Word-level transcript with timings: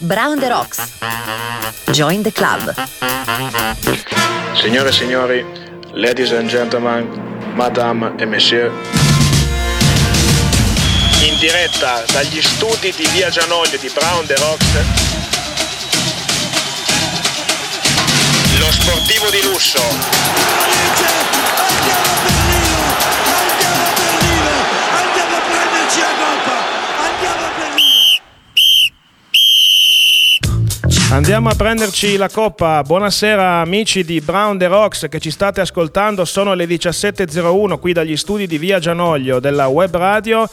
Brown 0.00 0.38
the 0.38 0.48
Rocks. 0.48 0.78
Join 1.90 2.22
the 2.22 2.30
club. 2.30 2.72
Signore 4.54 4.90
e 4.90 4.92
signori, 4.92 5.44
ladies 5.92 6.30
and 6.30 6.48
gentlemen, 6.48 7.08
madame 7.56 8.12
e 8.16 8.24
monsieur. 8.24 8.70
In 11.22 11.36
diretta 11.40 12.04
dagli 12.12 12.40
studi 12.40 12.92
di 12.94 13.06
Via 13.12 13.28
Gianoglio 13.28 13.76
di 13.76 13.90
Brown 13.92 14.24
the 14.26 14.36
Rocks. 14.36 14.66
Lo 18.58 18.70
sportivo 18.70 19.30
di 19.30 19.42
lusso. 19.42 19.80
Andiamo 31.10 31.48
a 31.48 31.54
prenderci 31.54 32.18
la 32.18 32.28
coppa. 32.28 32.82
Buonasera 32.82 33.60
amici 33.60 34.04
di 34.04 34.20
Brown 34.20 34.58
the 34.58 34.66
Rocks 34.66 35.06
che 35.08 35.18
ci 35.20 35.30
state 35.30 35.62
ascoltando. 35.62 36.26
Sono 36.26 36.52
le 36.52 36.66
17.01 36.66 37.78
qui 37.78 37.94
dagli 37.94 38.14
studi 38.14 38.46
di 38.46 38.58
Via 38.58 38.78
Gianoglio 38.78 39.40
della 39.40 39.68
web 39.68 39.96
radio. 39.96 40.46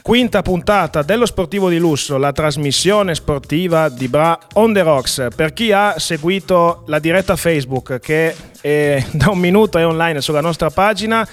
Quinta 0.00 0.40
puntata 0.40 1.02
dello 1.02 1.26
Sportivo 1.26 1.68
di 1.68 1.76
Lusso, 1.76 2.16
la 2.16 2.32
trasmissione 2.32 3.14
sportiva 3.14 3.90
di 3.90 4.08
Bra 4.08 4.38
on 4.54 4.72
the 4.72 4.80
Rocks. 4.80 5.26
Per 5.36 5.52
chi 5.52 5.72
ha 5.72 5.98
seguito 5.98 6.84
la 6.86 6.98
diretta 6.98 7.36
Facebook 7.36 8.00
che 8.00 8.34
da 9.12 9.28
un 9.28 9.38
minuto 9.38 9.76
è 9.76 9.86
online 9.86 10.22
sulla 10.22 10.40
nostra 10.40 10.70
pagina, 10.70 11.28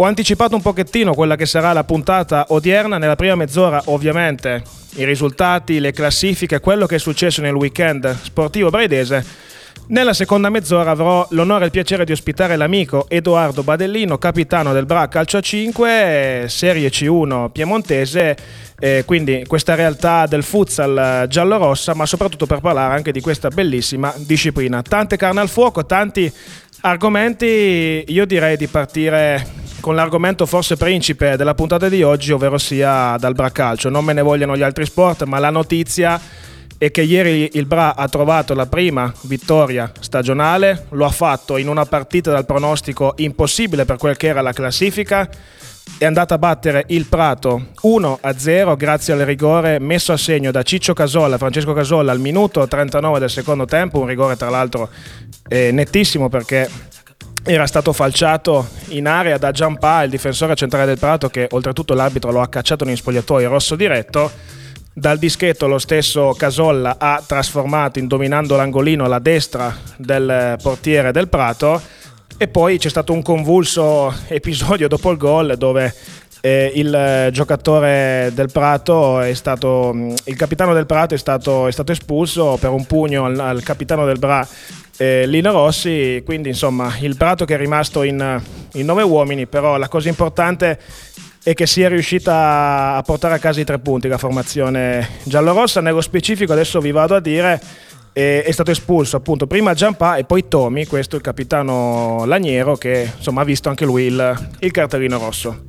ho 0.00 0.04
anticipato 0.04 0.54
un 0.54 0.62
pochettino 0.62 1.12
quella 1.12 1.34
che 1.34 1.44
sarà 1.44 1.72
la 1.72 1.82
puntata 1.82 2.46
odierna. 2.50 2.98
Nella 2.98 3.16
prima 3.16 3.34
mezz'ora 3.34 3.82
ovviamente 3.86 4.62
i 4.94 5.04
risultati, 5.04 5.80
le 5.80 5.90
classifiche, 5.90 6.60
quello 6.60 6.86
che 6.86 6.96
è 6.96 6.98
successo 6.98 7.40
nel 7.40 7.54
weekend 7.54 8.16
sportivo 8.22 8.70
braidese. 8.70 9.46
Nella 9.88 10.12
seconda 10.12 10.50
mezz'ora 10.50 10.90
avrò 10.90 11.26
l'onore 11.30 11.62
e 11.62 11.66
il 11.66 11.70
piacere 11.72 12.04
di 12.04 12.12
ospitare 12.12 12.56
l'amico 12.56 13.06
Edoardo 13.08 13.62
Badellino, 13.62 14.18
capitano 14.18 14.72
del 14.72 14.84
Bra 14.84 15.08
Calcio 15.08 15.40
5, 15.40 16.44
Serie 16.46 16.90
C1 16.90 17.50
piemontese, 17.50 18.36
eh, 18.78 19.02
quindi 19.06 19.44
questa 19.48 19.74
realtà 19.74 20.26
del 20.26 20.42
futsal 20.42 21.26
giallo-rossa, 21.26 21.94
ma 21.94 22.06
soprattutto 22.06 22.46
per 22.46 22.60
parlare 22.60 22.94
anche 22.94 23.12
di 23.12 23.20
questa 23.20 23.48
bellissima 23.48 24.12
disciplina. 24.18 24.82
Tante 24.82 25.16
carne 25.16 25.40
al 25.40 25.48
fuoco, 25.48 25.86
tanti 25.86 26.30
argomenti, 26.80 28.04
io 28.06 28.26
direi 28.26 28.56
di 28.56 28.66
partire 28.66 29.46
con 29.80 29.94
l'argomento 29.94 30.46
forse 30.46 30.76
principe 30.76 31.36
della 31.36 31.54
puntata 31.54 31.88
di 31.88 32.02
oggi, 32.02 32.32
ovvero 32.32 32.58
sia 32.58 33.16
dal 33.18 33.34
bracalcio. 33.34 33.88
Non 33.88 34.04
me 34.04 34.12
ne 34.12 34.22
vogliono 34.22 34.56
gli 34.56 34.62
altri 34.62 34.84
sport, 34.84 35.24
ma 35.24 35.38
la 35.38 35.50
notizia 35.50 36.20
è 36.78 36.92
che 36.92 37.02
ieri 37.02 37.50
il 37.54 37.66
Bra 37.66 37.96
ha 37.96 38.08
trovato 38.08 38.54
la 38.54 38.66
prima 38.66 39.12
vittoria 39.22 39.90
stagionale, 39.98 40.86
lo 40.90 41.04
ha 41.04 41.10
fatto 41.10 41.56
in 41.56 41.68
una 41.68 41.84
partita 41.84 42.30
dal 42.30 42.46
pronostico 42.46 43.14
impossibile 43.16 43.84
per 43.84 43.96
quel 43.96 44.16
che 44.16 44.28
era 44.28 44.40
la 44.40 44.52
classifica. 44.52 45.28
È 45.98 46.04
andata 46.04 46.34
a 46.34 46.38
battere 46.38 46.84
il 46.88 47.06
Prato 47.06 47.68
1-0 47.82 48.76
grazie 48.76 49.14
al 49.14 49.20
rigore 49.20 49.80
messo 49.80 50.12
a 50.12 50.16
segno 50.16 50.52
da 50.52 50.62
Ciccio 50.62 50.92
Casolla, 50.92 51.38
Francesco 51.38 51.72
Casolla 51.72 52.12
al 52.12 52.20
minuto 52.20 52.68
39 52.68 53.18
del 53.18 53.30
secondo 53.30 53.64
tempo, 53.64 53.98
un 53.98 54.06
rigore 54.06 54.36
tra 54.36 54.50
l'altro 54.50 54.88
eh, 55.48 55.72
nettissimo 55.72 56.28
perché 56.28 56.68
era 57.42 57.66
stato 57.66 57.92
falciato 57.92 58.68
in 58.88 59.08
area 59.08 59.38
da 59.38 59.50
Giampà, 59.50 60.02
il 60.04 60.10
difensore 60.10 60.54
centrale 60.54 60.86
del 60.86 60.98
Prato, 60.98 61.28
che 61.28 61.48
oltretutto 61.50 61.94
l'arbitro 61.94 62.30
lo 62.30 62.42
ha 62.42 62.48
cacciato 62.48 62.84
in 62.84 62.94
spogliatoio 62.94 63.48
rosso 63.48 63.74
diretto. 63.74 64.30
Dal 64.92 65.18
dischetto 65.18 65.66
lo 65.66 65.78
stesso 65.78 66.34
Casolla 66.36 66.96
ha 66.98 67.22
trasformato, 67.24 67.98
indominando 67.98 68.56
l'angolino, 68.56 69.04
alla 69.04 69.20
destra 69.20 69.76
del 69.96 70.56
portiere 70.60 71.12
del 71.12 71.28
Prato. 71.28 71.80
E 72.36 72.48
poi 72.48 72.78
c'è 72.78 72.88
stato 72.88 73.12
un 73.12 73.22
convulso 73.22 74.14
episodio 74.28 74.88
dopo 74.88 75.10
il 75.10 75.16
gol 75.16 75.56
dove 75.56 75.92
eh, 76.40 76.72
il 76.74 77.28
giocatore 77.32 78.30
del 78.32 78.50
Prato 78.52 79.20
è 79.20 79.34
stato, 79.34 79.92
il 80.24 80.36
capitano 80.36 80.72
del 80.72 80.86
Prato 80.86 81.14
è 81.14 81.18
stato, 81.18 81.66
è 81.66 81.72
stato 81.72 81.92
espulso 81.92 82.56
per 82.60 82.70
un 82.70 82.86
pugno 82.86 83.24
al, 83.24 83.38
al 83.38 83.62
capitano 83.62 84.04
del 84.04 84.18
Bra 84.18 84.46
eh, 84.96 85.26
Lino 85.26 85.52
Rossi, 85.52 86.22
quindi 86.24 86.48
insomma 86.48 86.96
il 87.00 87.16
Prato 87.16 87.44
che 87.44 87.54
è 87.54 87.58
rimasto 87.58 88.02
in, 88.02 88.40
in 88.74 88.86
nove 88.86 89.02
uomini, 89.02 89.46
però 89.46 89.76
la 89.76 89.88
cosa 89.88 90.08
importante 90.08 90.78
è 91.42 91.54
che 91.54 91.66
sia 91.66 91.88
riuscita 91.88 92.94
a 92.96 93.02
portare 93.02 93.34
a 93.34 93.38
casa 93.38 93.60
i 93.60 93.64
tre 93.64 93.78
punti 93.78 94.08
la 94.08 94.18
formazione 94.18 95.08
giallorossa. 95.22 95.80
Nello 95.80 96.00
specifico 96.00 96.52
adesso 96.52 96.80
vi 96.80 96.92
vado 96.92 97.14
a 97.14 97.20
dire 97.20 97.60
è 98.12 98.50
stato 98.50 98.72
espulso 98.72 99.16
appunto 99.16 99.46
prima 99.46 99.74
Giampà 99.74 100.16
e 100.16 100.24
poi 100.24 100.48
Tomi, 100.48 100.86
questo 100.86 101.14
il 101.14 101.22
capitano 101.22 102.24
Laniero 102.24 102.74
che 102.74 103.12
insomma 103.16 103.42
ha 103.42 103.44
visto 103.44 103.68
anche 103.68 103.84
lui 103.84 104.04
il, 104.04 104.48
il 104.58 104.70
cartellino 104.72 105.18
rosso. 105.18 105.66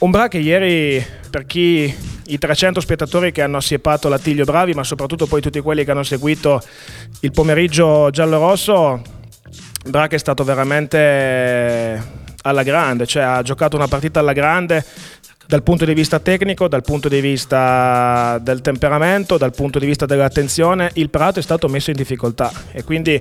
Un 0.00 0.10
bra 0.10 0.28
che 0.28 0.38
ieri, 0.38 1.04
per 1.30 1.46
chi 1.46 1.94
i 2.26 2.38
300 2.38 2.80
spettatori 2.80 3.32
che 3.32 3.42
hanno 3.42 3.58
assiepato 3.58 4.08
l'Attiglio 4.08 4.44
Bravi, 4.44 4.72
ma 4.72 4.84
soprattutto 4.84 5.26
poi 5.26 5.40
tutti 5.40 5.60
quelli 5.60 5.84
che 5.84 5.90
hanno 5.90 6.02
seguito 6.02 6.62
il 7.20 7.30
pomeriggio 7.32 8.08
giallo-rosso, 8.10 9.02
che 9.82 10.16
è 10.16 10.18
stato 10.18 10.44
veramente 10.44 12.19
alla 12.42 12.62
grande, 12.62 13.06
cioè 13.06 13.22
ha 13.22 13.42
giocato 13.42 13.76
una 13.76 13.88
partita 13.88 14.20
alla 14.20 14.32
grande 14.32 14.84
dal 15.50 15.64
punto 15.64 15.84
di 15.84 15.94
vista 15.94 16.20
tecnico, 16.20 16.68
dal 16.68 16.82
punto 16.82 17.08
di 17.08 17.20
vista 17.20 18.38
del 18.40 18.60
temperamento, 18.60 19.36
dal 19.36 19.52
punto 19.52 19.80
di 19.80 19.86
vista 19.86 20.06
dell'attenzione, 20.06 20.92
il 20.94 21.10
Prato 21.10 21.40
è 21.40 21.42
stato 21.42 21.66
messo 21.66 21.90
in 21.90 21.96
difficoltà. 21.96 22.52
E 22.70 22.84
quindi 22.84 23.20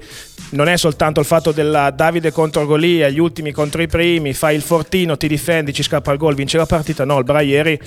non 0.52 0.68
è 0.68 0.78
soltanto 0.78 1.22
il 1.22 1.25
fatto 1.25 1.52
della 1.52 1.90
Davide 1.90 2.31
contro 2.31 2.68
Golia, 2.68 3.09
gli 3.09 3.18
ultimi 3.18 3.52
contro 3.52 3.81
i 3.81 3.88
primi, 3.88 4.34
fai 4.34 4.56
il 4.56 4.62
fortino, 4.62 5.18
ti 5.18 5.28
difendi, 5.28 5.74
ci 5.74 5.81
scappa 5.81 6.12
il 6.12 6.19
gol, 6.19 6.35
vince 6.35 6.58
la 6.58 6.68
partita, 6.68 7.03
no, 7.03 7.18
il 7.18 7.24
Bra 7.24 7.41
ieri 7.41 7.79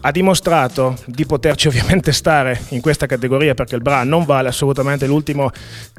ha 0.00 0.10
dimostrato 0.10 0.96
di 1.06 1.26
poterci 1.26 1.68
ovviamente 1.68 2.12
stare 2.12 2.60
in 2.70 2.80
questa 2.80 3.06
categoria 3.06 3.54
perché 3.54 3.74
il 3.74 3.82
Bra 3.82 4.04
non 4.04 4.24
vale 4.24 4.48
assolutamente 4.48 5.06
l'ultimo 5.06 5.50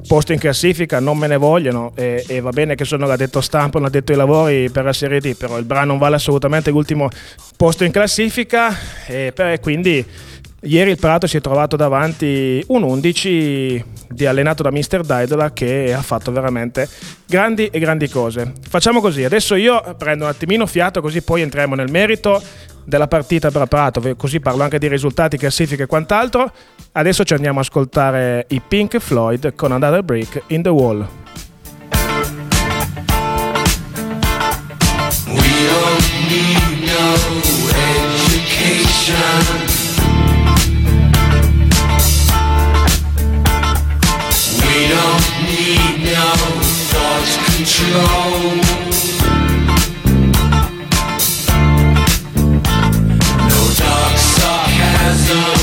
posto 0.08 0.34
in 0.34 0.40
classifica, 0.40 1.00
non 1.00 1.18
me 1.18 1.28
ne 1.28 1.38
vogliono 1.38 1.92
e, 1.96 2.24
e 2.28 2.40
va 2.40 2.52
bene 2.52 2.76
che 2.76 2.86
sono 2.86 3.06
l'addetto 3.06 3.42
stampa, 3.42 3.78
un 3.78 3.86
addetto 3.86 4.12
ai 4.12 4.18
lavori 4.18 4.70
per 4.70 4.84
la 4.84 4.94
Serie 4.94 5.20
D, 5.20 5.36
però 5.36 5.58
il 5.58 5.66
Bra 5.66 5.84
non 5.84 5.98
vale 5.98 6.16
assolutamente 6.16 6.70
l'ultimo 6.70 7.10
posto 7.58 7.84
in 7.84 7.92
classifica 7.92 8.76
e 9.06 9.32
per, 9.34 9.60
quindi 9.60 10.06
Ieri 10.64 10.90
il 10.90 11.00
Prato 11.00 11.26
si 11.26 11.38
è 11.38 11.42
trovato 11.42 11.78
davanti 11.78 12.62
un 12.68 12.84
11 12.84 13.86
di 14.10 14.26
allenato 14.26 14.62
da 14.62 14.72
Mister 14.72 15.04
Daidola 15.04 15.54
che 15.54 15.94
ha 15.94 16.02
fatto 16.02 16.34
veramente 16.34 16.90
grandi 17.26 17.68
e 17.68 17.80
grandi 17.80 18.10
cose. 18.10 18.52
Facciamo 18.68 19.00
così, 19.00 19.24
adesso 19.24 19.56
io 19.56 19.96
prendo 19.98 20.26
un 20.26 20.30
attimino 20.30 20.66
fiato 20.66 21.00
così 21.00 21.22
poi 21.22 21.44
entriamo 21.44 21.76
nel 21.76 21.90
merito 21.90 22.42
della 22.84 23.08
partita 23.08 23.52
per 23.52 24.16
così 24.18 24.40
parlo 24.40 24.64
anche 24.64 24.80
di 24.80 24.88
risultati, 24.88 25.38
classifiche 25.38 25.84
e 25.84 25.86
quant'altro. 25.86 26.52
Adesso 26.92 27.24
ci 27.24 27.34
andiamo 27.34 27.60
a 27.60 27.62
ascoltare 27.62 28.46
i 28.50 28.62
Pink 28.66 28.98
Floyd 28.98 29.54
con 29.56 29.72
Another 29.72 30.04
Brick 30.04 30.44
in 30.48 30.62
the 30.62 30.70
Wall. 30.70 31.08
We 35.28 35.68
don't 35.68 36.08
need 36.28 36.84
no 36.86 37.14
education. 38.20 39.18
We 44.58 44.88
don't 44.88 45.28
need 45.46 46.12
no 46.12 46.34
thought 46.90 47.30
control. 47.46 48.69
coração. 55.09 55.59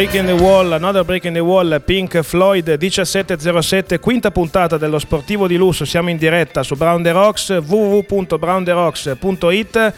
Break 0.00 0.14
in 0.14 0.24
the 0.24 0.32
Wall, 0.32 0.72
Another 0.72 1.04
Break 1.04 1.26
in 1.26 1.34
the 1.34 1.40
Wall, 1.40 1.78
Pink 1.84 2.22
Floyd 2.22 2.74
1707, 2.78 3.98
quinta 3.98 4.30
puntata 4.30 4.78
dello 4.78 4.98
Sportivo 4.98 5.46
di 5.46 5.58
Lusso. 5.58 5.84
Siamo 5.84 6.08
in 6.08 6.16
diretta 6.16 6.62
su 6.62 6.74
Brown 6.74 7.02
the 7.02 7.10
Rocks, 7.10 7.50
www.browntheRocks.it. 7.50 9.92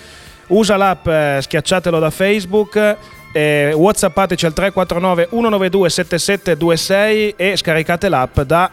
Usa 0.49 0.76
l'app, 0.76 1.06
eh, 1.06 1.38
schiacciatelo 1.40 2.00
da 2.00 2.10
Facebook. 2.10 2.96
Eh, 3.32 3.72
whatsappateci 3.76 4.44
al 4.44 4.52
349 4.52 5.28
192 5.31 5.88
7726 5.88 7.34
e 7.37 7.56
scaricate 7.56 8.08
l'app 8.08 8.40
da 8.40 8.72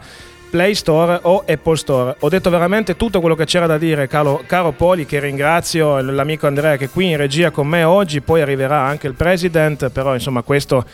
Play 0.50 0.74
Store 0.74 1.20
o 1.24 1.44
Apple 1.48 1.76
Store. 1.76 2.16
Ho 2.20 2.30
detto 2.30 2.50
veramente 2.50 2.96
tutto 2.96 3.20
quello 3.20 3.36
che 3.36 3.46
c'era 3.46 3.68
da 3.68 3.78
dire, 3.78 4.08
caro, 4.08 4.44
caro 4.46 4.72
Poli, 4.72 5.06
che 5.06 5.20
ringrazio, 5.20 6.02
l'amico 6.02 6.48
Andrea 6.48 6.76
che 6.76 6.86
è 6.86 6.90
qui 6.90 7.12
in 7.12 7.18
regia 7.18 7.52
con 7.52 7.68
me 7.68 7.84
oggi, 7.84 8.22
poi 8.22 8.42
arriverà 8.42 8.82
anche 8.82 9.08
il 9.08 9.14
President, 9.14 9.90
però 9.90 10.14
insomma 10.14 10.42
questo 10.42 10.86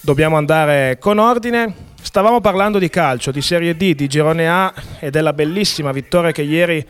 dobbiamo 0.00 0.36
andare 0.36 0.98
con 0.98 1.18
ordine. 1.18 1.94
Stavamo 2.02 2.40
parlando 2.40 2.78
di 2.78 2.88
calcio, 2.88 3.30
di 3.30 3.40
Serie 3.40 3.76
D, 3.76 3.94
di 3.94 4.06
Girone 4.06 4.48
A 4.48 4.72
e 5.00 5.10
della 5.10 5.32
bellissima 5.32 5.92
vittoria 5.92 6.32
che 6.32 6.42
ieri 6.42 6.84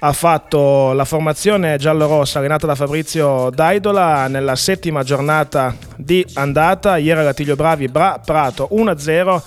ha 0.00 0.12
fatto 0.12 0.92
la 0.92 1.04
formazione 1.04 1.76
giallorossa 1.76 2.38
allenata 2.38 2.66
da 2.66 2.74
Fabrizio 2.74 3.50
Daidola 3.50 4.26
nella 4.26 4.56
settima 4.56 5.02
giornata 5.02 5.76
di 5.96 6.26
andata. 6.34 6.96
Ieri 6.96 7.20
a 7.20 7.24
Gattiglio 7.24 7.54
Bravi, 7.54 7.88
Bra 7.88 8.20
Prato 8.24 8.68
1-0 8.72 9.42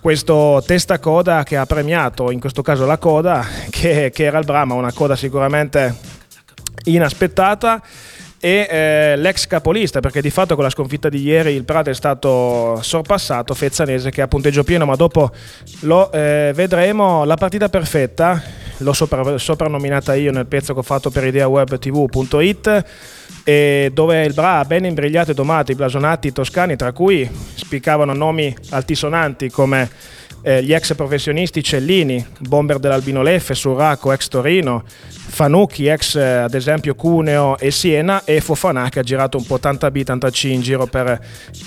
questo 0.00 0.62
testa 0.66 0.98
coda 0.98 1.42
che 1.44 1.56
ha 1.56 1.66
premiato 1.66 2.30
in 2.30 2.40
questo 2.40 2.62
caso 2.62 2.86
la 2.86 2.98
coda 2.98 3.46
che, 3.70 4.10
che 4.12 4.24
era 4.24 4.38
il 4.38 4.44
Brahma, 4.44 4.74
una 4.74 4.92
coda 4.92 5.14
sicuramente 5.14 5.94
inaspettata 6.84 7.82
e 8.42 8.66
eh, 8.70 9.16
l'ex 9.16 9.46
capolista 9.46 10.00
perché 10.00 10.22
di 10.22 10.30
fatto 10.30 10.54
con 10.54 10.64
la 10.64 10.70
sconfitta 10.70 11.10
di 11.10 11.20
ieri 11.20 11.52
il 11.52 11.64
Prato 11.64 11.90
è 11.90 11.94
stato 11.94 12.78
sorpassato 12.80 13.52
Fezzanese 13.52 14.10
che 14.10 14.22
ha 14.22 14.28
punteggio 14.28 14.64
pieno 14.64 14.86
ma 14.86 14.96
dopo 14.96 15.30
lo 15.80 16.10
eh, 16.10 16.52
vedremo. 16.54 17.24
La 17.24 17.36
partita 17.36 17.68
perfetta 17.68 18.42
l'ho 18.78 18.92
sopra, 18.94 19.36
soprannominata 19.36 20.14
io 20.14 20.32
nel 20.32 20.46
pezzo 20.46 20.72
che 20.72 20.78
ho 20.78 20.82
fatto 20.82 21.10
per 21.10 21.26
ideawebtv.it 21.26 22.84
dove 23.44 24.24
il 24.24 24.34
Bra 24.34 24.58
ha 24.58 24.64
ben 24.64 24.84
imbrigliato 24.84 25.30
e 25.30 25.34
domato 25.34 25.72
i 25.72 25.74
blasonati 25.74 26.32
toscani 26.32 26.76
tra 26.76 26.92
cui 26.92 27.28
spiccavano 27.54 28.12
nomi 28.12 28.54
altisonanti 28.70 29.50
come 29.50 29.88
eh, 30.42 30.62
gli 30.62 30.72
ex 30.72 30.94
professionisti 30.94 31.62
Cellini, 31.62 32.24
bomber 32.38 32.78
dell'Albino 32.78 33.22
Leffe, 33.22 33.54
Surraco, 33.54 34.12
ex 34.12 34.28
Torino, 34.28 34.84
Fanucchi, 34.86 35.86
ex 35.86 36.16
eh, 36.16 36.22
ad 36.22 36.54
esempio 36.54 36.94
Cuneo 36.94 37.58
e 37.58 37.70
Siena 37.70 38.24
e 38.24 38.40
Fofana 38.40 38.88
che 38.88 38.98
ha 38.98 39.02
girato 39.02 39.36
un 39.36 39.44
po' 39.44 39.58
tanta 39.58 39.90
B, 39.90 40.02
tanta 40.02 40.30
C 40.30 40.44
in 40.44 40.60
giro, 40.60 40.86
per, 40.86 41.18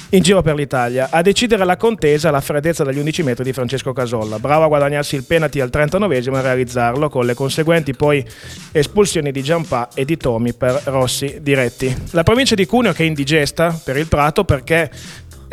in 0.09 0.21
giro 0.21 0.41
per 0.41 0.55
l'Italia. 0.55 1.07
A 1.11 1.21
decidere 1.21 1.65
la 1.65 1.77
contesa 1.77 2.31
la 2.31 2.41
freddezza 2.41 2.83
dagli 2.83 2.99
11 2.99 3.23
metri 3.23 3.43
di 3.43 3.53
Francesco 3.53 3.93
Casolla, 3.93 4.39
bravo 4.39 4.65
a 4.65 4.67
guadagnarsi 4.67 5.15
il 5.15 5.23
penalty 5.23 5.59
al 5.59 5.69
39 5.69 6.17
e 6.17 6.21
realizzarlo 6.41 7.09
con 7.09 7.25
le 7.25 7.33
conseguenti 7.33 7.93
poi 7.93 8.25
espulsioni 8.71 9.31
di 9.31 9.43
Giampà 9.43 9.89
e 9.93 10.05
di 10.05 10.17
Tomi 10.17 10.53
per 10.53 10.81
Rossi 10.85 11.37
diretti. 11.41 11.95
La 12.11 12.23
provincia 12.23 12.55
di 12.55 12.65
Cuneo 12.65 12.91
che 12.93 13.03
è 13.03 13.05
indigesta 13.05 13.79
per 13.83 13.97
il 13.97 14.07
Prato 14.07 14.43
perché 14.43 14.89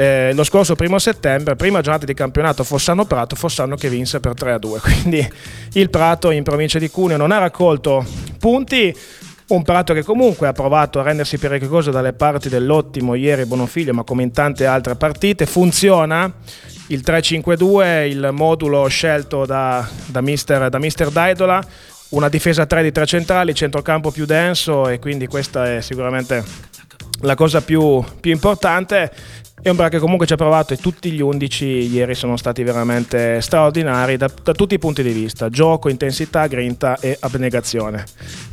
eh, 0.00 0.32
lo 0.32 0.44
scorso 0.44 0.76
primo 0.76 0.98
settembre, 0.98 1.56
prima 1.56 1.82
giornata 1.82 2.06
di 2.06 2.14
campionato 2.14 2.64
Fossano-Prato, 2.64 3.36
Fossano 3.36 3.76
che 3.76 3.90
vinse 3.90 4.18
per 4.18 4.32
3-2. 4.32 4.80
Quindi 4.80 5.30
il 5.74 5.90
Prato 5.90 6.30
in 6.30 6.42
provincia 6.42 6.78
di 6.78 6.88
Cuneo 6.88 7.18
non 7.18 7.32
ha 7.32 7.38
raccolto 7.38 8.02
punti. 8.38 8.96
Un 9.48 9.62
Prato 9.62 9.92
che 9.92 10.02
comunque 10.02 10.46
ha 10.46 10.52
provato 10.52 11.00
a 11.00 11.02
rendersi 11.02 11.36
pericoloso 11.36 11.90
dalle 11.90 12.14
parti 12.14 12.48
dell'ottimo 12.48 13.14
ieri 13.14 13.44
Bonofiglio, 13.44 13.92
ma 13.92 14.02
come 14.02 14.22
in 14.22 14.32
tante 14.32 14.64
altre 14.64 14.94
partite, 14.94 15.44
funziona 15.44 16.32
il 16.86 17.02
3-5-2, 17.04 18.08
il 18.08 18.30
modulo 18.32 18.86
scelto 18.88 19.44
da, 19.44 19.86
da, 20.06 20.22
mister, 20.22 20.70
da 20.70 20.78
mister 20.78 21.10
Daidola, 21.10 21.62
una 22.10 22.30
difesa 22.30 22.64
3 22.64 22.82
di 22.82 22.90
tre 22.92 23.04
centrali, 23.04 23.54
centrocampo 23.54 24.10
più 24.10 24.24
denso 24.24 24.88
e 24.88 24.98
quindi 24.98 25.26
questa 25.26 25.74
è 25.74 25.82
sicuramente 25.82 26.42
la 27.20 27.34
cosa 27.34 27.60
più, 27.60 28.02
più 28.20 28.30
importante. 28.32 29.10
È 29.62 29.68
un 29.68 29.76
brano 29.76 29.90
che 29.90 29.98
comunque 29.98 30.26
ci 30.26 30.32
ha 30.32 30.36
provato 30.36 30.72
e 30.72 30.78
tutti 30.78 31.10
gli 31.10 31.20
11 31.20 31.66
ieri 31.66 32.14
sono 32.14 32.38
stati 32.38 32.62
veramente 32.62 33.42
straordinari 33.42 34.16
da, 34.16 34.30
da, 34.42 34.52
tutti 34.52 34.72
i 34.72 34.78
punti 34.78 35.02
di 35.02 35.12
vista, 35.12 35.50
gioco, 35.50 35.90
intensità, 35.90 36.46
grinta 36.46 36.96
e 36.98 37.18
abnegazione. 37.20 38.04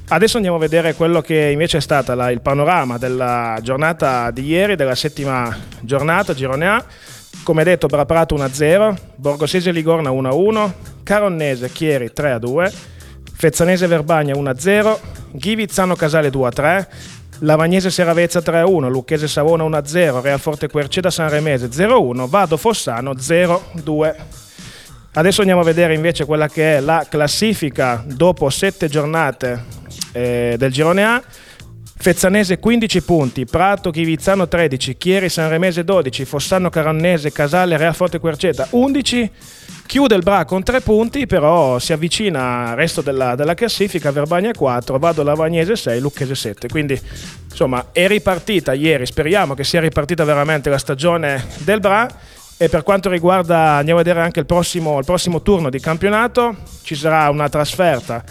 Adesso 0.10 0.36
andiamo 0.36 0.58
a 0.58 0.60
vedere 0.60 0.96
quello 0.96 1.22
che 1.22 1.50
invece 1.52 1.78
è 1.78 1.82
stato 1.82 2.14
la, 2.14 2.30
il 2.30 2.42
panorama 2.42 2.98
della 2.98 3.58
giornata 3.62 4.32
di 4.32 4.48
ieri, 4.48 4.76
della 4.76 4.96
settima 4.96 5.56
giornata, 5.80 6.34
Girone 6.34 6.68
A. 6.68 6.86
Come 7.44 7.64
detto, 7.64 7.88
Braprato 7.88 8.36
1-0, 8.36 8.98
Borgosese 9.16 9.72
Ligorna 9.72 10.10
1-1, 10.10 10.72
Caronnese 11.04 11.72
Chieri 11.72 12.12
3-2, 12.14 12.74
Fezzanese 13.34 13.88
Verbagna 13.88 14.34
1-0, 14.34 14.98
Ghivizzano 15.32 15.96
Casale 15.96 16.30
2-3, 16.30 16.86
Lavagnese 17.40 17.92
Seravezza 17.92 18.40
3-1, 18.40 18.90
Lucchese 18.90 19.28
Savona 19.28 19.64
1-0, 19.64 20.22
Realforte 20.22 20.68
Querceda 20.68 21.12
Sanremese 21.12 21.68
0-1, 21.68 22.28
Vado 22.28 22.58
Fossano 22.58 23.12
0-2. 23.14 24.16
Adesso 25.14 25.42
andiamo 25.42 25.62
a 25.62 25.64
vedere 25.64 25.94
invece 25.94 26.26
quella 26.26 26.48
che 26.48 26.78
è 26.78 26.80
la 26.80 27.06
classifica 27.08 28.04
dopo 28.06 28.50
7 28.50 28.88
giornate 28.88 29.64
eh, 30.14 30.56
del 30.58 30.72
girone 30.72 31.06
A. 31.06 31.24
Fezzanese 32.00 32.60
15 32.60 33.02
punti, 33.02 33.46
Prato 33.46 33.92
Chivizzano 33.92 34.48
13, 34.48 34.98
Chieri 34.98 35.30
Sanremese 35.30 35.84
12, 35.84 36.26
Fossano 36.26 36.70
Carannese 36.70 37.32
Casale 37.32 37.76
Realforte 37.76 38.20
Querceta 38.20 38.68
11 38.72 39.32
Chiude 39.88 40.16
il 40.16 40.22
Bra 40.22 40.44
con 40.44 40.64
tre 40.64 40.82
punti, 40.82 41.28
però 41.28 41.80
si 41.80 41.94
avvicina 41.94 42.72
al 42.72 42.76
resto 42.76 43.02
della, 43.02 43.36
della 43.36 43.54
classifica, 43.54 44.12
Verbagna 44.12 44.52
4, 44.52 45.00
Vado 45.00 45.24
Lavagnese 45.24 45.78
6, 45.78 46.02
Lucchese 46.02 46.36
7. 46.36 46.68
Quindi 46.68 47.00
insomma 47.50 47.88
è 47.94 48.06
ripartita 48.06 48.74
ieri, 48.74 49.06
speriamo 49.06 49.54
che 49.54 49.64
sia 49.64 49.80
ripartita 49.80 50.26
veramente 50.26 50.70
la 50.70 50.78
stagione 50.78 51.42
del 51.60 51.80
Bra. 51.80 52.06
E 52.58 52.68
per 52.68 52.84
quanto 52.84 53.10
riguarda, 53.10 53.76
andiamo 53.76 54.02
a 54.02 54.04
vedere 54.04 54.22
anche 54.24 54.42
il 54.42 54.46
prossimo, 54.46 55.00
il 55.00 55.06
prossimo 55.06 55.42
turno 55.42 55.70
di 55.70 55.80
campionato, 55.80 56.58
ci 56.84 56.96
sarà 56.96 57.30
una 57.30 57.48
trasferta 57.48 58.22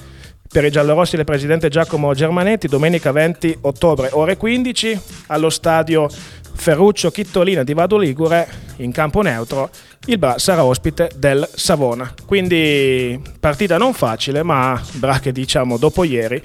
per 0.57 0.65
i 0.65 0.71
giallorossi 0.71 1.17
del 1.17 1.27
presidente 1.27 1.69
Giacomo 1.69 2.15
Germanetti 2.15 2.67
domenica 2.67 3.13
20 3.13 3.59
ottobre 3.61 4.09
ore 4.13 4.39
15 4.39 5.01
allo 5.27 5.51
stadio 5.51 6.09
Ferruccio 6.09 7.11
Chittolina 7.11 7.63
di 7.63 7.75
Vado 7.75 7.99
Ligure 7.99 8.49
in 8.77 8.91
campo 8.91 9.21
neutro 9.21 9.69
il 10.07 10.17
Bra 10.17 10.39
sarà 10.39 10.65
ospite 10.65 11.11
del 11.17 11.47
Savona. 11.53 12.11
Quindi 12.25 13.21
partita 13.39 13.77
non 13.77 13.93
facile 13.93 14.43
ma 14.43 14.81
Bra 14.93 15.19
che 15.19 15.31
diciamo 15.31 15.77
dopo 15.77 16.05
ieri 16.05 16.43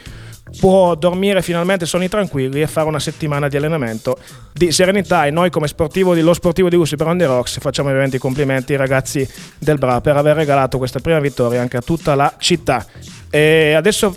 può 0.60 0.96
dormire 0.96 1.42
finalmente 1.42 1.86
sonni 1.86 2.10
tranquilli 2.10 2.62
e 2.62 2.68
fare 2.68 2.88
una 2.88 3.00
settimana 3.00 3.48
di 3.48 3.58
allenamento 3.58 4.18
di 4.54 4.72
serenità 4.72 5.26
e 5.26 5.32
noi 5.32 5.50
come 5.50 5.68
sportivo 5.68 6.14
di, 6.14 6.22
lo 6.22 6.34
sportivo 6.34 6.70
di 6.70 6.76
Ussi 6.76 6.96
per 6.96 7.08
On 7.08 7.26
Rocks 7.26 7.60
facciamo 7.60 7.88
ovviamente 7.90 8.18
i 8.18 8.20
complimenti 8.20 8.74
ai 8.74 8.78
ragazzi 8.78 9.28
del 9.58 9.78
Bra 9.78 10.02
per 10.02 10.18
aver 10.18 10.36
regalato 10.36 10.78
questa 10.78 11.00
prima 11.00 11.20
vittoria 11.20 11.62
anche 11.62 11.78
a 11.78 11.82
tutta 11.82 12.16
la 12.16 12.34
città 12.38 12.86
e 13.30 13.74
adesso 13.74 14.14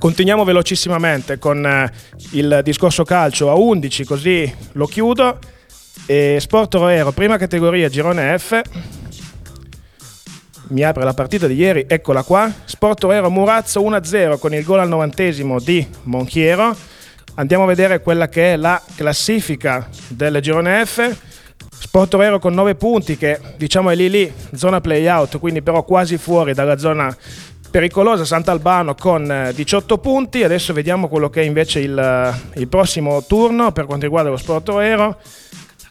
Continuiamo 0.00 0.44
velocissimamente 0.44 1.38
con 1.38 1.62
eh, 1.62 1.92
il 2.30 2.60
discorso 2.64 3.04
calcio 3.04 3.50
a 3.50 3.54
11, 3.54 4.04
così 4.04 4.50
lo 4.72 4.86
chiudo. 4.86 5.38
E 6.06 6.38
Sport 6.40 6.74
Roero, 6.76 7.12
prima 7.12 7.36
categoria, 7.36 7.90
girone 7.90 8.38
F. 8.38 8.62
Mi 10.70 10.84
apre 10.84 11.02
la 11.02 11.14
partita 11.14 11.48
di 11.48 11.54
ieri, 11.54 11.84
eccola 11.88 12.22
qua. 12.22 12.48
Sport 12.64 13.02
Roero 13.02 13.28
Murazzo 13.28 13.82
1-0 13.82 14.38
con 14.38 14.54
il 14.54 14.62
gol 14.62 14.78
al 14.78 14.88
novantesimo 14.88 15.58
di 15.58 15.84
Monchiero. 16.04 16.76
Andiamo 17.34 17.64
a 17.64 17.66
vedere 17.66 18.00
quella 18.00 18.28
che 18.28 18.52
è 18.52 18.56
la 18.56 18.80
classifica 18.94 19.88
del 20.06 20.40
girone 20.40 20.86
F. 20.86 21.16
Sport 21.76 22.14
Roero 22.14 22.38
con 22.38 22.54
9 22.54 22.76
punti 22.76 23.16
che 23.16 23.40
diciamo 23.56 23.90
è 23.90 23.96
lì 23.96 24.08
lì, 24.08 24.32
zona 24.54 24.80
play 24.80 25.08
out, 25.08 25.40
quindi 25.40 25.60
però 25.60 25.82
quasi 25.82 26.18
fuori 26.18 26.54
dalla 26.54 26.78
zona 26.78 27.16
pericolosa 27.68 28.24
Sant'Albano 28.24 28.94
con 28.94 29.50
18 29.52 29.94
eh, 29.94 29.98
punti. 29.98 30.44
Adesso 30.44 30.72
vediamo 30.72 31.08
quello 31.08 31.30
che 31.30 31.42
è 31.42 31.44
invece 31.44 31.80
il, 31.80 31.98
eh, 31.98 32.60
il 32.60 32.68
prossimo 32.68 33.24
turno 33.24 33.72
per 33.72 33.86
quanto 33.86 34.04
riguarda 34.04 34.30
lo 34.30 34.36
sport 34.36 34.68
aereo. 34.68 35.16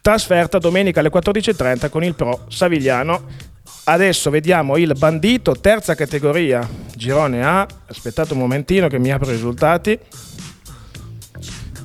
Trasferta 0.01 0.57
domenica 0.57 1.01
alle 1.01 1.11
14.30 1.11 1.89
con 1.89 2.05
il 2.05 2.15
Pro 2.15 2.45
Savigliano. 2.47 3.48
Adesso 3.83 4.29
vediamo 4.29 4.77
il 4.77 4.93
bandito, 4.97 5.59
terza 5.59 5.95
categoria, 5.95 6.67
girone 6.95 7.43
A. 7.43 7.67
Aspettate 7.87 8.33
un 8.33 8.39
momentino 8.39 8.87
che 8.87 8.99
mi 8.99 9.11
apro 9.11 9.29
i 9.29 9.33
risultati. 9.33 9.97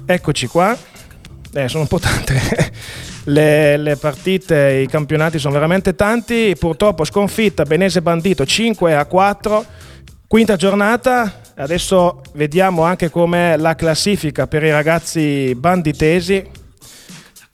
Eccoci 0.07 0.47
qua. 0.47 0.77
Eh, 1.53 1.69
sono 1.69 1.83
un 1.83 1.89
po' 1.89 2.01
tante 2.01 2.73
le, 3.25 3.77
le, 3.77 3.97
partite, 3.97 4.81
i 4.85 4.89
campionati 4.89 5.39
sono 5.39 5.55
veramente 5.55 5.95
tanti. 5.95 6.55
Purtroppo 6.59 7.05
sconfitta 7.05 7.63
Benese 7.63 8.03
Bandito 8.03 8.45
5 8.45 8.95
a 8.95 9.05
4 9.07 9.67
Quinta 10.35 10.57
giornata, 10.57 11.43
adesso 11.55 12.21
vediamo 12.33 12.83
anche 12.83 13.09
com'è 13.09 13.57
la 13.57 13.77
classifica 13.77 14.49
per 14.49 14.65
i 14.65 14.71
ragazzi 14.71 15.55
banditesi. 15.55 16.45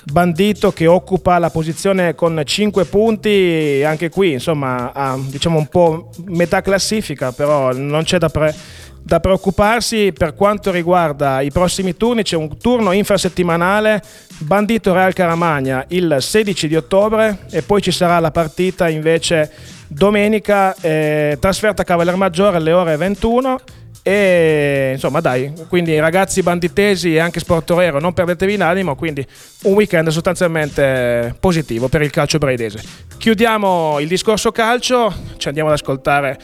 Bandito 0.04 0.72
che 0.72 0.86
occupa 0.86 1.38
la 1.38 1.50
posizione 1.50 2.14
con 2.14 2.40
5 2.42 2.84
punti, 2.86 3.82
anche 3.84 4.08
qui 4.08 4.32
insomma 4.32 4.92
ha 4.92 5.18
diciamo 5.20 5.58
un 5.58 5.66
po' 5.66 6.10
metà 6.26 6.62
classifica, 6.62 7.32
però 7.32 7.72
non 7.72 8.04
c'è 8.04 8.16
da, 8.16 8.30
pre- 8.30 8.54
da 9.02 9.20
preoccuparsi. 9.20 10.12
Per 10.16 10.34
quanto 10.34 10.70
riguarda 10.70 11.42
i 11.42 11.50
prossimi 11.50 11.96
turni, 11.96 12.22
c'è 12.22 12.36
un 12.36 12.56
turno 12.56 12.92
infrasettimanale 12.92 14.02
Bandito 14.38 14.94
Real 14.94 15.12
Caramagna 15.12 15.84
il 15.88 16.16
16 16.18 16.66
di 16.66 16.76
ottobre 16.76 17.40
e 17.50 17.60
poi 17.60 17.82
ci 17.82 17.90
sarà 17.90 18.18
la 18.20 18.30
partita 18.30 18.88
invece 18.88 19.50
domenica 19.86 20.74
eh, 20.80 21.36
trasferta 21.38 21.84
Cavaller 21.84 22.16
Maggiore 22.16 22.56
alle 22.56 22.72
ore 22.72 22.96
21 22.96 23.58
e 24.02 24.92
insomma 24.94 25.20
dai, 25.20 25.52
quindi 25.68 25.98
ragazzi 25.98 26.42
banditesi 26.42 27.14
e 27.14 27.18
anche 27.18 27.40
sportorero 27.40 28.00
non 28.00 28.12
perdetevi 28.12 28.56
l'animo, 28.56 28.94
quindi 28.94 29.26
un 29.64 29.74
weekend 29.74 30.08
sostanzialmente 30.08 31.34
positivo 31.38 31.88
per 31.88 32.02
il 32.02 32.10
calcio 32.10 32.38
braidese. 32.38 32.82
Chiudiamo 33.18 33.98
il 34.00 34.08
discorso 34.08 34.52
calcio, 34.52 35.12
ci 35.36 35.48
andiamo 35.48 35.68
ad 35.68 35.74
ascoltare 35.74 36.38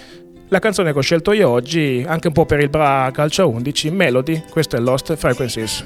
la 0.48 0.58
canzone 0.58 0.92
che 0.92 0.98
ho 0.98 1.02
scelto 1.02 1.32
io 1.32 1.48
oggi, 1.48 2.04
anche 2.06 2.28
un 2.28 2.32
po' 2.32 2.46
per 2.46 2.60
il 2.60 2.68
Bra 2.68 3.10
Calcio 3.12 3.48
11, 3.48 3.90
Melody, 3.90 4.44
questo 4.50 4.76
è 4.76 4.78
Lost 4.78 5.16
Frequencies. 5.16 5.82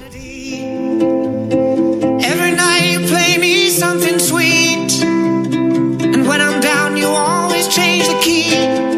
Every 2.23 2.51
night 2.51 2.83
you 2.83 3.01
play 3.07 3.37
me 3.37 3.69
something 3.69 4.19
sweet 4.19 5.01
And 6.13 6.27
when 6.27 6.41
I'm 6.41 6.59
down 6.59 6.97
you 6.97 7.07
always 7.07 7.67
change 7.67 8.07
the 8.07 8.17
key 8.19 8.90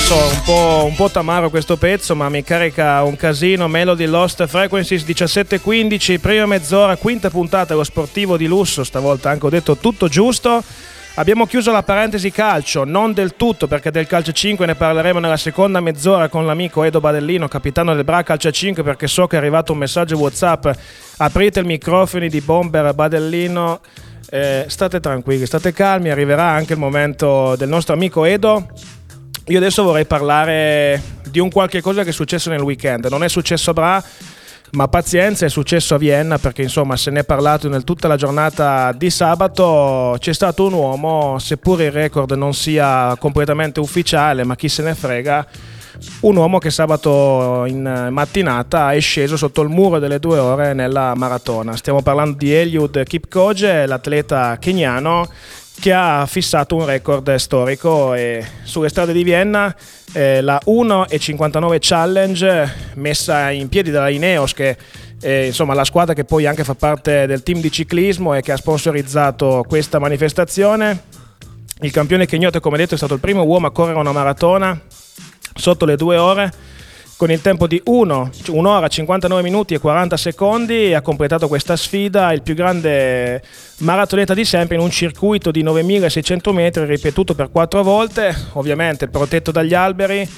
so, 0.00 0.16
un 0.16 0.42
po', 0.44 0.84
un 0.86 0.94
po' 0.94 1.08
tamaro 1.08 1.50
questo 1.50 1.76
pezzo, 1.76 2.14
ma 2.14 2.28
mi 2.28 2.44
carica 2.44 3.02
un 3.02 3.16
casino. 3.16 3.68
Melody 3.68 4.06
Lost 4.06 4.46
Frequencies 4.46 5.02
17.15, 5.02 6.20
prima 6.20 6.46
mezz'ora, 6.46 6.96
quinta 6.96 7.30
puntata 7.30 7.68
dello 7.68 7.84
sportivo 7.84 8.36
di 8.36 8.46
lusso. 8.46 8.84
Stavolta 8.84 9.30
anche 9.30 9.46
ho 9.46 9.48
detto 9.50 9.76
tutto 9.76 10.08
giusto. 10.08 10.62
Abbiamo 11.14 11.46
chiuso 11.46 11.72
la 11.72 11.82
parentesi 11.82 12.30
calcio, 12.30 12.84
non 12.84 13.12
del 13.12 13.34
tutto 13.34 13.66
perché 13.66 13.90
del 13.90 14.06
calcio 14.06 14.30
5 14.30 14.66
ne 14.66 14.74
parleremo 14.74 15.18
nella 15.18 15.36
seconda 15.36 15.80
mezz'ora 15.80 16.28
con 16.28 16.46
l'amico 16.46 16.84
Edo 16.84 17.00
Badellino, 17.00 17.48
capitano 17.48 17.94
del 17.94 18.04
Bra 18.04 18.22
Calcio 18.22 18.50
5 18.50 18.82
perché 18.82 19.08
so 19.08 19.26
che 19.26 19.34
è 19.34 19.38
arrivato 19.38 19.72
un 19.72 19.78
messaggio 19.78 20.16
Whatsapp. 20.16 20.68
Aprite 21.16 21.60
i 21.60 21.64
microfoni 21.64 22.28
di 22.28 22.40
Bomber 22.40 22.94
Badellino. 22.94 23.80
Eh, 24.30 24.66
state 24.68 25.00
tranquilli, 25.00 25.46
state 25.46 25.72
calmi, 25.72 26.10
arriverà 26.10 26.44
anche 26.44 26.74
il 26.74 26.78
momento 26.78 27.56
del 27.56 27.68
nostro 27.68 27.94
amico 27.94 28.26
Edo 28.26 28.68
io 29.48 29.56
adesso 29.56 29.82
vorrei 29.82 30.04
parlare 30.04 31.02
di 31.30 31.38
un 31.38 31.50
qualche 31.50 31.80
cosa 31.80 32.02
che 32.02 32.10
è 32.10 32.12
successo 32.12 32.50
nel 32.50 32.60
weekend. 32.60 33.06
Non 33.06 33.24
è 33.24 33.28
successo 33.28 33.70
a 33.70 33.72
Bra, 33.72 34.04
ma 34.72 34.88
pazienza, 34.88 35.46
è 35.46 35.48
successo 35.48 35.94
a 35.94 35.98
Vienna 35.98 36.36
perché 36.36 36.60
insomma 36.60 36.96
se 36.96 37.10
ne 37.10 37.20
è 37.20 37.24
parlato 37.24 37.66
nel 37.68 37.82
tutta 37.82 38.08
la 38.08 38.16
giornata 38.16 38.92
di 38.92 39.08
sabato. 39.08 40.16
C'è 40.18 40.34
stato 40.34 40.66
un 40.66 40.74
uomo, 40.74 41.38
seppure 41.38 41.86
il 41.86 41.92
record 41.92 42.32
non 42.32 42.52
sia 42.52 43.16
completamente 43.18 43.80
ufficiale, 43.80 44.44
ma 44.44 44.54
chi 44.54 44.68
se 44.68 44.82
ne 44.82 44.94
frega. 44.94 45.46
Un 46.20 46.36
uomo 46.36 46.58
che 46.58 46.70
sabato 46.70 47.64
in 47.66 48.08
mattinata 48.10 48.92
è 48.92 49.00
sceso 49.00 49.36
sotto 49.36 49.62
il 49.62 49.68
muro 49.68 49.98
delle 49.98 50.20
due 50.20 50.38
ore 50.38 50.74
nella 50.74 51.14
maratona. 51.16 51.74
Stiamo 51.74 52.02
parlando 52.02 52.36
di 52.36 52.52
Eliud 52.52 53.02
Kipkoge, 53.02 53.86
l'atleta 53.86 54.58
keniano 54.60 55.26
che 55.80 55.92
ha 55.92 56.26
fissato 56.26 56.76
un 56.76 56.84
record 56.84 57.34
storico 57.36 58.14
e 58.14 58.44
sulle 58.62 58.88
strade 58.88 59.12
di 59.12 59.22
Vienna 59.22 59.74
eh, 60.12 60.40
la 60.40 60.60
1,59 60.66 61.76
Challenge 61.80 62.74
messa 62.94 63.50
in 63.50 63.68
piedi 63.68 63.90
dalla 63.90 64.08
Ineos 64.08 64.54
che 64.54 64.76
è 65.20 65.44
insomma, 65.46 65.74
la 65.74 65.84
squadra 65.84 66.14
che 66.14 66.24
poi 66.24 66.46
anche 66.46 66.64
fa 66.64 66.74
parte 66.74 67.26
del 67.26 67.42
team 67.42 67.60
di 67.60 67.70
ciclismo 67.70 68.34
e 68.34 68.40
che 68.40 68.52
ha 68.52 68.56
sponsorizzato 68.56 69.64
questa 69.66 69.98
manifestazione. 69.98 71.02
Il 71.80 71.90
campione 71.90 72.26
kenyota, 72.26 72.60
come 72.60 72.76
detto, 72.76 72.94
è 72.94 72.96
stato 72.96 73.14
il 73.14 73.20
primo 73.20 73.42
uomo 73.42 73.66
a 73.66 73.72
correre 73.72 73.98
una 73.98 74.12
maratona 74.12 74.80
sotto 75.54 75.84
le 75.84 75.96
due 75.96 76.16
ore 76.16 76.52
con 77.18 77.32
il 77.32 77.40
tempo 77.40 77.66
di 77.66 77.82
1, 77.84 78.30
ora 78.52 78.86
59 78.86 79.42
minuti 79.42 79.74
e 79.74 79.80
40 79.80 80.16
secondi 80.16 80.94
ha 80.94 81.00
completato 81.00 81.48
questa 81.48 81.74
sfida, 81.74 82.32
il 82.32 82.42
più 82.42 82.54
grande 82.54 83.42
maratoneta 83.78 84.34
di 84.34 84.44
sempre 84.44 84.76
in 84.76 84.82
un 84.82 84.90
circuito 84.90 85.50
di 85.50 85.62
9600 85.62 86.52
metri 86.52 86.84
ripetuto 86.84 87.34
per 87.34 87.50
quattro 87.50 87.82
volte, 87.82 88.32
ovviamente 88.52 89.08
protetto 89.08 89.50
dagli 89.50 89.74
alberi 89.74 90.28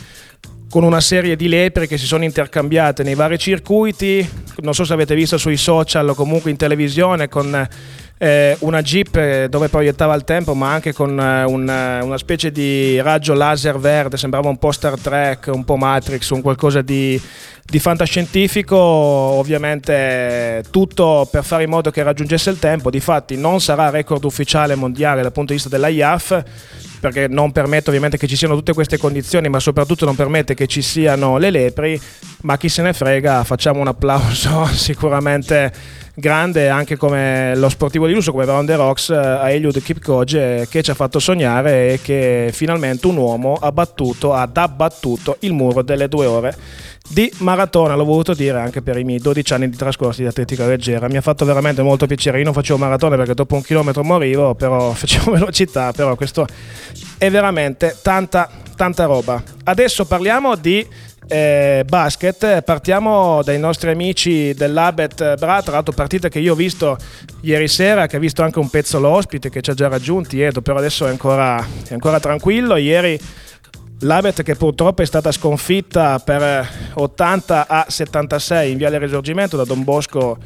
con 0.71 0.85
una 0.85 1.01
serie 1.01 1.35
di 1.35 1.49
lepri 1.49 1.89
che 1.89 1.99
si 1.99 2.07
sono 2.07 2.23
intercambiate 2.23 3.03
nei 3.03 3.17
vari 3.17 3.37
circuiti, 3.39 4.27
non 4.59 4.73
so 4.73 4.85
se 4.85 4.93
avete 4.93 5.17
visto 5.17 5.37
sui 5.37 5.57
social 5.57 6.09
o 6.09 6.15
comunque 6.15 6.51
in 6.51 6.57
televisione 6.57 7.29
con 7.29 7.69
eh, 8.17 8.57
una 8.61 8.81
jeep 8.81 9.17
eh, 9.17 9.49
dove 9.49 9.69
proiettava 9.69 10.15
il 10.15 10.23
tempo 10.23 10.55
ma 10.55 10.73
anche 10.73 10.93
con 10.93 11.19
eh, 11.19 11.43
un, 11.43 11.69
eh, 11.69 12.01
una 12.03 12.19
specie 12.19 12.53
di 12.53 13.01
raggio 13.01 13.35
laser 13.35 13.79
verde, 13.79 14.17
sembrava 14.17 14.49
un 14.49 14.59
po' 14.59 14.71
Star 14.71 14.97
Trek, 14.97 15.51
un 15.53 15.65
po' 15.65 15.77
Matrix, 15.77 16.31
un 16.31 16.41
qualcosa 16.41 16.83
di, 16.83 17.21
di 17.65 17.79
fantascientifico, 17.81 18.77
ovviamente 18.77 20.63
tutto 20.71 21.27
per 21.29 21.43
fare 21.43 21.65
in 21.65 21.71
modo 21.71 21.91
che 21.91 22.05
raggiungesse 22.05 22.49
il 22.49 22.61
tempo, 22.61 22.91
difatti 22.91 23.37
non 23.37 23.61
sarà 23.61 23.91
record 23.91 24.23
ufficiale 24.23 24.77
mondiale 24.77 25.23
dal 25.23 25.33
punto 25.33 25.53
di 25.53 25.55
vista 25.55 25.69
della 25.69 25.89
IAF 25.89 26.45
perché 27.01 27.27
non 27.29 27.51
permette 27.51 27.89
ovviamente 27.89 28.19
che 28.19 28.27
ci 28.27 28.37
siano 28.37 28.55
tutte 28.55 28.75
queste 28.75 28.99
condizioni, 28.99 29.49
ma 29.49 29.59
soprattutto 29.59 30.05
non 30.05 30.15
permette 30.15 30.55
che 30.55 30.67
ci 30.67 30.83
siano 30.83 31.39
le 31.39 31.51
lepri, 31.51 32.01
ma 32.43 32.57
chi 32.57 32.69
se 32.69 32.83
ne 32.83 32.93
frega, 32.93 33.43
facciamo 33.43 33.81
un 33.81 33.89
applauso 33.89 34.67
sicuramente 34.73 35.73
grande 36.15 36.69
anche 36.69 36.97
come 36.97 37.57
lo 37.57 37.69
sportivo 37.69 38.07
di 38.07 38.13
lusso 38.13 38.33
come 38.33 38.45
Brown 38.45 38.67
the 38.67 38.75
Rocks 38.75 39.09
eh, 39.09 39.17
a 39.17 39.49
Eliud 39.51 39.81
Kipkoge 39.81 40.67
che 40.69 40.83
ci 40.83 40.91
ha 40.91 40.95
fatto 40.95 41.19
sognare 41.19 41.95
e 41.95 42.01
che 42.03 42.51
finalmente 42.53 43.07
un 43.07 43.17
uomo 43.17 43.55
ha 43.55 43.73
battuto, 43.73 44.35
ad 44.35 44.57
abbattuto 44.57 45.37
il 45.41 45.53
muro 45.53 45.83
delle 45.83 46.09
due 46.09 46.27
ore 46.27 46.57
di 47.11 47.31
maratona, 47.39 47.95
l'ho 47.97 48.05
voluto 48.05 48.35
dire 48.35 48.61
anche 48.61 48.83
per 48.83 48.97
i 48.97 49.03
miei 49.03 49.19
12 49.19 49.53
anni 49.53 49.69
di 49.69 49.77
trascorsi 49.77 50.23
di 50.23 50.29
atletica 50.29 50.65
leggera. 50.67 51.09
Mi 51.09 51.17
ha 51.17 51.21
fatto 51.21 51.45
veramente 51.45 51.83
molto 51.83 52.07
piacere. 52.07 52.39
Io 52.39 52.45
non 52.45 52.53
facevo 52.53 52.79
maratona 52.79 53.17
perché 53.17 53.35
dopo 53.35 53.57
un 53.57 53.63
chilometro 53.63 54.05
morivo, 54.05 54.55
però 54.55 54.93
facevo 54.95 55.33
velocità, 55.33 55.93
però 55.93 56.15
questo 56.15 56.47
è 57.19 57.29
veramente 57.29 57.97
tanta, 58.01 58.49
tanta 58.77 59.07
roba. 59.07 59.43
Adesso 59.65 60.05
parliamo 60.05 60.55
di 60.55 60.87
eh, 61.27 61.85
basket, 61.85 62.63
partiamo 62.63 63.43
dai 63.43 63.59
nostri 63.59 63.91
amici 63.91 64.55
dell'Abet 64.55 65.37
Bra, 65.37 65.63
tra 65.63 65.73
l'altro 65.73 65.93
partita 65.93 66.29
che 66.29 66.39
io 66.39 66.53
ho 66.53 66.57
visto 66.57 66.97
ieri 67.43 67.67
sera, 67.67 68.07
che 68.07 68.17
ha 68.17 68.21
visto 68.21 68.43
anche 68.43 68.61
un 68.61 68.71
pezzo 68.71 69.01
l'ospite 69.01 69.51
che 69.51 69.61
ci 69.63 69.71
ha 69.71 69.75
già 69.75 69.89
raggiunti, 69.89 70.41
Edo, 70.41 70.61
però 70.61 70.79
adesso 70.79 71.07
è 71.07 71.11
ancora, 71.11 71.65
è 71.89 71.93
ancora 71.93 72.21
tranquillo. 72.21 72.77
Ieri 72.77 73.19
L'Abet 74.03 74.43
che 74.43 74.55
purtroppo 74.55 75.03
è 75.03 75.05
stata 75.05 75.31
sconfitta 75.31 76.19
per 76.21 76.67
80 76.95 77.67
a 77.67 77.85
76 77.87 78.71
in 78.71 78.79
Viale 78.79 78.99
Risorgimento 78.99 79.59
da 79.59 79.65
Don 79.65 79.85
Bosco 79.85 80.39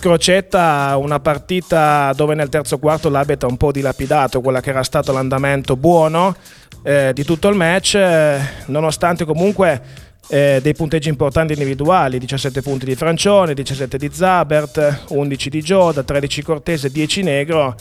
Crocetta, 0.00 0.96
una 0.96 1.20
partita 1.20 2.12
dove 2.14 2.34
nel 2.34 2.48
terzo 2.48 2.78
quarto 2.78 3.10
l'Abet 3.10 3.42
ha 3.42 3.48
un 3.48 3.58
po' 3.58 3.70
dilapidato 3.70 4.40
quella 4.40 4.60
che 4.60 4.70
era 4.70 4.82
stato 4.82 5.12
l'andamento 5.12 5.76
buono 5.76 6.36
eh, 6.82 7.10
di 7.12 7.22
tutto 7.22 7.48
il 7.48 7.56
match, 7.56 7.96
eh, 7.96 8.38
nonostante 8.66 9.26
comunque 9.26 9.82
eh, 10.28 10.60
dei 10.62 10.74
punteggi 10.74 11.10
importanti 11.10 11.52
individuali, 11.52 12.18
17 12.18 12.62
punti 12.62 12.86
di 12.86 12.94
Francione, 12.94 13.52
17 13.52 13.98
di 13.98 14.08
Zabert, 14.10 15.04
11 15.08 15.50
di 15.50 15.60
Gioda, 15.60 16.02
13 16.02 16.42
Cortese, 16.42 16.90
10 16.90 17.22
Negro 17.22 17.76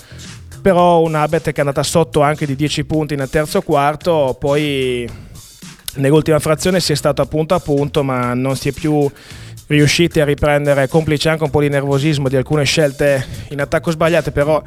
però 0.65 1.01
una 1.01 1.21
Abet 1.21 1.43
che 1.43 1.57
è 1.57 1.59
andata 1.59 1.83
sotto 1.83 2.21
anche 2.21 2.47
di 2.47 2.55
10 2.55 2.85
punti 2.85 3.15
nel 3.15 3.29
terzo 3.29 3.61
quarto, 3.61 4.35
poi 4.39 5.07
nell'ultima 5.97 6.39
frazione 6.39 6.79
si 6.79 6.91
è 6.91 6.95
stato 6.95 7.21
a 7.21 7.27
punto 7.27 7.53
a 7.53 7.59
punto, 7.59 8.01
ma 8.01 8.33
non 8.33 8.55
si 8.55 8.69
è 8.69 8.71
più 8.71 9.07
riusciti 9.67 10.19
a 10.21 10.25
riprendere, 10.25 10.87
complice 10.87 11.29
anche 11.29 11.43
un 11.43 11.51
po' 11.51 11.61
di 11.61 11.69
nervosismo 11.69 12.29
di 12.29 12.35
alcune 12.35 12.63
scelte 12.63 13.23
in 13.49 13.61
attacco 13.61 13.91
sbagliate, 13.91 14.31
però 14.31 14.59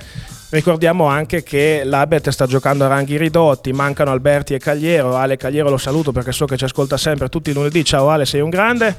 ricordiamo 0.51 1.07
anche 1.07 1.43
che 1.43 1.83
l'Abet 1.83 2.29
sta 2.29 2.47
giocando 2.47 2.85
a 2.85 2.87
ranghi 2.87 3.17
ridotti, 3.17 3.73
mancano 3.73 4.13
Alberti 4.13 4.55
e 4.55 4.59
Cagliero, 4.61 5.17
Ale 5.17 5.37
Cagliero 5.37 5.69
lo 5.69 5.79
saluto 5.79 6.13
perché 6.13 6.31
so 6.31 6.45
che 6.45 6.57
ci 6.57 6.63
ascolta 6.63 6.97
sempre 6.97 7.29
tutti 7.29 7.51
i 7.51 7.53
lunedì, 7.53 7.85
ciao 7.85 8.09
Ale 8.09 8.25
sei 8.25 8.41
un 8.41 8.51
grande, 8.51 8.95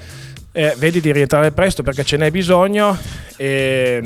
eh, 0.51 0.75
vedi 0.77 0.99
di 0.99 1.13
rientrare 1.13 1.53
presto 1.53 1.81
perché 1.81 2.03
ce 2.03 2.17
n'è 2.17 2.29
bisogno. 2.29 2.97
E 3.38 4.01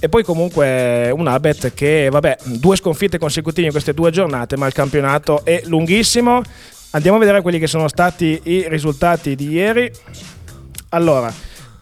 e 0.00 0.08
poi 0.08 0.24
comunque 0.24 1.10
un 1.14 1.28
Abet 1.28 1.74
che, 1.74 2.08
vabbè, 2.10 2.38
due 2.44 2.74
sconfitte 2.76 3.18
consecutive 3.18 3.66
in 3.66 3.72
queste 3.72 3.92
due 3.92 4.10
giornate, 4.10 4.56
ma 4.56 4.66
il 4.66 4.72
campionato 4.72 5.44
è 5.44 5.60
lunghissimo. 5.66 6.42
Andiamo 6.92 7.18
a 7.18 7.20
vedere 7.20 7.42
quelli 7.42 7.58
che 7.58 7.66
sono 7.66 7.86
stati 7.86 8.40
i 8.44 8.66
risultati 8.66 9.36
di 9.36 9.50
ieri. 9.50 9.92
Allora, 10.88 11.32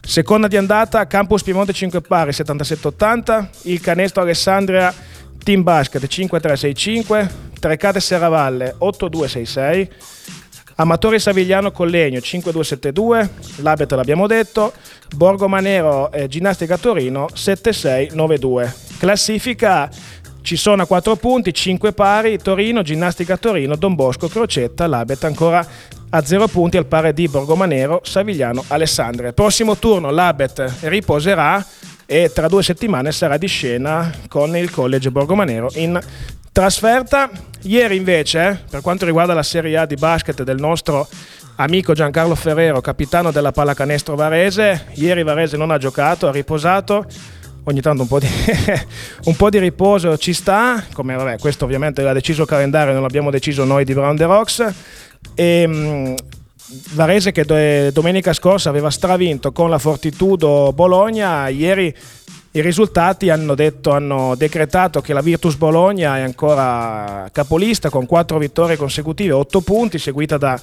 seconda 0.01 0.47
di 0.47 0.57
andata, 0.57 1.07
Campus 1.07 1.43
Piemonte 1.43 1.71
5 1.71 2.01
pari 2.01 2.31
77-80, 2.31 3.47
il 3.63 3.79
Canestro 3.79 4.21
Alessandria 4.21 4.93
Team 5.41 5.63
Basket 5.63 6.03
5-3-6-5, 6.03 7.29
Trecate 7.57 8.01
Serravalle 8.01 8.75
8-2-6-6, 8.79 9.87
Amatori 10.79 11.19
Savigliano 11.19 11.71
Collegno 11.71 12.21
5272, 12.21 13.29
l'Abet 13.57 13.91
l'abbiamo 13.91 14.27
detto, 14.27 14.71
Borgo 15.13 15.49
Manero 15.49 16.09
eh, 16.09 16.29
Ginnastica 16.29 16.77
Torino 16.77 17.27
7692. 17.33 18.73
Classifica 18.97 19.89
ci 20.41 20.55
sono 20.55 20.83
a 20.83 20.85
4 20.85 21.17
punti, 21.17 21.53
5 21.53 21.91
pari, 21.91 22.37
Torino, 22.37 22.81
Ginnastica 22.81 23.35
Torino, 23.35 23.75
Don 23.75 23.93
Bosco, 23.93 24.29
Crocetta, 24.29 24.87
l'Abet 24.87 25.21
ancora 25.25 25.67
a 26.11 26.23
0 26.23 26.47
punti 26.47 26.77
al 26.77 26.85
pari 26.85 27.11
di 27.11 27.27
Borgomanero, 27.27 27.99
Savigliano, 28.05 28.63
Alessandria. 28.69 29.33
Prossimo 29.33 29.75
turno 29.75 30.11
l'Abet 30.11 30.77
riposerà 30.83 31.61
e 32.11 32.31
tra 32.33 32.47
due 32.47 32.63
settimane 32.63 33.11
sarà 33.11 33.37
di 33.37 33.45
scena 33.45 34.11
con 34.27 34.57
il 34.57 34.71
College 34.71 35.11
Borgomanero 35.11 35.69
in 35.75 35.99
trasferta. 36.51 37.29
Ieri 37.61 37.97
invece, 37.97 38.63
per 38.67 38.81
quanto 38.81 39.05
riguarda 39.05 39.35
la 39.35 39.43
Serie 39.43 39.77
A 39.77 39.85
di 39.85 39.93
basket 39.93 40.41
del 40.41 40.57
nostro 40.57 41.07
amico 41.57 41.93
Giancarlo 41.93 42.33
Ferrero, 42.33 42.81
capitano 42.81 43.29
della 43.29 43.51
pallacanestro 43.51 44.15
Varese, 44.15 44.87
ieri 44.95 45.21
Varese 45.21 45.55
non 45.55 45.69
ha 45.69 45.77
giocato, 45.77 46.27
ha 46.27 46.31
riposato. 46.31 47.05
Ogni 47.65 47.81
tanto 47.81 48.01
un 48.01 48.07
po' 48.07 48.17
di, 48.17 48.27
un 49.25 49.35
po 49.35 49.51
di 49.51 49.59
riposo 49.59 50.17
ci 50.17 50.33
sta, 50.33 50.83
come 50.93 51.13
vabbè, 51.13 51.37
questo 51.37 51.65
ovviamente 51.65 52.01
l'ha 52.01 52.13
deciso 52.13 52.41
il 52.41 52.47
calendario, 52.47 52.91
non 52.93 53.03
l'abbiamo 53.03 53.29
deciso 53.29 53.65
noi 53.65 53.85
di 53.85 53.93
Brown 53.93 54.15
the 54.15 54.25
Rocks. 54.25 54.73
E, 55.35 55.67
mh, 55.67 56.15
Varese 56.91 57.31
che 57.31 57.91
domenica 57.91 58.31
scorsa 58.31 58.69
aveva 58.69 58.91
stravinto 58.91 59.51
con 59.51 59.69
la 59.69 59.79
Fortitudo 59.79 60.71
Bologna, 60.73 61.47
ieri 61.47 61.93
i 62.51 62.61
risultati 62.61 63.29
hanno, 63.29 63.53
detto, 63.53 63.91
hanno 63.91 64.33
decretato 64.35 65.01
che 65.01 65.13
la 65.13 65.21
Virtus 65.21 65.55
Bologna 65.55 66.17
è 66.17 66.21
ancora 66.21 67.29
capolista 67.31 67.89
con 67.89 68.07
4 68.07 68.37
vittorie 68.39 68.75
consecutive, 68.75 69.33
8 69.33 69.61
punti, 69.61 69.99
seguita 69.99 70.37
da 70.37 70.59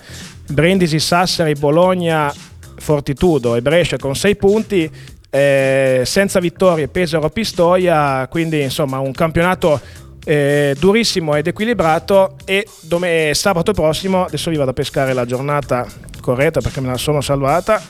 Brindisi, 0.48 0.98
Sassari, 0.98 1.54
Bologna, 1.54 2.32
Fortitudo 2.76 3.54
e 3.54 3.62
Brescia 3.62 3.98
con 3.98 4.16
6 4.16 4.36
punti, 4.36 4.90
eh, 5.30 6.02
senza 6.04 6.40
vittorie 6.40 6.88
Pesaro, 6.88 7.30
Pistoia, 7.30 8.26
quindi 8.28 8.62
insomma 8.62 8.98
un 8.98 9.12
campionato 9.12 9.80
eh, 10.28 10.74
durissimo 10.76 11.36
ed 11.36 11.46
equilibrato 11.46 12.34
e 12.44 12.66
dom- 12.80 13.30
sabato 13.30 13.72
prossimo, 13.72 14.24
adesso 14.24 14.50
vi 14.50 14.56
vado 14.56 14.70
a 14.70 14.74
pescare 14.74 15.12
la 15.12 15.24
giornata 15.24 15.86
corretta 16.20 16.60
perché 16.60 16.80
me 16.80 16.88
la 16.88 16.96
sono 16.96 17.20
salvata, 17.20 17.80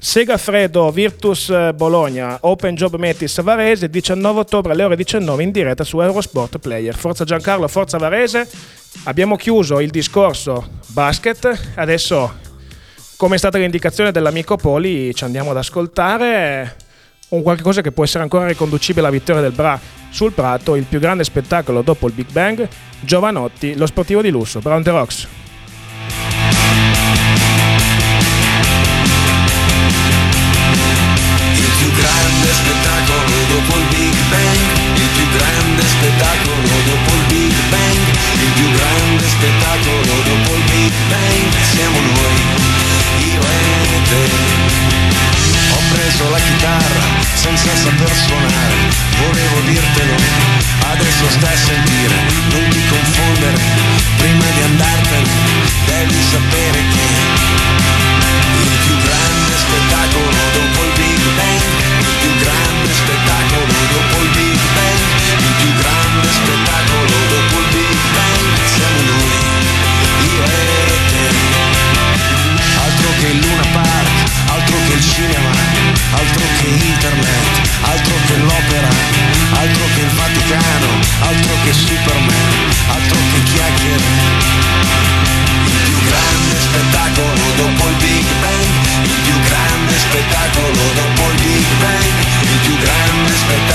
Segafredo 0.00 0.90
Virtus 0.90 1.72
Bologna 1.74 2.38
Open 2.42 2.74
Job 2.74 2.96
Metis 2.96 3.42
Varese 3.42 3.88
19 3.88 4.40
ottobre 4.40 4.72
alle 4.72 4.84
ore 4.84 4.96
19 4.96 5.42
in 5.42 5.50
diretta 5.50 5.84
su 5.84 6.00
Eurosport 6.00 6.58
Player. 6.58 6.94
Forza 6.94 7.24
Giancarlo, 7.24 7.66
forza 7.66 7.98
Varese. 7.98 8.48
Abbiamo 9.04 9.36
chiuso 9.36 9.80
il 9.80 9.90
discorso 9.90 10.80
basket, 10.88 11.72
adesso 11.74 12.32
come 13.16 13.34
è 13.34 13.38
stata 13.38 13.58
l'indicazione 13.58 14.12
dell'amico 14.12 14.56
Poli 14.56 15.14
ci 15.14 15.24
andiamo 15.24 15.50
ad 15.50 15.56
ascoltare 15.56 16.76
un 17.30 17.42
qualche 17.42 17.62
cosa 17.62 17.82
che 17.82 17.92
può 17.92 18.04
essere 18.04 18.22
ancora 18.22 18.46
riconducibile 18.46 19.06
alla 19.06 19.14
vittoria 19.14 19.42
del 19.42 19.52
Bra 19.52 19.78
sul 20.10 20.32
Prato, 20.32 20.76
il 20.76 20.84
più 20.84 20.98
grande 20.98 21.24
spettacolo 21.24 21.82
dopo 21.82 22.06
il 22.06 22.14
Big 22.14 22.30
Bang, 22.30 22.66
Giovanotti, 23.00 23.76
lo 23.76 23.86
sportivo 23.86 24.22
di 24.22 24.30
lusso, 24.30 24.60
Brown 24.60 24.82
the 24.82 24.90
Rocks. 24.90 25.28
Il 31.52 31.70
più 31.78 31.92
grande 31.92 32.52
spettacolo 32.52 33.36
dopo 33.48 33.78
il 33.78 33.84
Big 33.90 34.16
Bang, 34.30 34.96
il 34.96 35.08
più 35.14 35.26
grande 35.36 35.82
spettacolo 35.82 36.80
dopo 36.86 37.10
il 37.12 37.24
Big 37.28 37.54
Bang, 37.68 38.06
il 38.40 38.50
più 38.54 38.70
grande 38.72 39.28
spettacolo 39.28 40.22
dopo 40.24 40.54
il 40.56 40.62
Big 40.72 40.92
Bang, 41.08 41.52
siamo 41.72 41.98
noi, 42.00 42.40
io 43.32 43.40
e 43.40 44.02
te 44.08 44.97
preso 46.08 46.30
la 46.30 46.38
chitarra 46.38 47.04
senza 47.34 47.68
saper 47.76 48.14
suonare, 48.16 48.76
volevo 49.20 49.60
dirtelo, 49.66 50.14
adesso 50.88 51.28
stai 51.28 51.52
a 51.52 51.56
sentire, 51.56 52.14
non 52.48 52.68
ti 52.70 52.80
confondere, 52.88 53.60
prima 54.16 54.44
di 54.54 54.62
andartene 54.62 55.28
devi 55.84 56.22
sapere 56.30 56.80
che 56.94 57.06
il 58.56 58.76
più 58.84 58.96
grande 59.04 59.52
spettacolo 59.52 60.32
dopo 60.56 60.78
il 60.88 60.92
Big 60.96 61.22
Bang, 61.36 61.60
il 62.00 62.16
più 62.20 62.32
grande 62.40 62.90
spettacolo 62.94 63.72
dopo 63.92 64.22
il 64.22 64.30
Big 64.32 64.60
Bang, 64.76 65.00
il 65.44 65.54
più 65.60 65.70
grande 65.76 66.28
spettacolo 66.32 67.16
dopo 67.28 67.54
il 67.60 67.68
Big 67.76 68.00
Bang, 68.16 68.44
siamo 68.64 69.00
noi, 69.12 69.28
io 70.24 70.42
e 70.42 70.96
te, 71.12 71.26
altro 72.80 73.08
che 73.20 73.26
il 73.28 73.38
Luna 73.44 73.66
Park, 73.76 74.16
altro 74.56 74.76
che 74.86 74.92
il 74.94 75.04
cinema 75.04 75.47
altro 76.12 76.44
che 76.58 76.68
internet, 76.68 77.68
altro 77.82 78.14
che 78.26 78.36
l'opera, 78.36 78.88
altro 79.52 79.84
che 79.94 80.00
il 80.00 80.12
Vaticano, 80.16 80.90
altro 81.20 81.54
che 81.64 81.72
Superman, 81.72 82.52
altro 82.88 83.18
che 83.32 83.42
chiacchiere. 83.52 84.08
Il 85.66 85.78
più 85.84 85.98
grande 86.08 86.60
spettacolo 86.60 87.44
dopo 87.56 87.88
il 87.88 87.96
Big 87.96 88.26
Bang, 88.40 89.04
il 89.04 89.20
più 89.24 89.40
grande 89.48 89.98
spettacolo 89.98 90.82
dopo 90.94 91.30
il 91.30 91.40
Big 91.42 91.66
Bang, 91.80 92.14
il 92.42 92.58
più 92.64 92.76
grande 92.78 93.36
spettacolo 93.36 93.67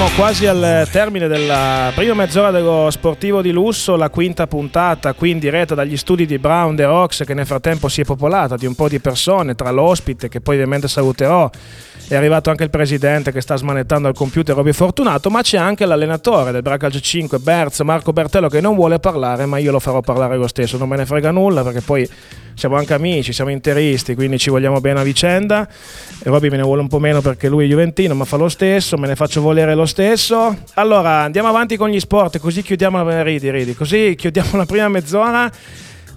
Siamo 0.00 0.16
quasi 0.16 0.46
al 0.46 0.88
termine 0.90 1.28
della 1.28 1.92
prima 1.94 2.14
mezz'ora 2.14 2.50
dello 2.50 2.88
sportivo 2.90 3.42
di 3.42 3.50
lusso, 3.50 3.96
la 3.96 4.08
quinta 4.08 4.46
puntata 4.46 5.12
qui 5.12 5.28
in 5.28 5.38
diretta 5.38 5.74
dagli 5.74 5.98
studi 5.98 6.24
di 6.24 6.38
Brown 6.38 6.74
The 6.74 6.86
Rocks 6.86 7.24
che 7.26 7.34
nel 7.34 7.44
frattempo 7.44 7.86
si 7.88 8.00
è 8.00 8.04
popolata 8.04 8.56
di 8.56 8.64
un 8.64 8.74
po' 8.74 8.88
di 8.88 8.98
persone, 8.98 9.54
tra 9.54 9.70
l'ospite 9.70 10.30
che 10.30 10.40
poi 10.40 10.54
ovviamente 10.54 10.88
saluterò, 10.88 11.50
è 12.10 12.16
arrivato 12.16 12.50
anche 12.50 12.64
il 12.64 12.70
presidente 12.70 13.30
che 13.30 13.40
sta 13.40 13.54
smanettando 13.54 14.08
al 14.08 14.14
computer 14.14 14.56
Robby 14.56 14.72
Fortunato, 14.72 15.30
ma 15.30 15.42
c'è 15.42 15.58
anche 15.58 15.86
l'allenatore 15.86 16.50
del 16.50 16.60
Bracalcio 16.60 16.98
5, 16.98 17.38
Berz, 17.38 17.78
Marco 17.82 18.12
Bertello 18.12 18.48
che 18.48 18.60
non 18.60 18.74
vuole 18.74 18.98
parlare, 18.98 19.46
ma 19.46 19.58
io 19.58 19.70
lo 19.70 19.78
farò 19.78 20.00
parlare 20.00 20.36
lo 20.36 20.48
stesso, 20.48 20.76
non 20.76 20.88
me 20.88 20.96
ne 20.96 21.06
frega 21.06 21.30
nulla 21.30 21.62
perché 21.62 21.82
poi 21.82 22.08
siamo 22.54 22.74
anche 22.74 22.94
amici, 22.94 23.32
siamo 23.32 23.52
interisti, 23.52 24.16
quindi 24.16 24.38
ci 24.38 24.50
vogliamo 24.50 24.80
bene 24.80 24.98
a 24.98 25.02
vicenda. 25.04 25.68
E 25.68 26.28
Robby 26.28 26.48
me 26.48 26.56
ne 26.56 26.62
vuole 26.64 26.80
un 26.80 26.88
po' 26.88 26.98
meno 26.98 27.20
perché 27.20 27.48
lui 27.48 27.66
è 27.66 27.68
Juventino, 27.68 28.12
ma 28.14 28.24
fa 28.24 28.36
lo 28.36 28.48
stesso, 28.48 28.98
me 28.98 29.06
ne 29.06 29.14
faccio 29.14 29.40
volere 29.40 29.76
lo 29.76 29.86
stesso. 29.86 30.56
Allora, 30.74 31.22
andiamo 31.22 31.46
avanti 31.46 31.76
con 31.76 31.90
gli 31.90 32.00
sport, 32.00 32.40
così 32.40 32.62
chiudiamo 32.62 33.04
la 33.04 33.22
ridi, 33.22 33.52
ridi, 33.52 33.74
così 33.74 34.16
chiudiamo 34.16 34.56
la 34.56 34.66
prima 34.66 34.88
mezz'ora. 34.88 35.48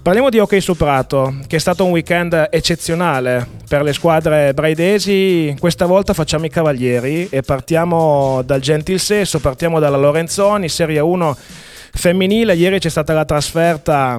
Parliamo 0.04 0.28
di 0.28 0.38
hockey 0.38 0.60
su 0.60 0.76
prato, 0.76 1.34
che 1.46 1.56
è 1.56 1.58
stato 1.58 1.86
un 1.86 1.90
weekend 1.90 2.48
eccezionale 2.50 3.48
per 3.66 3.82
le 3.82 3.94
squadre 3.94 4.52
braidesi. 4.52 5.56
Questa 5.58 5.86
volta 5.86 6.12
facciamo 6.12 6.44
i 6.44 6.50
cavalieri 6.50 7.26
e 7.30 7.40
partiamo 7.40 8.42
dal 8.44 8.60
gentil 8.60 9.00
sesso, 9.00 9.40
partiamo 9.40 9.80
dalla 9.80 9.96
Lorenzoni, 9.96 10.68
Serie 10.68 11.00
1 11.00 11.36
femminile. 11.94 12.54
Ieri 12.54 12.80
c'è 12.80 12.90
stata 12.90 13.14
la 13.14 13.24
trasferta 13.24 14.18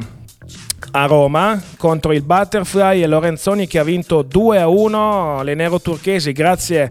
a 0.90 1.06
Roma 1.06 1.62
contro 1.78 2.14
il 2.14 2.24
Butterfly 2.24 3.04
e 3.04 3.06
Lorenzoni 3.06 3.68
che 3.68 3.78
ha 3.78 3.84
vinto 3.84 4.24
2 4.24 4.60
a 4.60 4.68
1 4.68 5.44
le 5.44 5.54
nero 5.54 5.80
turchesi 5.80 6.32
grazie 6.32 6.90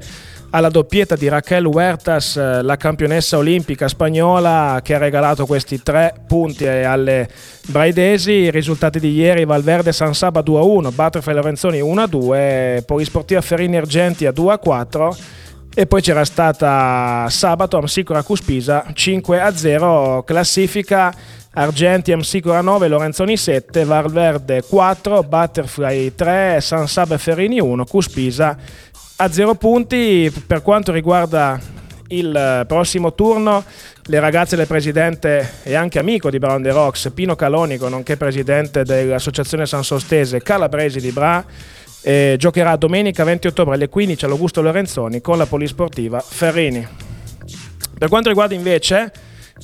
alla 0.55 0.69
doppietta 0.69 1.17
di 1.17 1.27
Raquel 1.29 1.67
Huertas, 1.67 2.37
eh, 2.37 2.63
la 2.63 2.77
campionessa 2.77 3.37
olimpica 3.37 3.89
spagnola 3.89 4.81
che 4.85 4.95
ha 4.95 4.99
regalato 4.99 5.47
questi 5.47 5.83
tre 5.83 6.15
punti 6.29 6.65
alle 6.65 7.29
braidesi. 7.67 8.31
I 8.31 8.51
risultati 8.53 9.01
di 9.01 9.13
ieri 9.15 9.45
Valverde 9.45 9.93
San 9.93 10.15
Saba 10.15 10.43
2 10.43 10.59
a 10.59 10.63
1, 10.63 10.93
Butterfly 10.93 11.35
Lorenzoni 11.35 11.81
1 11.81 12.01
a 12.01 12.07
2, 12.07 12.85
Polisportiva 12.87 13.41
Ferrini 13.41 13.77
Argenti 13.77 14.27
a 14.27 14.33
2 14.33 14.53
a 14.53 14.59
4 14.59 15.17
e 15.75 15.87
poi 15.87 16.01
c'era 16.01 16.25
stata 16.25 17.27
sabato 17.29 17.77
Amsicora 17.77 18.23
Cuspisa 18.23 18.87
5 18.93 19.41
a 19.41 19.57
0, 19.57 20.23
classifica 20.25 21.13
Argenti 21.55 22.13
Amsicora 22.13 22.61
9, 22.61 22.87
Lorenzoni 22.87 23.37
7, 23.37 23.85
Valverde 23.85 24.63
4, 24.63 25.25
Butterfly 25.25 26.15
3, 26.15 26.61
San 26.61 26.87
Saba 26.87 27.19
Ferrini 27.19 27.59
1, 27.59 27.85
Cuspisa 27.87 28.57
a 29.17 29.31
0 29.31 29.55
punti. 29.55 30.33
Per 30.47 30.63
quanto 30.63 30.93
riguarda 30.93 31.61
il 32.09 32.65
prossimo 32.67 33.15
turno, 33.15 33.65
le 34.07 34.21
ragazze 34.21 34.57
del 34.57 34.67
presidente 34.67 35.55
e 35.63 35.75
anche 35.75 35.99
amico 35.99 36.31
di 36.31 36.39
Brown 36.39 36.63
The 36.63 36.73
Rocks, 36.73 37.11
Pino 37.15 37.35
Calonico, 37.35 37.89
nonché 37.89 38.17
presidente 38.17 38.83
dell'associazione 38.85 39.67
San 39.67 39.85
Sostese 39.85 40.43
Calabresi 40.43 41.01
di 41.01 41.11
Bra, 41.11 41.45
eh, 42.03 42.37
giocherà 42.39 42.77
domenica 42.77 43.25
20 43.25 43.47
ottobre 43.47 43.75
alle 43.75 43.89
15 43.89 44.25
all'Augusto 44.27 44.61
Lorenzoni 44.61 45.21
con 45.21 45.39
la 45.39 45.47
polisportiva 45.47 46.21
Ferrini. 46.21 46.87
Per 47.97 48.09
quanto 48.09 48.29
riguarda 48.29 48.55
invece 48.55 49.11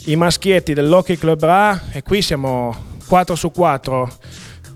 i 0.07 0.17
maschietti 0.17 0.73
dell'Hockey 0.73 1.17
Club 1.17 1.39
Bra, 1.39 1.81
e 1.93 2.03
qui 2.03 2.23
siamo 2.23 2.75
4 3.07 3.35
su 3.35 3.51
4, 3.51 4.11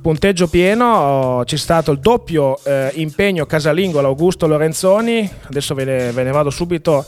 punteggio 0.04 0.48
pieno, 0.48 1.40
c'è 1.46 1.56
stato 1.56 1.90
il 1.90 1.98
doppio 1.98 2.62
eh, 2.62 2.90
impegno 2.96 3.46
casalingo 3.46 4.00
all'Augusto 4.00 4.46
Lorenzoni, 4.46 5.26
adesso 5.46 5.74
ve 5.74 5.84
ne, 5.84 6.12
ve 6.12 6.24
ne 6.24 6.30
vado 6.30 6.50
subito 6.50 7.06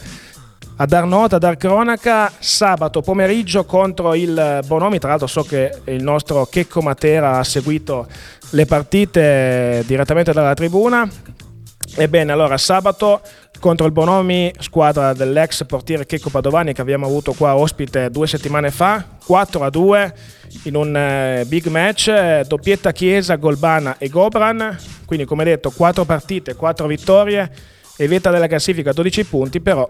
a 0.76 0.86
dar 0.86 1.04
nota, 1.04 1.36
a 1.36 1.38
dar 1.38 1.58
cronaca, 1.58 2.32
sabato 2.38 3.02
pomeriggio 3.02 3.66
contro 3.66 4.14
il 4.14 4.60
Bonomi, 4.64 4.98
tra 4.98 5.10
l'altro 5.10 5.26
so 5.26 5.42
che 5.42 5.80
il 5.84 6.02
nostro 6.02 6.46
Checco 6.46 6.80
Matera 6.80 7.36
ha 7.36 7.44
seguito 7.44 8.06
le 8.52 8.64
partite 8.64 9.84
direttamente 9.86 10.32
dalla 10.32 10.54
tribuna. 10.54 11.06
Ebbene, 11.98 12.32
allora 12.32 12.56
sabato 12.56 13.20
contro 13.58 13.86
il 13.86 13.92
Bonomi, 13.92 14.52
squadra 14.58 15.12
dell'ex 15.12 15.64
portiere 15.64 16.06
Checco 16.06 16.30
Padovani 16.30 16.72
che 16.72 16.80
abbiamo 16.80 17.06
avuto 17.06 17.32
qua 17.32 17.56
ospite 17.56 18.10
due 18.10 18.26
settimane 18.26 18.70
fa, 18.70 19.04
4 19.24 19.64
a 19.64 19.70
2 19.70 20.14
in 20.64 20.76
un 20.76 20.96
eh, 20.96 21.44
big 21.46 21.66
match, 21.66 22.08
eh, 22.08 22.44
doppietta 22.46 22.92
Chiesa, 22.92 23.36
Golbana 23.36 23.98
e 23.98 24.08
Gobran, 24.08 24.76
quindi 25.04 25.24
come 25.24 25.44
detto 25.44 25.70
4 25.70 26.04
partite, 26.04 26.54
4 26.54 26.86
vittorie 26.86 27.50
e 27.96 28.06
vetta 28.08 28.30
della 28.30 28.46
classifica 28.46 28.92
12 28.92 29.24
punti, 29.24 29.60
però 29.60 29.88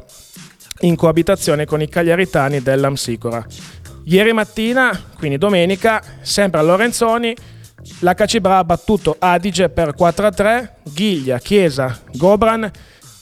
in 0.80 0.96
coabitazione 0.96 1.64
con 1.64 1.80
i 1.80 1.88
cagliaritani 1.88 2.60
dell'Amsicora. 2.60 3.44
Ieri 4.04 4.32
mattina, 4.32 4.98
quindi 5.18 5.36
domenica, 5.36 6.02
sempre 6.20 6.60
a 6.60 6.62
Lorenzoni, 6.62 7.34
la 8.00 8.14
Cacibra 8.14 8.58
ha 8.58 8.64
battuto 8.64 9.16
Adige 9.18 9.68
per 9.68 9.94
4-3, 9.98 10.68
Ghiglia, 10.92 11.38
Chiesa, 11.38 11.98
Gobran 12.12 12.70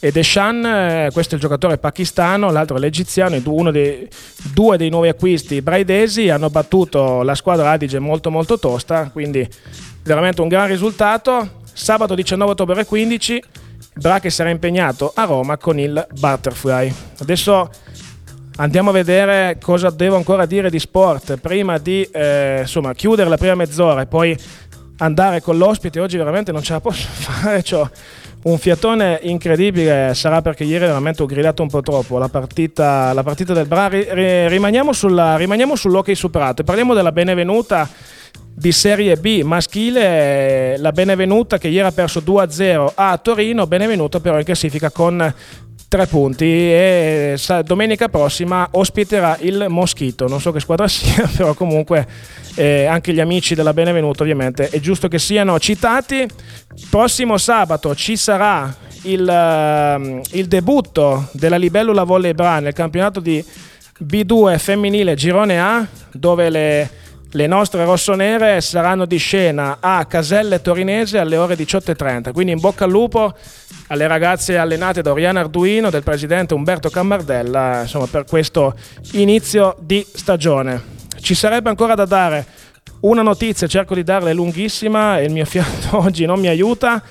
e 0.04 0.12
Deshan, 0.12 0.66
eh, 0.66 1.08
questo 1.14 1.32
è 1.32 1.36
il 1.36 1.40
giocatore 1.40 1.78
pakistano, 1.78 2.50
l'altro 2.50 2.76
è 2.76 2.78
l'egiziano, 2.78 3.40
uno 3.46 3.70
dei, 3.70 4.06
due 4.52 4.76
dei 4.76 4.90
nuovi 4.90 5.08
acquisti 5.08 5.62
braidesi 5.62 6.28
hanno 6.28 6.50
battuto 6.50 7.22
la 7.22 7.34
squadra 7.34 7.70
Adige 7.70 7.98
molto 8.00 8.30
molto 8.30 8.58
tosta, 8.58 9.08
quindi 9.10 9.48
veramente 10.02 10.42
un 10.42 10.48
gran 10.48 10.68
risultato. 10.68 11.62
Sabato 11.72 12.14
19 12.14 12.50
ottobre 12.50 12.84
15 12.84 13.42
Bra 13.94 14.20
che 14.20 14.28
sarà 14.28 14.50
impegnato 14.50 15.10
a 15.14 15.24
Roma 15.24 15.56
con 15.56 15.78
il 15.78 16.06
Butterfly. 16.18 16.92
Adesso 17.20 17.70
andiamo 18.56 18.90
a 18.90 18.92
vedere 18.92 19.56
cosa 19.58 19.88
devo 19.88 20.16
ancora 20.16 20.44
dire 20.44 20.68
di 20.68 20.78
sport 20.78 21.38
prima 21.38 21.78
di 21.78 22.06
eh, 22.12 22.58
insomma, 22.60 22.92
chiudere 22.92 23.30
la 23.30 23.38
prima 23.38 23.54
mezz'ora 23.54 24.02
e 24.02 24.06
poi 24.06 24.36
andare 24.98 25.40
con 25.40 25.56
l'ospite. 25.56 25.98
Oggi 25.98 26.18
veramente 26.18 26.52
non 26.52 26.62
ce 26.62 26.74
la 26.74 26.80
posso 26.80 27.06
fare, 27.08 27.64
ho 27.72 27.90
un 28.44 28.58
fiatone 28.58 29.20
incredibile, 29.22 30.12
sarà 30.14 30.42
perché 30.42 30.64
ieri 30.64 30.86
veramente 30.86 31.22
ho 31.22 31.26
gridato 31.26 31.62
un 31.62 31.68
po' 31.68 31.80
troppo 31.80 32.18
la 32.18 32.28
partita, 32.28 33.12
la 33.12 33.22
partita 33.22 33.52
del 33.52 33.66
Bra. 33.66 33.88
Ri- 33.88 34.48
rimaniamo, 34.48 34.92
sulla, 34.92 35.36
rimaniamo 35.36 35.76
sull'hockey 35.76 36.14
superato 36.14 36.62
e 36.62 36.64
parliamo 36.64 36.94
della 36.94 37.12
Benevenuta 37.12 37.88
di 38.56 38.70
Serie 38.70 39.16
B 39.16 39.42
maschile, 39.42 40.76
la 40.78 40.92
Benevenuta 40.92 41.58
che 41.58 41.68
ieri 41.68 41.86
ha 41.86 41.92
perso 41.92 42.20
2-0 42.20 42.92
a 42.94 43.16
Torino, 43.18 43.66
Benevenuta 43.66 44.20
però 44.20 44.38
in 44.38 44.44
classifica 44.44 44.90
con 44.90 45.34
tre 45.88 46.06
punti 46.06 46.44
e 46.44 47.38
domenica 47.64 48.08
prossima 48.08 48.68
ospiterà 48.72 49.36
il 49.40 49.66
Moschito, 49.68 50.26
non 50.26 50.40
so 50.40 50.52
che 50.52 50.60
squadra 50.60 50.86
sia, 50.88 51.28
però 51.36 51.54
comunque 51.54 52.06
eh, 52.54 52.86
anche 52.86 53.12
gli 53.12 53.20
amici 53.20 53.54
della 53.54 53.72
Benevenuta 53.72 54.22
ovviamente 54.22 54.68
è 54.68 54.80
giusto 54.80 55.08
che 55.08 55.18
siano 55.18 55.58
citati. 55.58 56.26
Prossimo 56.90 57.38
sabato 57.38 57.94
ci 57.94 58.16
sarà 58.16 58.74
il, 59.02 59.20
uh, 59.20 60.20
il 60.36 60.46
debutto 60.46 61.28
della 61.32 61.56
Libellula 61.56 62.04
Volley 62.04 62.32
Bra 62.32 62.60
nel 62.60 62.72
campionato 62.72 63.20
di 63.20 63.44
B2 64.02 64.58
femminile 64.58 65.14
Girone 65.14 65.60
A 65.60 65.86
dove 66.12 66.50
le 66.50 66.90
le 67.34 67.48
nostre 67.48 67.84
rossonere 67.84 68.60
saranno 68.60 69.06
di 69.06 69.16
scena 69.16 69.78
a 69.80 70.04
Caselle 70.06 70.62
Torinese 70.62 71.18
alle 71.18 71.36
ore 71.36 71.56
18.30. 71.56 72.32
Quindi 72.32 72.52
in 72.52 72.60
bocca 72.60 72.84
al 72.84 72.90
lupo 72.90 73.34
alle 73.88 74.06
ragazze 74.06 74.56
allenate 74.56 75.02
da 75.02 75.10
Oriana 75.10 75.40
Arduino, 75.40 75.90
del 75.90 76.04
presidente 76.04 76.54
Umberto 76.54 76.90
Cammardella, 76.90 77.82
insomma, 77.82 78.06
per 78.06 78.24
questo 78.24 78.74
inizio 79.12 79.76
di 79.80 80.06
stagione. 80.14 81.03
Ci 81.20 81.34
sarebbe 81.34 81.68
ancora 81.68 81.94
da 81.94 82.04
dare 82.04 82.46
una 83.00 83.22
notizia, 83.22 83.66
cerco 83.66 83.94
di 83.94 84.02
darla, 84.02 84.30
è 84.30 84.34
lunghissima 84.34 85.18
e 85.18 85.24
il 85.24 85.32
mio 85.32 85.44
fiato 85.46 85.98
oggi 85.98 86.24
non 86.24 86.40
mi 86.40 86.48
aiuta. 86.48 87.02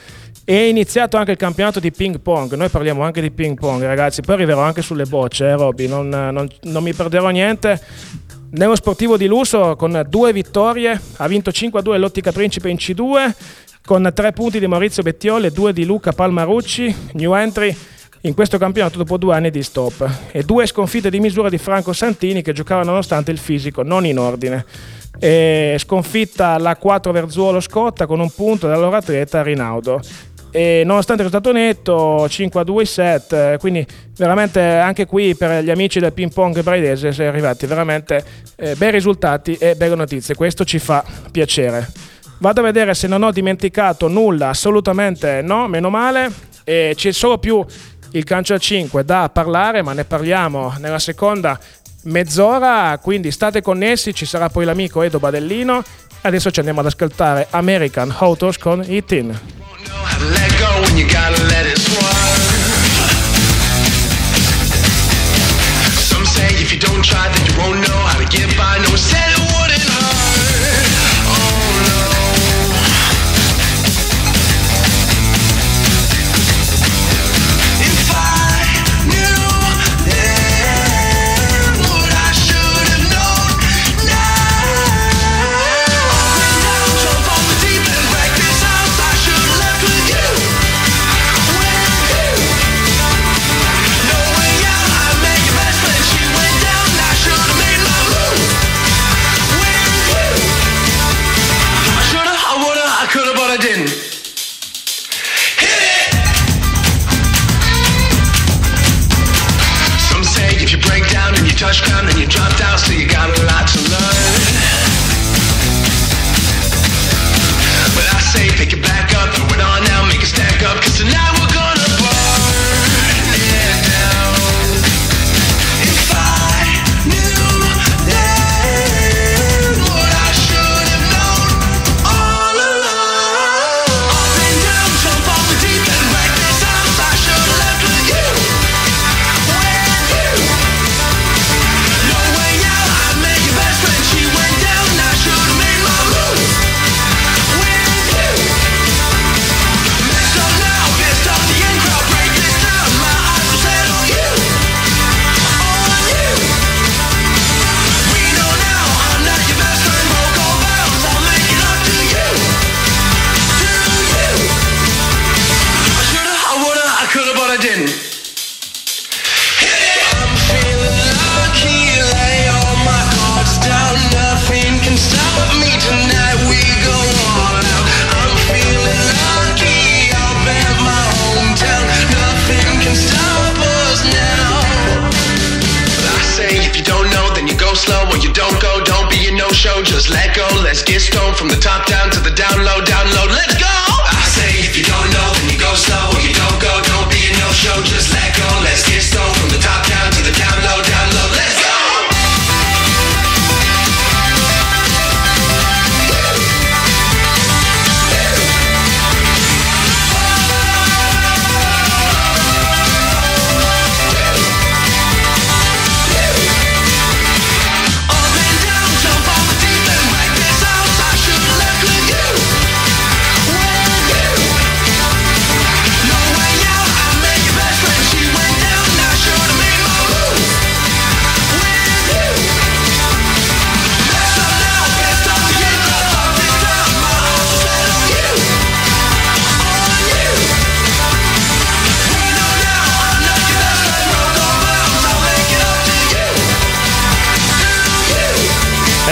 È 0.46 0.54
iniziato 0.54 1.16
anche 1.16 1.32
il 1.32 1.38
campionato 1.38 1.80
di 1.80 1.92
ping 1.92 2.20
pong. 2.20 2.54
Noi 2.56 2.68
parliamo 2.68 3.04
anche 3.04 3.22
di 3.22 3.32
ping 3.32 3.58
pong, 3.58 3.84
ragazzi. 3.84 4.22
Poi 4.22 4.36
arriverò 4.36 4.62
anche 4.62 4.82
sulle 4.82 5.06
bocce, 5.06 5.46
eh, 5.46 5.56
Robby. 5.56 5.88
Non, 5.88 6.10
non, 6.10 6.48
non 6.64 6.84
mi 6.84 6.94
perderò 6.94 7.30
niente. 7.30 7.80
Nello 8.52 8.76
sportivo 8.76 9.16
di 9.16 9.26
lusso 9.26 9.76
con 9.78 10.06
due 10.10 10.34
vittorie, 10.34 11.00
ha 11.18 11.28
vinto 11.28 11.50
5-2 11.50 11.98
l'Ottica 11.98 12.32
Principe 12.32 12.70
in 12.70 12.76
C2 12.76 13.34
con 13.86 14.10
tre 14.14 14.32
punti 14.32 14.60
di 14.60 14.68
Maurizio 14.68 15.02
Bettioli 15.02 15.48
e 15.48 15.52
due 15.52 15.74
di 15.74 15.86
Luca 15.86 16.12
Palmarucci, 16.12 16.96
new 17.14 17.34
entry 17.34 17.76
in 18.26 18.34
questo 18.34 18.58
campionato 18.58 18.98
dopo 18.98 19.18
due 19.18 19.36
anni 19.36 19.50
di 19.50 19.64
stop. 19.64 20.10
E 20.32 20.44
due 20.44 20.66
sconfitte 20.66 21.10
di 21.10 21.20
misura 21.20 21.50
di 21.50 21.58
Franco 21.58 21.94
Santini 21.94 22.42
che 22.42 22.54
giocava 22.54 22.84
nonostante 22.84 23.32
il 23.32 23.38
fisico 23.38 23.84
non 23.84 24.06
in 24.06 24.18
ordine. 24.18 24.66
E 25.20 25.76
sconfitta 25.80 26.58
la 26.58 26.76
4 26.76 27.12
Verzuolo 27.12 27.60
Scotta 27.60 28.06
con 28.06 28.20
un 28.20 28.30
punto 28.32 28.68
dalla 28.68 28.82
loro 28.82 28.96
atleta 28.96 29.42
Rinaudo 29.44 30.02
e 30.56 30.84
nonostante 30.86 31.24
il 31.24 31.30
risultato 31.30 31.52
netto 31.52 32.30
5 32.30 32.60
a 32.62 32.64
2 32.64 32.86
set 32.86 33.58
quindi 33.58 33.84
veramente 34.16 34.62
anche 34.62 35.08
qui 35.08 35.34
per 35.34 35.64
gli 35.64 35.72
amici 35.72 36.00
del 36.00 36.14
ping 36.14 36.32
pong 36.32 36.62
braidese 36.62 37.12
si 37.12 37.24
è 37.24 37.26
arrivati 37.26 37.66
veramente 37.66 38.24
eh, 38.56 38.76
bei 38.76 38.92
risultati 38.92 39.56
e 39.56 39.74
belle 39.74 39.96
notizie. 39.96 40.36
Questo 40.36 40.64
ci 40.64 40.78
fa 40.78 41.04
piacere. 41.32 41.90
Vado 42.38 42.60
a 42.60 42.64
vedere 42.64 42.94
se 42.94 43.08
non 43.08 43.24
ho 43.24 43.32
dimenticato 43.32 44.08
nulla. 44.08 44.50
Assolutamente 44.50 45.42
no 45.42 45.68
meno 45.68 45.90
male. 45.90 46.32
E 46.66 46.94
c'è 46.96 47.12
solo 47.12 47.40
più 47.40 47.66
il 48.14 48.24
calcio 48.24 48.54
a 48.54 48.58
5 48.58 49.04
da 49.04 49.30
parlare 49.32 49.82
ma 49.82 49.94
ne 49.94 50.04
parliamo 50.04 50.76
nella 50.80 51.00
seconda 51.00 51.60
mezz'ora. 52.04 52.98
Quindi 53.02 53.32
state 53.32 53.62
connessi 53.62 54.14
ci 54.14 54.26
sarà 54.26 54.50
poi 54.50 54.66
l'amico 54.66 55.02
Edo 55.02 55.20
Badellino. 55.20 55.84
Adesso 56.22 56.52
ci 56.52 56.60
andiamo 56.60 56.80
ad 56.80 56.88
ascoltare 56.88 57.48
American 57.50 58.14
Autos 58.18 58.58
con 58.58 58.84
Itin. 58.86 59.40
Some 65.96 66.26
say 66.26 66.48
if 66.62 66.72
you 66.72 66.80
don't 66.80 67.04
try, 67.04 67.28
then 67.30 67.46
you 67.46 67.58
won't 67.58 67.88
know 67.88 67.93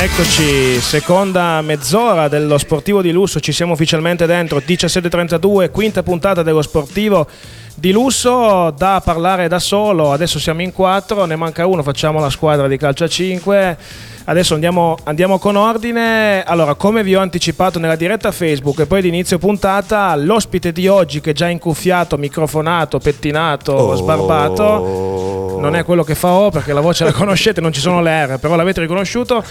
Eccoci, 0.04 0.82
seconda 0.82 1.62
mezz'ora 1.62 2.28
dello 2.28 2.58
sportivo 2.58 3.04
di 3.04 3.12
lusso, 3.12 3.40
ci 3.40 3.52
siamo 3.52 3.74
ufficialmente 3.74 4.26
dentro, 4.26 4.58
17.32, 4.58 5.70
quinta 5.70 6.02
puntata 6.02 6.42
dello 6.42 6.64
sportivo 6.64 7.28
di 7.76 7.92
lusso, 7.92 8.74
da 8.76 9.00
parlare 9.06 9.48
da 9.48 9.60
solo, 9.60 10.12
adesso 10.12 10.40
siamo 10.40 10.64
in 10.64 10.74
quattro, 10.74 11.26
ne 11.26 11.36
manca 11.36 11.68
uno, 11.68 11.84
facciamo 11.84 12.20
la 12.20 12.32
squadra 12.32 12.68
di 12.68 12.78
calcio 12.78 13.04
a 13.04 13.08
5. 13.08 13.78
Adesso 14.24 14.56
andiamo, 14.56 14.98
andiamo 15.04 15.38
con 15.38 15.56
ordine. 15.56 16.44
Allora, 16.44 16.74
come 16.74 17.04
vi 17.04 17.16
ho 17.16 17.20
anticipato 17.20 17.78
nella 17.80 17.96
diretta 17.96 18.32
Facebook 18.32 18.80
e 18.80 18.86
poi 18.88 19.02
di 19.02 19.08
inizio 19.08 19.38
puntata, 19.38 20.16
l'ospite 20.16 20.72
di 20.72 20.88
oggi 20.88 21.22
che 21.22 21.32
è 21.32 21.34
già 21.34 21.48
incuffiato, 21.48 22.18
microfonato, 22.18 22.98
pettinato, 22.98 23.74
Oh. 23.74 23.96
sbarbato, 23.96 25.58
non 25.60 25.76
è 25.76 25.84
quello 25.84 26.04
che 26.04 26.16
fa 26.16 26.30
O 26.30 26.50
perché 26.50 26.74
la 26.74 26.82
voce 26.82 27.04
la 27.04 27.12
conoscete, 27.12 27.62
non 27.62 27.74
ci 27.74 27.80
sono 27.80 28.02
le 28.02 28.26
R, 28.26 28.40
però 28.40 28.56
l'avete 28.56 28.82
riconosciuto. 28.82 29.44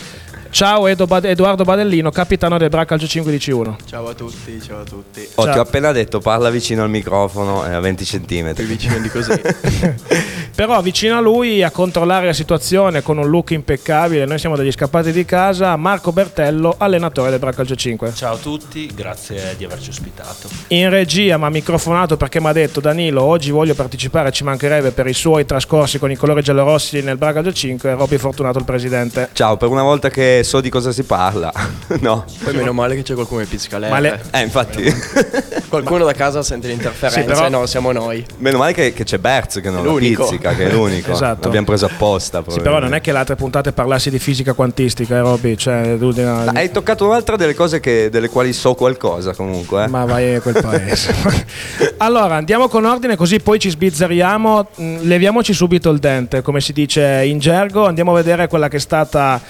Ciao 0.51 0.89
Edo 0.89 1.07
Bad- 1.07 1.27
Edoardo 1.27 1.63
Badellino, 1.65 2.11
capitano 2.11 2.59
del 2.59 2.69
Bra 2.69 2.85
Calcio 2.85 3.07
5 3.07 3.31
di 3.31 3.39
C1. 3.39 3.75
Ciao 3.87 4.09
a 4.09 4.15
tutti, 4.15 4.61
ciao 4.61 4.81
a 4.81 4.85
tutti. 4.85 5.27
Oh, 5.37 5.45
Ciao. 5.45 5.53
ti 5.53 5.59
ho 5.59 5.63
appena 5.63 5.93
detto 5.93 6.19
parla 6.19 6.51
vicino 6.51 6.83
al 6.83 6.91
microfono 6.91 7.65
eh, 7.65 7.73
a 7.73 7.81
20 7.81 8.05
cm. 8.05 8.55
Più 8.55 8.65
vicino 8.67 8.99
di 8.99 9.09
così. 9.09 9.41
Però 10.55 10.83
vicino 10.83 11.17
a 11.17 11.21
lui 11.21 11.63
a 11.63 11.71
controllare 11.71 12.27
la 12.27 12.33
situazione 12.35 13.01
con 13.01 13.17
un 13.17 13.31
look 13.31 13.53
impeccabile, 13.53 14.27
noi 14.27 14.39
siamo 14.39 14.57
degli 14.57 14.71
scappati 14.73 15.11
di 15.13 15.25
casa, 15.25 15.75
Marco 15.77 16.13
Bertello, 16.13 16.75
allenatore 16.77 17.31
del 17.31 17.39
Bra 17.39 17.53
Calcio 17.53 17.77
5. 17.77 18.13
Ciao 18.15 18.35
a 18.35 18.37
tutti, 18.37 18.91
grazie 18.95 19.55
di 19.57 19.65
averci 19.65 19.89
ospitato. 19.89 20.49
In 20.69 20.91
regia 20.91 21.39
mi 21.39 21.45
ha 21.45 21.49
microfonato 21.49 22.19
perché 22.19 22.41
mi 22.41 22.49
ha 22.49 22.53
detto 22.53 22.81
Danilo 22.81 23.23
oggi 23.23 23.51
voglio 23.53 23.75
partecipare, 23.75 24.33
ci 24.33 24.45
mancherebbe 24.45 24.91
per 24.91 25.07
i 25.07 25.15
suoi 25.15 25.47
trascorsi 25.47 25.99
con 25.99 26.11
i 26.11 26.17
colori 26.17 26.43
giallorossi 26.43 27.01
nel 27.01 27.17
Bra 27.17 27.33
Calcio 27.33 27.53
5, 27.53 27.95
Robby 27.95 28.19
Fortunato 28.19 28.59
il 28.59 28.65
presidente. 28.65 29.31
Ciao, 29.33 29.57
per 29.57 29.69
una 29.69 29.83
volta 29.83 30.11
che 30.11 30.40
so 30.43 30.61
di 30.61 30.69
cosa 30.71 30.93
si 30.93 31.03
parla. 31.05 31.53
no. 32.01 32.25
Poi 32.43 32.55
meno 32.55 32.73
male 32.73 32.95
che 32.95 33.03
c'è 33.03 33.15
qualcuno 33.15 33.41
che 33.43 33.47
pizzica. 33.47 33.79
Ma 33.79 33.99
le- 33.99 34.21
Eh, 34.31 34.41
infatti. 34.41 34.83
Qualcuno 35.71 36.05
da 36.05 36.13
casa 36.15 36.43
sente 36.43 36.67
l'interferenza, 36.67 37.21
Sì, 37.21 37.27
però- 37.27 37.47
eh 37.47 37.49
no, 37.49 37.65
siamo 37.67 37.93
noi. 37.93 38.25
Meno 38.39 38.59
male 38.59 38.73
che, 38.73 38.93
che 38.93 39.05
c'è 39.05 39.19
Berz 39.19 39.61
che 39.61 39.71
non 39.71 39.85
la 39.85 39.91
L'unico. 39.91 40.25
pizzica, 40.25 40.53
che 40.55 40.67
è 40.69 40.73
l'unico. 40.73 41.13
Esatto. 41.13 41.43
L'abbiamo 41.45 41.67
preso 41.67 41.87
apposta. 41.87 42.43
Sì, 42.49 42.61
però 42.61 42.81
non 42.81 42.93
è 42.95 43.01
che 43.01 43.13
le 43.13 43.19
altre 43.19 43.37
puntate 43.37 43.71
parlassi 43.73 44.11
di 44.11 44.19
fisica 44.19 44.53
quantistica, 44.53 45.17
eh, 45.17 45.21
Robby, 45.21 45.57
cioè 45.57 45.97
tu 45.99 46.11
di- 46.11 46.23
Ah, 46.23 46.51
Hai 46.55 46.71
toccato 46.73 47.07
un'altra 47.07 47.37
delle 47.37 47.55
cose 47.55 47.79
che- 47.79 48.09
delle 48.11 48.29
quali 48.29 48.53
so 48.53 48.75
qualcosa 48.75 49.33
comunque. 49.33 49.85
eh. 49.85 49.89
Ma 49.89 50.05
vai 50.05 50.35
a 50.35 50.41
quel 50.41 50.59
paese. 50.61 51.15
allora, 51.99 52.35
andiamo 52.35 52.69
con 52.69 52.85
ordine 52.85 53.15
così 53.17 53.39
poi 53.39 53.59
ci 53.61 53.71
sbizzarriamo, 53.71 54.69
mm, 54.81 54.97
leviamoci 55.03 55.53
subito 55.53 55.91
il 55.91 55.99
dente, 56.01 56.43
come 56.43 56.61
si 56.61 56.73
dice 56.73 57.23
in 57.25 57.39
gergo, 57.39 57.87
andiamo 57.87 58.11
a 58.13 58.15
vedere 58.17 58.49
quella 58.49 58.67
che 58.69 58.77
è 58.79 58.81
stata 58.81 59.41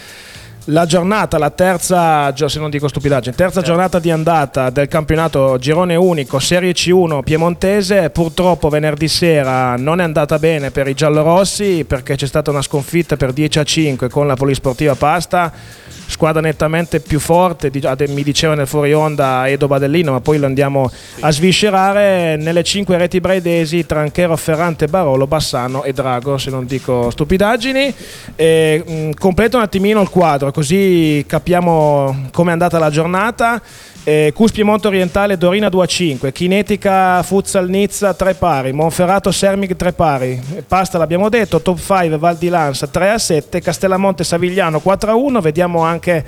la 0.71 0.87
giornata, 0.87 1.37
la 1.39 1.51
terza, 1.51 2.33
se 2.35 2.59
non 2.59 2.71
dico 2.71 2.89
stupidaggine, 2.89 3.35
terza 3.35 3.61
giornata 3.61 3.99
di 3.99 4.11
andata 4.11 4.71
del 4.71 4.89
campionato 4.89 5.59
girone 5.59 5.97
unico 5.97 6.39
Serie 6.39 6.73
C1 6.73 7.23
piemontese. 7.23 8.11
Purtroppo 8.11 8.69
venerdì 8.69 9.09
sera 9.09 9.77
non 9.77 10.01
è 10.01 10.05
andata 10.05 10.39
bene 10.39 10.71
per 10.71 10.87
i 10.89 10.95
giallorossi 10.95 11.85
perché 11.85 12.15
c'è 12.17 12.27
stata 12.27 12.51
una 12.51 12.63
sconfitta 12.63 13.17
per 13.17 13.33
10 13.33 13.59
a 13.59 13.65
5 13.65 14.09
con 14.09 14.27
la 14.27 14.35
Polisportiva 14.35 14.95
Pasta 14.95 15.53
squadra 16.11 16.41
nettamente 16.41 16.99
più 17.01 17.21
forte, 17.21 17.71
mi 18.09 18.23
diceva 18.25 18.55
nel 18.55 18.67
fuori 18.67 18.93
onda 18.93 19.49
Edo 19.49 19.69
Badellino, 19.69 20.11
ma 20.11 20.21
poi 20.21 20.39
lo 20.39 20.47
andiamo 20.47 20.91
a 21.21 21.31
sviscerare 21.31 22.37
nelle 22.37 22.65
cinque 22.65 22.99
reti 22.99 23.21
braidesi 23.21 23.87
Tranchero, 23.87 24.37
Ferrante, 24.37 24.89
Barolo, 24.89 25.29
Bassano 25.29 25.85
e 25.85 25.93
Drago, 25.93 26.37
se 26.37 26.51
non 26.51 26.67
dico 26.67 27.11
stupidaggini. 27.11 27.95
E, 28.35 28.83
mh, 28.85 29.11
completo 29.19 29.57
un 29.57 29.63
attimino 29.63 30.03
il 30.03 30.11
quadro, 30.11 30.51
così 30.61 31.25
capiamo 31.27 32.29
come 32.33 32.51
è 32.51 32.53
andata 32.53 32.79
la 32.79 32.91
giornata. 32.91 33.63
Eh, 34.05 34.31
Cus 34.35 34.53
Orientale 34.85 35.39
Dorina 35.39 35.71
2 35.71 35.83
a 35.83 35.87
5, 35.87 36.33
Kinetica 36.33 37.23
Futsal 37.23 37.71
Nizza 37.71 38.13
3 38.13 38.35
pari, 38.35 38.73
Monferrato 38.73 39.31
Sermig 39.31 39.75
3 39.75 39.93
pari, 39.93 40.41
Pasta 40.69 40.99
l'abbiamo 40.99 41.31
detto, 41.31 41.63
Top 41.63 41.79
5 41.79 42.19
Val 42.19 42.37
di 42.37 42.49
Lanza 42.49 42.87
3 42.87 43.11
a 43.11 43.19
7, 43.19 43.61
Castellamonte 43.63 44.23
Savigliano 44.23 44.81
4 44.81 45.11
a 45.11 45.15
1, 45.15 45.41
vediamo 45.41 45.83
anche 45.83 46.25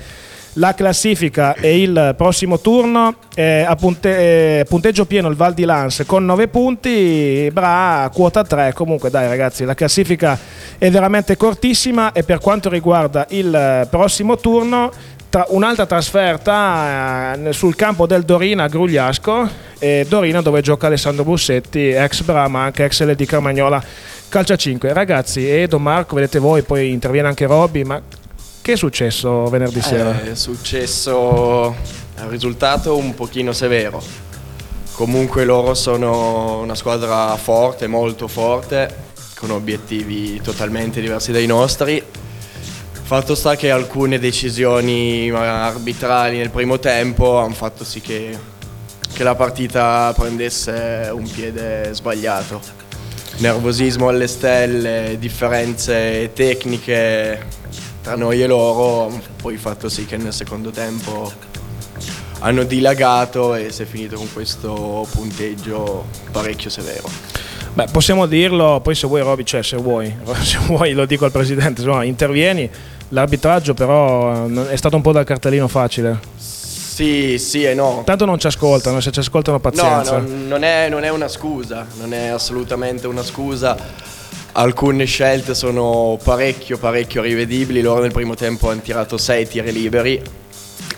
la 0.53 0.73
classifica 0.73 1.55
e 1.55 1.81
il 1.81 2.13
prossimo 2.17 2.59
turno, 2.59 3.15
eh, 3.35 3.65
a 3.67 3.75
punte- 3.75 4.59
eh, 4.59 4.65
punteggio 4.65 5.05
pieno 5.05 5.29
il 5.29 5.35
Val 5.35 5.53
di 5.53 5.65
Lans 5.65 6.03
con 6.05 6.25
9 6.25 6.47
punti, 6.47 7.49
Bra 7.51 8.09
quota 8.13 8.43
3, 8.43 8.73
comunque 8.73 9.09
dai 9.09 9.27
ragazzi 9.27 9.65
la 9.65 9.73
classifica 9.73 10.37
è 10.77 10.89
veramente 10.91 11.37
cortissima 11.37 12.11
e 12.11 12.23
per 12.23 12.39
quanto 12.39 12.69
riguarda 12.69 13.25
il 13.29 13.87
prossimo 13.89 14.37
turno 14.37 14.91
tra- 15.29 15.45
un'altra 15.49 15.85
trasferta 15.85 17.33
eh, 17.33 17.53
sul 17.53 17.75
campo 17.75 18.05
del 18.05 18.23
Dorina 18.23 18.63
a 18.63 18.67
Grugliasco, 18.67 19.71
Dorina 20.07 20.41
dove 20.41 20.61
gioca 20.61 20.87
Alessandro 20.87 21.25
Bussetti, 21.25 21.89
ex 21.89 22.21
Bra 22.21 22.47
ma 22.47 22.63
anche 22.63 22.85
ex 22.85 23.03
LD 23.03 23.25
Carmagnola 23.25 23.83
Calcia 24.33 24.55
5. 24.55 24.93
Ragazzi, 24.93 25.47
Edo, 25.47 25.77
Marco, 25.77 26.15
vedete 26.15 26.39
voi, 26.39 26.63
poi 26.63 26.89
interviene 26.89 27.27
anche 27.27 27.45
Robby, 27.45 27.83
ma 27.83 28.01
che 28.63 28.71
è 28.71 28.75
successo 28.77 29.49
venerdì 29.49 29.81
sera? 29.81 30.23
Eh, 30.23 30.31
È 30.31 30.35
successo 30.35 31.75
un 32.17 32.29
risultato 32.29 32.95
un 32.95 33.13
pochino 33.13 33.51
severo. 33.51 34.01
Comunque 34.93 35.43
loro 35.43 35.73
sono 35.73 36.61
una 36.61 36.73
squadra 36.73 37.35
forte, 37.35 37.87
molto 37.87 38.29
forte, 38.29 39.11
con 39.35 39.51
obiettivi 39.51 40.39
totalmente 40.41 41.01
diversi 41.01 41.33
dai 41.33 41.45
nostri. 41.45 42.01
Fatto 43.03 43.35
sta 43.35 43.57
che 43.57 43.69
alcune 43.69 44.17
decisioni 44.17 45.29
arbitrali 45.29 46.37
nel 46.37 46.49
primo 46.49 46.79
tempo 46.79 47.39
hanno 47.39 47.53
fatto 47.53 47.83
sì 47.83 47.99
che, 47.99 48.37
che 49.13 49.23
la 49.23 49.35
partita 49.35 50.13
prendesse 50.15 51.09
un 51.11 51.29
piede 51.29 51.89
sbagliato. 51.91 52.61
Nervosismo 53.39 54.07
alle 54.07 54.27
stelle, 54.27 55.17
differenze 55.19 56.31
tecniche 56.33 57.61
tra 58.03 58.15
noi 58.15 58.41
e 58.43 58.47
loro 58.47 59.11
poi 59.41 59.55
fatto 59.57 59.87
sì 59.89 60.05
che 60.05 60.17
nel 60.17 60.33
secondo 60.33 60.69
tempo 60.71 61.31
hanno 62.39 62.63
dilagato 62.63 63.55
e 63.55 63.71
si 63.71 63.83
è 63.83 63.85
finito 63.85 64.17
con 64.17 64.31
questo 64.33 65.07
punteggio 65.11 66.05
parecchio 66.31 66.69
severo. 66.69 67.09
Beh, 67.73 67.85
possiamo 67.91 68.25
dirlo, 68.27 68.81
poi 68.83 68.93
se 68.93 69.07
vuoi 69.07 69.21
Robby, 69.21 69.43
cioè 69.45 69.63
se 69.63 69.77
vuoi, 69.77 70.13
se 70.43 70.59
vuoi 70.67 70.91
lo 70.91 71.05
dico 71.05 71.25
al 71.25 71.31
presidente, 71.31 71.81
insomma, 71.81 72.03
intervieni. 72.03 72.69
L'arbitraggio 73.09 73.73
però 73.73 74.47
è 74.67 74.75
stato 74.75 74.95
un 74.95 75.01
po' 75.01 75.11
dal 75.11 75.23
cartellino 75.23 75.67
facile. 75.67 76.19
Sì, 76.93 77.37
sì 77.39 77.63
e 77.63 77.73
no. 77.73 78.03
Tanto 78.05 78.25
non 78.25 78.37
ci 78.37 78.45
ascoltano, 78.47 78.99
se 78.99 79.11
ci 79.11 79.19
ascoltano 79.19 79.57
No, 79.57 79.61
pazienza. 79.63 80.17
no, 80.19 80.27
non, 80.47 80.63
è, 80.63 80.89
non 80.89 81.03
è 81.03 81.09
una 81.09 81.27
scusa, 81.27 81.87
non 81.99 82.13
è 82.13 82.27
assolutamente 82.27 83.07
una 83.07 83.23
scusa. 83.23 83.75
Alcune 84.55 85.05
scelte 85.05 85.55
sono 85.55 86.17
parecchio, 86.23 86.77
parecchio 86.77 87.21
rivedibili. 87.21 87.81
Loro 87.81 88.01
nel 88.01 88.11
primo 88.11 88.35
tempo 88.35 88.69
hanno 88.69 88.81
tirato 88.81 89.17
6 89.17 89.47
tiri 89.47 89.71
liberi. 89.71 90.21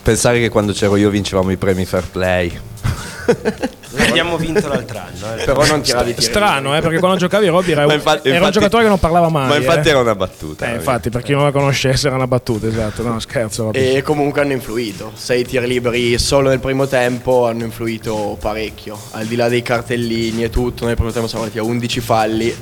Pensare 0.03 0.39
che 0.39 0.49
quando 0.49 0.73
c'ero 0.73 0.97
io 0.97 1.09
vincevamo 1.09 1.51
i 1.51 1.57
premi 1.57 1.85
fair 1.85 2.03
play. 2.11 2.59
Abbiamo 3.97 4.35
vinto 4.37 4.67
l'altro 4.67 4.99
anno. 4.99 5.35
eh. 5.41 5.45
Però 5.45 5.65
non 5.65 5.81
tiravi 5.81 6.13
tiri 6.13 6.21
Strano, 6.25 6.75
eh, 6.75 6.81
perché 6.81 6.99
quando 6.99 7.17
giocavi 7.17 7.47
Robby 7.47 7.71
era, 7.71 7.85
un- 7.85 7.93
infatti- 7.93 8.27
era 8.27 8.29
un 8.29 8.35
infatti- 8.35 8.53
giocatore 8.53 8.83
che 8.83 8.89
non 8.89 8.99
parlava 8.99 9.29
mai. 9.29 9.47
Ma 9.47 9.55
infatti 9.55 9.87
eh. 9.87 9.91
era 9.91 9.99
una 10.01 10.15
battuta. 10.15 10.69
Eh, 10.69 10.75
infatti, 10.75 11.09
per 11.09 11.21
chi 11.21 11.31
non 11.31 11.43
la 11.45 11.51
conoscesse 11.51 12.07
era 12.07 12.17
una 12.17 12.27
battuta, 12.27 12.67
esatto. 12.67 13.03
No, 13.03 13.19
scherzo. 13.21 13.63
Robby. 13.63 13.95
E 13.95 14.01
comunque 14.01 14.41
hanno 14.41 14.51
influito. 14.51 15.11
Sei 15.15 15.45
tiri 15.45 15.65
liberi 15.65 16.19
solo 16.19 16.49
nel 16.49 16.59
primo 16.59 16.87
tempo 16.87 17.47
hanno 17.47 17.63
influito 17.63 18.37
parecchio. 18.39 18.97
Al 19.11 19.25
di 19.25 19.37
là 19.37 19.47
dei 19.47 19.61
cartellini 19.61 20.43
e 20.43 20.49
tutto, 20.49 20.85
nel 20.85 20.95
primo 20.95 21.11
tempo 21.11 21.27
siamo 21.29 21.45
arrivati 21.45 21.65
a 21.65 21.69
11 21.71 21.99
falli. 22.01 22.55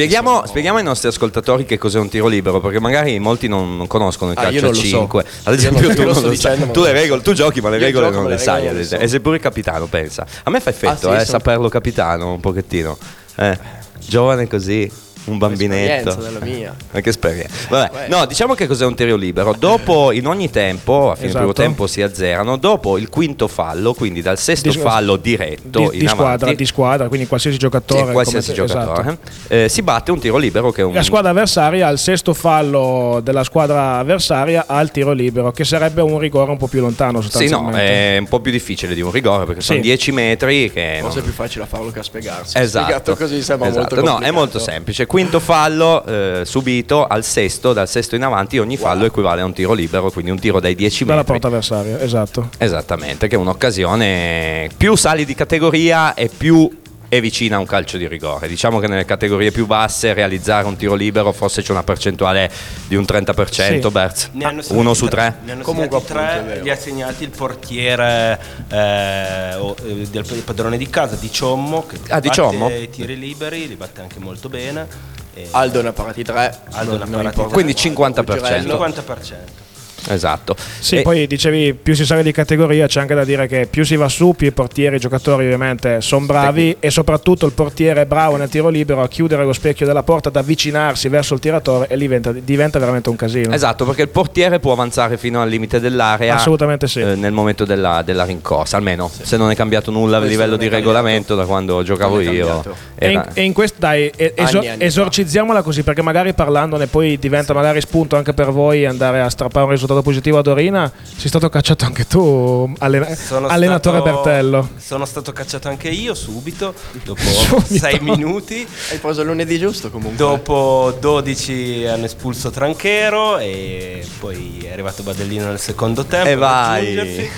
Spieghiamo, 0.00 0.46
spieghiamo 0.46 0.78
ai 0.78 0.84
nostri 0.84 1.08
ascoltatori 1.08 1.66
che 1.66 1.76
cos'è 1.76 1.98
un 1.98 2.08
tiro 2.08 2.26
libero, 2.26 2.58
perché 2.58 2.80
magari 2.80 3.18
molti 3.18 3.48
non, 3.48 3.76
non 3.76 3.86
conoscono 3.86 4.30
il 4.32 4.38
Ah, 4.38 4.44
calcio 4.44 4.64
a 4.64 4.68
lo 4.68 4.74
so. 4.74 4.80
5. 4.80 5.20
Ad 5.42 5.52
Io 5.52 5.58
esempio, 5.58 5.86
non- 5.88 5.94
tu 5.94 6.02
non 6.04 6.22
lo 6.22 6.28
dicendo, 6.30 6.66
Tu, 6.72 6.82
le 6.82 6.92
regole, 6.92 7.20
tu 7.20 7.32
giochi, 7.34 7.60
ma 7.60 7.68
le 7.68 7.76
regole 7.76 8.08
non 8.08 8.26
le 8.26 8.38
sai. 8.38 8.72
non 8.72 8.82
so. 8.82 8.96
E 8.96 9.06
sei 9.08 9.20
pure 9.20 9.38
capitano, 9.38 9.84
pensa. 9.88 10.26
A 10.44 10.48
me 10.50 10.58
fa 10.60 10.70
effetto, 10.70 11.10
Ah, 11.10 11.16
sì, 11.16 11.20
eh, 11.20 11.24
sono- 11.26 11.38
saperlo 11.38 11.68
capitano 11.68 12.32
un 12.32 12.40
pochettino. 12.40 12.96
Eh, 13.36 13.58
giovane 14.06 14.48
così, 14.48 14.90
un 15.24 15.38
bambinetto. 15.38 16.14
Della 16.14 16.38
mia. 16.40 16.74
Ma 16.92 17.00
che 17.00 17.08
esperienza. 17.10 17.66
Vabbè, 17.68 18.08
no, 18.08 18.24
diciamo 18.26 18.54
che 18.54 18.66
cos'è 18.66 18.84
un 18.86 18.94
tiro 18.94 19.16
libero. 19.16 19.54
Dopo, 19.58 20.12
in 20.12 20.26
ogni 20.26 20.50
tempo, 20.50 21.10
a 21.10 21.14
fine 21.14 21.26
Esatto. 21.28 21.38
primo 21.46 21.52
tempo 21.52 21.86
si 21.86 22.02
azzerano. 22.02 22.56
Dopo 22.56 22.98
il 22.98 23.08
quinto 23.08 23.46
fallo, 23.48 23.94
quindi 23.94 24.22
dal 24.22 24.38
sesto 24.38 24.70
Di- 24.70 24.78
fallo 24.78 25.16
diretto 25.16 25.78
di, 25.90 25.96
in 25.96 25.98
di 26.00 26.08
squadra, 26.08 26.34
avanti, 26.34 26.54
di 26.56 26.66
squadra, 26.66 27.08
quindi 27.08 27.26
qualsiasi 27.26 27.56
sì, 27.56 27.62
giocatore. 27.62 28.12
qualsiasi 28.12 28.52
come 28.54 28.66
giocatore, 28.66 29.00
esatto. 29.08 29.54
eh, 29.54 29.68
si 29.68 29.82
batte 29.82 30.10
un 30.10 30.18
tiro 30.18 30.36
libero 30.38 30.70
che 30.72 30.80
è 30.82 30.84
un 30.84 30.92
La 30.94 31.02
squadra 31.02 31.30
avversaria 31.30 31.86
al 31.86 31.98
sesto 31.98 32.34
fallo 32.34 33.20
della 33.22 33.44
squadra 33.44 33.98
avversaria 33.98 34.64
ha 34.66 34.80
il 34.80 34.90
tiro 34.90 35.12
libero, 35.12 35.50
che 35.52 35.64
sarebbe 35.64 36.00
un 36.02 36.18
rigore 36.18 36.50
un 36.50 36.56
po' 36.56 36.66
più 36.66 36.80
lontano 36.80 37.20
Sì, 37.20 37.48
no, 37.48 37.70
è 37.70 38.16
un 38.18 38.26
po' 38.28 38.40
più 38.40 38.50
difficile 38.52 38.94
di 38.94 39.00
un 39.00 39.10
rigore 39.10 39.44
perché 39.46 39.60
sono 39.60 39.78
Sì. 39.78 39.84
10 39.84 40.12
metri 40.12 40.70
che... 40.70 40.98
Forse 41.00 41.16
non- 41.18 41.24
è 41.24 41.28
più 41.28 41.32
facile 41.36 41.64
a 41.64 41.66
farlo 41.66 41.90
che 41.90 41.98
a 41.98 42.02
spiegarsi. 42.02 42.56
Esatto, 42.58 42.84
Spiegato 42.84 43.16
così 43.16 43.42
sembra 43.42 43.68
esatto. 43.68 43.80
molto 43.80 43.94
No, 43.96 44.00
complicato. 44.12 44.24
è 44.24 44.30
molto 44.36 44.58
semplice. 44.58 45.06
Quinto 45.20 45.38
fallo 45.38 46.02
eh, 46.06 46.42
subito 46.46 47.06
al 47.06 47.22
sesto, 47.24 47.74
dal 47.74 47.86
sesto 47.86 48.16
in 48.16 48.22
avanti 48.22 48.56
ogni 48.58 48.78
fallo 48.78 49.04
equivale 49.04 49.42
a 49.42 49.44
un 49.44 49.52
tiro 49.52 49.74
libero, 49.74 50.10
quindi 50.10 50.30
un 50.30 50.38
tiro 50.38 50.60
dai 50.60 50.74
10 50.74 51.04
Dalla 51.04 51.18
metri. 51.18 51.32
porta 51.32 51.48
avversaria, 51.48 52.00
esatto. 52.00 52.48
Esattamente, 52.56 53.28
che 53.28 53.34
è 53.34 53.38
un'occasione 53.38 54.70
più 54.78 54.96
sali 54.96 55.26
di 55.26 55.34
categoria 55.34 56.14
e 56.14 56.30
più 56.34 56.79
è 57.10 57.20
vicina 57.20 57.56
a 57.56 57.58
un 57.58 57.66
calcio 57.66 57.96
di 57.96 58.06
rigore. 58.06 58.46
Diciamo 58.46 58.78
che 58.78 58.86
nelle 58.86 59.04
categorie 59.04 59.50
più 59.50 59.66
basse 59.66 60.14
realizzare 60.14 60.64
un 60.68 60.76
tiro 60.76 60.94
libero 60.94 61.32
forse 61.32 61.60
c'è 61.60 61.72
una 61.72 61.82
percentuale 61.82 62.48
di 62.86 62.94
un 62.94 63.02
30%, 63.04 63.80
Sì. 63.80 63.90
Berz. 63.90 64.28
Ne 64.32 64.44
hanno 64.44 64.62
Uno 64.68 64.94
su 64.94 65.08
tre. 65.08 65.38
Ne 65.42 65.52
hanno 65.52 65.62
Comunque, 65.64 66.02
tre, 66.04 66.60
li 66.62 66.70
ha 66.70 66.76
segnati 66.76 67.24
il 67.24 67.30
portiere 67.30 68.40
eh, 68.68 69.54
o- 69.56 69.74
eh, 69.84 70.06
del 70.08 70.24
padrone 70.44 70.76
di 70.78 70.88
casa 70.88 71.16
di 71.16 71.32
Ciommo 71.32 71.84
che 71.84 71.96
Ah, 72.10 72.20
di 72.20 72.28
batte 72.28 72.40
Ciommo? 72.40 72.68
i 72.70 72.88
tiri 72.88 73.18
liberi, 73.18 73.66
li 73.66 73.74
batte 73.74 74.00
anche 74.02 74.20
molto 74.20 74.48
bene. 74.48 74.86
E 75.34 75.48
Aldo 75.50 75.82
ne 75.82 75.88
ha 75.88 75.92
parati 75.92 76.22
tre. 76.22 76.56
Aldo 76.70 76.96
ne 76.96 77.02
ha 77.02 77.06
parati 77.08 77.36
tre. 77.40 77.48
Quindi 77.48 77.74
quanto, 77.92 78.22
50%. 78.22 78.34
Girello. 78.34 78.74
50%. 78.78 79.68
Esatto. 80.08 80.56
Sì, 80.78 80.96
E- 80.96 81.02
poi 81.02 81.26
dicevi 81.26 81.74
più 81.74 81.94
si 81.94 82.04
sale 82.04 82.22
di 82.22 82.32
categoria, 82.32 82.86
c'è 82.86 83.00
anche 83.00 83.14
da 83.14 83.24
dire 83.24 83.46
che 83.46 83.66
più 83.68 83.84
si 83.84 83.96
va 83.96 84.08
su, 84.08 84.34
più 84.36 84.46
i 84.46 84.52
portieri, 84.52 84.96
i 84.96 84.98
giocatori 85.00 85.44
ovviamente 85.44 86.00
sono 86.00 86.26
bravi 86.26 86.76
e 86.80 86.90
soprattutto 86.90 87.46
il 87.46 87.52
portiere 87.52 88.02
è 88.02 88.06
bravo 88.06 88.36
nel 88.36 88.48
tiro 88.48 88.68
libero 88.68 89.02
a 89.02 89.08
chiudere 89.08 89.44
lo 89.44 89.52
specchio 89.52 89.86
della 89.86 90.02
porta, 90.02 90.28
ad 90.28 90.36
avvicinarsi 90.36 91.08
verso 91.08 91.34
il 91.34 91.40
tiratore 91.40 91.86
e 91.88 91.96
lì 91.96 92.02
diventa, 92.02 92.32
diventa 92.32 92.78
veramente 92.78 93.08
un 93.08 93.16
casino. 93.16 93.52
Esatto, 93.52 93.84
perché 93.84 94.02
il 94.02 94.08
portiere 94.08 94.58
può 94.58 94.72
avanzare 94.72 95.16
fino 95.16 95.40
al 95.40 95.48
limite 95.48 95.80
dell'area. 95.80 96.34
Assolutamente 96.34 96.88
sì. 96.88 97.00
eh, 97.00 97.14
nel 97.14 97.32
momento 97.32 97.64
della, 97.64 98.02
della 98.02 98.24
rincorsa, 98.24 98.76
almeno 98.76 99.10
se 99.10 99.36
non 99.36 99.50
è 99.50 99.54
cambiato 99.54 99.90
nulla 99.90 100.18
a 100.18 100.20
livello 100.20 100.56
di 100.56 100.68
regolamento 100.68 101.34
da 101.34 101.44
quando 101.44 101.82
giocavo 101.82 102.20
io. 102.20 102.62
E 102.94 103.12
in, 103.12 103.24
e 103.32 103.42
in 103.42 103.52
questo 103.52 103.78
dai, 103.78 104.10
esor- 104.14 104.56
Anni, 104.56 104.68
anni 104.68 104.78
fa. 104.78 104.84
esorcizziamola 104.84 105.62
così 105.62 105.82
perché 105.82 106.02
magari 106.02 106.34
parlandone 106.34 106.86
poi 106.86 107.18
diventa 107.18 107.54
magari 107.54 107.80
spunto 107.80 108.16
anche 108.16 108.34
per 108.34 108.50
voi 108.50 108.86
andare 108.86 109.20
a 109.20 109.28
strappare 109.28 109.64
un 109.64 109.70
risultato 109.72 109.89
positivo 110.02 110.38
a 110.38 110.42
Dorina. 110.42 110.90
Sei 111.16 111.28
stato 111.28 111.48
cacciato 111.48 111.84
anche 111.84 112.06
tu, 112.06 112.72
allena- 112.78 113.14
Sono 113.14 113.46
allenatore 113.48 113.98
stato- 114.00 114.14
Bertello. 114.22 114.68
Sono 114.78 115.04
stato 115.04 115.32
cacciato 115.32 115.68
anche 115.68 115.88
io 115.88 116.14
subito, 116.14 116.72
dopo 117.04 117.20
Subito. 117.20 117.78
6 117.78 117.98
minuti. 118.00 118.66
Hai 118.90 118.98
preso 118.98 119.20
il 119.22 119.26
lunedì 119.26 119.58
giusto 119.58 119.90
comunque. 119.90 120.16
Dopo 120.16 120.96
12 121.00 121.86
hanno 121.86 122.04
espulso 122.06 122.50
Tranchero 122.50 123.38
e 123.38 124.06
poi 124.18 124.60
è 124.64 124.72
arrivato 124.72 125.02
Badellino 125.02 125.46
nel 125.46 125.58
secondo 125.60 126.04
tempo. 126.04 126.28
E 126.28 126.32
ad 126.32 126.38
vai. 126.38 127.30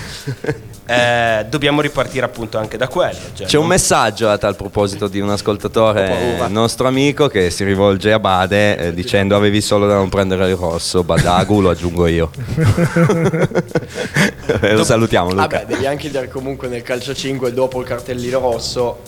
Eh, 0.85 1.45
dobbiamo 1.49 1.79
ripartire 1.79 2.25
appunto 2.25 2.57
anche 2.57 2.75
da 2.77 2.87
quello. 2.89 3.17
cioè 3.33 3.47
C'è 3.47 3.55
un 3.55 3.61
non- 3.63 3.71
messaggio 3.71 4.29
a 4.29 4.37
tal 4.37 4.55
proposito 4.55 5.07
di 5.07 5.19
un 5.21 5.29
ascoltatore, 5.29 6.07
paura. 6.07 6.47
nostro 6.47 6.87
amico, 6.87 7.27
che 7.27 7.49
si 7.49 7.63
rivolge 7.63 8.11
a 8.11 8.19
Bade 8.19 8.77
eh, 8.77 8.93
dicendo 8.93 9.35
avevi 9.35 9.61
solo 9.61 9.87
da 9.87 9.95
non 9.95 10.09
prendere 10.09 10.49
il 10.49 10.55
rosso, 10.55 11.03
Badagu 11.03 11.61
lo 11.61 11.69
aggiungo 11.69 12.07
io. 12.07 12.29
Eh, 14.61 14.73
lo 14.75 14.83
salutiamo 14.83 15.29
Luca. 15.29 15.41
Vabbè, 15.47 15.65
devi 15.67 15.85
anche 15.85 16.09
dire 16.09 16.27
comunque 16.27 16.67
nel 16.67 16.81
calcio 16.81 17.13
5 17.13 17.53
dopo 17.53 17.79
il 17.79 17.85
cartellino 17.87 18.39
rosso 18.39 18.99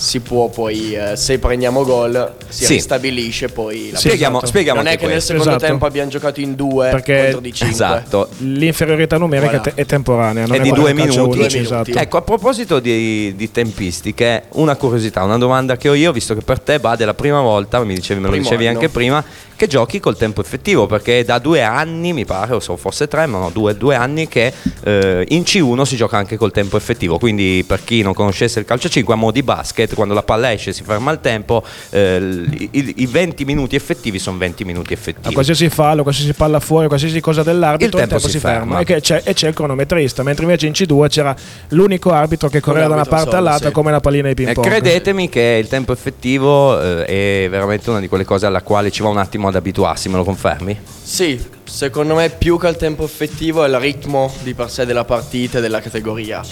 si 0.00 0.20
può 0.20 0.48
poi, 0.48 0.94
eh, 0.94 1.14
se 1.14 1.38
prendiamo 1.38 1.84
gol, 1.84 2.36
si 2.48 2.64
Sì. 2.64 2.72
ristabilisce 2.72 3.48
poi 3.48 3.90
la 3.92 3.98
Sì, 3.98 4.06
spieghiamo, 4.08 4.36
esatto. 4.36 4.46
spieghiamo 4.50 4.78
Non 4.80 4.86
è 4.90 4.96
che 4.96 5.02
nel 5.02 5.10
questo. 5.12 5.32
secondo 5.32 5.50
Esatto. 5.56 5.66
tempo 5.70 5.84
abbiamo 5.84 6.08
giocato 6.08 6.40
in 6.40 6.54
due 6.54 6.88
Perché- 6.88 7.20
contro 7.24 7.40
di 7.40 7.52
5. 7.52 7.74
Esatto. 7.74 8.28
L'inferiorità 8.38 9.18
numerica 9.18 9.50
Voilà. 9.58 9.62
è 9.62 9.74
te- 9.74 9.82
è 9.82 9.84
temporanea, 9.84 10.46
non 10.46 10.56
È 10.56 10.58
è, 10.58 10.62
di 10.62 10.70
due 10.72 10.92
nel 10.92 10.94
minuti. 10.94 11.18
11, 11.18 11.36
Due 11.36 11.48
minuti. 11.48 11.58
esatto. 11.90 11.98
Ecco, 11.98 12.16
a 12.16 12.22
proposito 12.22 12.80
di, 12.80 13.34
di 13.36 13.50
tempistiche, 13.50 14.44
una 14.52 14.74
curiosità, 14.76 15.22
una 15.22 15.36
domanda 15.36 15.76
che 15.76 15.90
ho 15.90 15.94
io, 15.94 16.12
visto 16.12 16.34
che 16.34 16.40
per 16.40 16.60
te, 16.60 16.78
Bade, 16.80 17.02
è 17.02 17.06
la 17.06 17.12
prima 17.14 17.42
volta, 17.42 17.84
mi 17.84 17.94
dicevi, 17.94 18.20
me 18.20 18.26
lo 18.26 18.32
Primo 18.32 18.44
dicevi 18.48 18.66
anno. 18.68 18.78
anche 18.78 18.88
prima, 18.90 19.22
che 19.60 19.66
giochi 19.66 20.00
col 20.00 20.16
tempo 20.16 20.40
effettivo, 20.40 20.86
perché 20.86 21.22
da 21.22 21.38
due 21.38 21.60
anni, 21.62 22.14
mi 22.14 22.24
pare, 22.24 22.54
o 22.54 22.60
so, 22.60 22.78
forse 22.78 23.08
tre, 23.08 23.26
ma 23.26 23.38
no, 23.38 23.50
due, 23.50 23.76
due 23.76 23.94
anni 23.94 24.26
che 24.26 24.50
eh, 24.84 25.26
in 25.28 25.42
C1 25.42 25.82
si 25.82 25.96
gioca 25.96 26.16
anche 26.16 26.38
col 26.38 26.50
tempo 26.50 26.78
effettivo, 26.78 27.18
quindi 27.18 27.62
per 27.66 27.84
chi 27.84 28.00
non 28.00 28.14
conoscesse 28.14 28.58
il 28.58 28.64
calcio 28.64 28.88
5, 28.88 29.12
a 29.12 29.16
mo' 29.18 29.30
di 29.30 29.42
basket, 29.42 29.94
quando 29.94 30.14
la 30.14 30.22
palla 30.22 30.50
esce 30.50 30.72
si 30.72 30.82
ferma 30.82 31.12
il 31.12 31.20
tempo, 31.20 31.62
eh, 31.90 32.16
i, 32.58 32.68
i- 32.72 32.94
i 33.02 33.06
20 33.06 33.44
minuti 33.44 33.76
effettivi 33.76 34.18
sono 34.18 34.38
20 34.38 34.64
minuti 34.64 34.94
A 34.94 34.96
effettivi. 34.96 35.34
qualsiasi 35.34 35.68
fallo, 35.68 36.02
qualsiasi 36.04 36.32
palla 36.32 36.58
fuori, 36.58 36.86
qualsiasi 36.88 37.20
cosa 37.20 37.42
dell'arbitro, 37.42 37.98
Il 37.98 38.02
il 38.04 38.08
tempo 38.08 38.14
tempo, 38.14 38.26
si 38.26 38.30
si 38.32 38.38
ferma, 38.38 38.76
ferma. 38.78 38.96
E, 38.96 39.00
c'è, 39.02 39.20
e 39.22 39.34
c'è 39.34 39.48
il 39.48 39.54
cronometrista, 39.54 40.22
mentre 40.22 40.44
invece 40.44 40.66
in 40.68 40.72
C2 40.72 41.08
c'era 41.08 41.36
l'unico 41.68 42.12
arbitro 42.12 42.48
che 42.48 42.60
correva 42.60 42.86
da 42.88 42.94
una 42.94 43.04
parte 43.04 43.26
solo, 43.26 43.36
all'altra 43.36 43.68
sì. 43.68 43.74
come 43.74 43.90
la 43.90 44.00
pallina 44.00 44.28
di 44.28 44.34
ping 44.34 44.48
E 44.48 44.52
pong. 44.54 44.66
credetemi 44.66 45.28
che 45.28 45.58
il 45.60 45.68
tempo 45.68 45.92
effettivo 45.92 46.80
eh, 46.80 47.44
è 47.44 47.48
veramente 47.50 47.90
una 47.90 48.00
di 48.00 48.08
quelle 48.08 48.24
cose 48.24 48.46
alla 48.46 48.62
quale 48.62 48.90
ci 48.90 49.02
va 49.02 49.08
un 49.08 49.18
attimo 49.18 49.49
ad 49.50 49.56
abituarsi, 49.56 50.08
me 50.08 50.16
lo 50.16 50.24
confermi? 50.24 50.78
Sì, 51.02 51.40
secondo 51.64 52.14
me 52.14 52.30
più 52.30 52.58
che 52.58 52.68
il 52.68 52.76
tempo 52.76 53.04
effettivo 53.04 53.64
è 53.64 53.68
il 53.68 53.78
ritmo 53.78 54.32
di 54.42 54.54
per 54.54 54.70
sé 54.70 54.86
della 54.86 55.04
partita 55.04 55.58
e 55.58 55.60
della 55.60 55.80
categoria. 55.80 56.42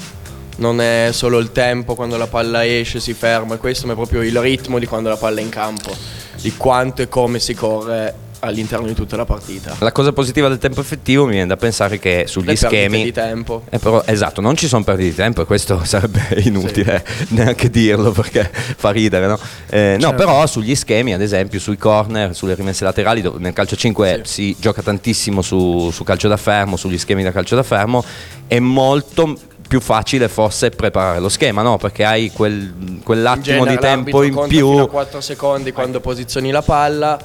Non 0.56 0.80
è 0.80 1.10
solo 1.12 1.38
il 1.38 1.52
tempo 1.52 1.94
quando 1.94 2.16
la 2.16 2.26
palla 2.26 2.66
esce, 2.66 3.00
si 3.00 3.14
ferma, 3.14 3.56
questo 3.56 3.86
ma 3.86 3.92
è 3.92 3.96
proprio 3.96 4.22
il 4.22 4.38
ritmo 4.38 4.78
di 4.78 4.86
quando 4.86 5.08
la 5.08 5.16
palla 5.16 5.38
è 5.40 5.42
in 5.42 5.48
campo, 5.48 5.94
di 6.40 6.54
quanto 6.56 7.02
e 7.02 7.08
come 7.08 7.38
si 7.38 7.54
corre 7.54 8.26
all'interno 8.40 8.86
di 8.86 8.94
tutta 8.94 9.16
la 9.16 9.24
partita. 9.24 9.74
La 9.78 9.92
cosa 9.92 10.12
positiva 10.12 10.48
del 10.48 10.58
tempo 10.58 10.80
effettivo 10.80 11.24
mi 11.24 11.32
viene 11.32 11.46
da 11.46 11.56
pensare 11.56 11.98
che 11.98 12.24
sugli 12.26 12.46
Le 12.46 12.54
perdite 12.54 12.68
schemi 12.68 13.04
di 13.04 13.12
tempo. 13.12 13.62
Eh, 13.70 13.78
però, 13.78 14.02
esatto, 14.04 14.40
non 14.40 14.56
ci 14.56 14.68
sono 14.68 14.84
perdite 14.84 15.10
di 15.10 15.14
tempo 15.14 15.42
e 15.42 15.44
questo 15.44 15.82
sarebbe 15.84 16.40
inutile 16.44 17.04
neanche 17.28 17.70
dirlo 17.70 18.10
perché 18.12 18.50
fa 18.52 18.90
ridere, 18.90 19.26
no? 19.26 19.38
Eh, 19.68 19.96
no, 19.98 20.08
Certo. 20.08 20.16
però 20.16 20.46
sugli 20.46 20.74
schemi, 20.74 21.12
ad 21.14 21.20
esempio, 21.20 21.58
sui 21.58 21.76
corner, 21.76 22.34
sulle 22.34 22.54
rimesse 22.54 22.84
laterali, 22.84 23.28
nel 23.38 23.52
calcio 23.52 23.76
5 23.76 24.22
si 24.24 24.56
gioca 24.58 24.82
tantissimo 24.82 25.42
su, 25.42 25.90
su 25.92 26.04
calcio 26.04 26.28
da 26.28 26.36
fermo, 26.36 26.76
sugli 26.76 26.98
schemi 26.98 27.22
da 27.22 27.32
calcio 27.32 27.54
da 27.54 27.62
fermo, 27.62 28.04
è 28.46 28.58
molto 28.58 29.36
più 29.68 29.80
facile 29.80 30.28
forse 30.28 30.70
preparare 30.70 31.20
lo 31.20 31.28
schema, 31.28 31.60
no? 31.62 31.76
Perché 31.76 32.04
hai 32.04 32.30
quel, 32.32 33.00
quell'attimo 33.04 33.42
genere 33.64 33.70
di 33.70 33.78
tempo 33.78 34.22
in 34.22 34.44
più. 34.48 34.70
fino 34.70 34.82
a 34.84 34.88
4 34.88 35.20
secondi 35.20 35.72
quando 35.72 36.00
posizioni 36.00 36.50
la 36.50 36.62
palla, 36.62 37.18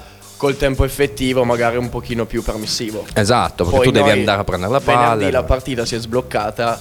col 0.44 0.58
tempo 0.58 0.84
effettivo 0.84 1.46
magari 1.46 1.78
un 1.78 1.88
pochino 1.89 2.26
più 2.26 2.44
permissivo. 2.44 3.06
Esatto, 3.14 3.64
perché 3.64 3.78
Poi 3.80 3.86
tu 3.88 3.91
devi 3.94 4.10
andare 4.10 4.41
a 4.41 4.44
prendere 4.44 4.74
la 4.74 4.80
Venerdì 4.80 5.24
palla. 5.26 5.32
la 5.32 5.44
partita 5.44 5.86
si 5.86 5.96
è 5.96 6.00
sbloccata 6.00 6.78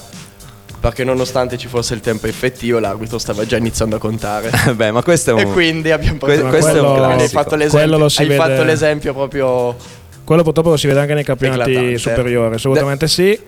perché 0.80 1.04
nonostante 1.04 1.56
ci 1.56 1.68
fosse 1.68 1.94
il 1.94 2.00
tempo 2.00 2.26
effettivo 2.26 2.80
l'arbitro 2.80 3.16
stava 3.18 3.46
già 3.46 3.56
iniziando 3.56 3.94
a 3.94 3.98
contare. 4.00 4.50
Beh, 4.74 4.90
ma 4.90 5.00
questo 5.04 5.30
è 5.30 5.34
un... 5.34 5.38
E 5.38 5.44
quindi 5.44 5.92
abbiamo 5.92 6.18
que- 6.18 6.26
preso 6.26 6.46
questo 6.48 6.70
è 6.70 6.80
un 6.80 6.86
quello- 6.90 7.04
Quindi 7.04 7.22
hai 7.22 7.28
fatto 7.28 7.54
l'esempio, 7.54 7.78
Quello 7.78 7.98
lo 7.98 8.08
si 8.08 8.20
hai 8.22 8.26
vede- 8.26 8.40
fatto 8.40 8.64
l'esempio 8.64 9.14
proprio 9.14 9.76
Quello 10.24 10.42
purtroppo 10.42 10.70
lo 10.70 10.76
si 10.76 10.88
vede 10.88 10.98
anche 10.98 11.14
nei 11.14 11.22
campionati 11.24 11.70
Eclatante. 11.70 11.98
superiori, 11.98 12.54
assolutamente 12.56 13.06
sì. 13.06 13.38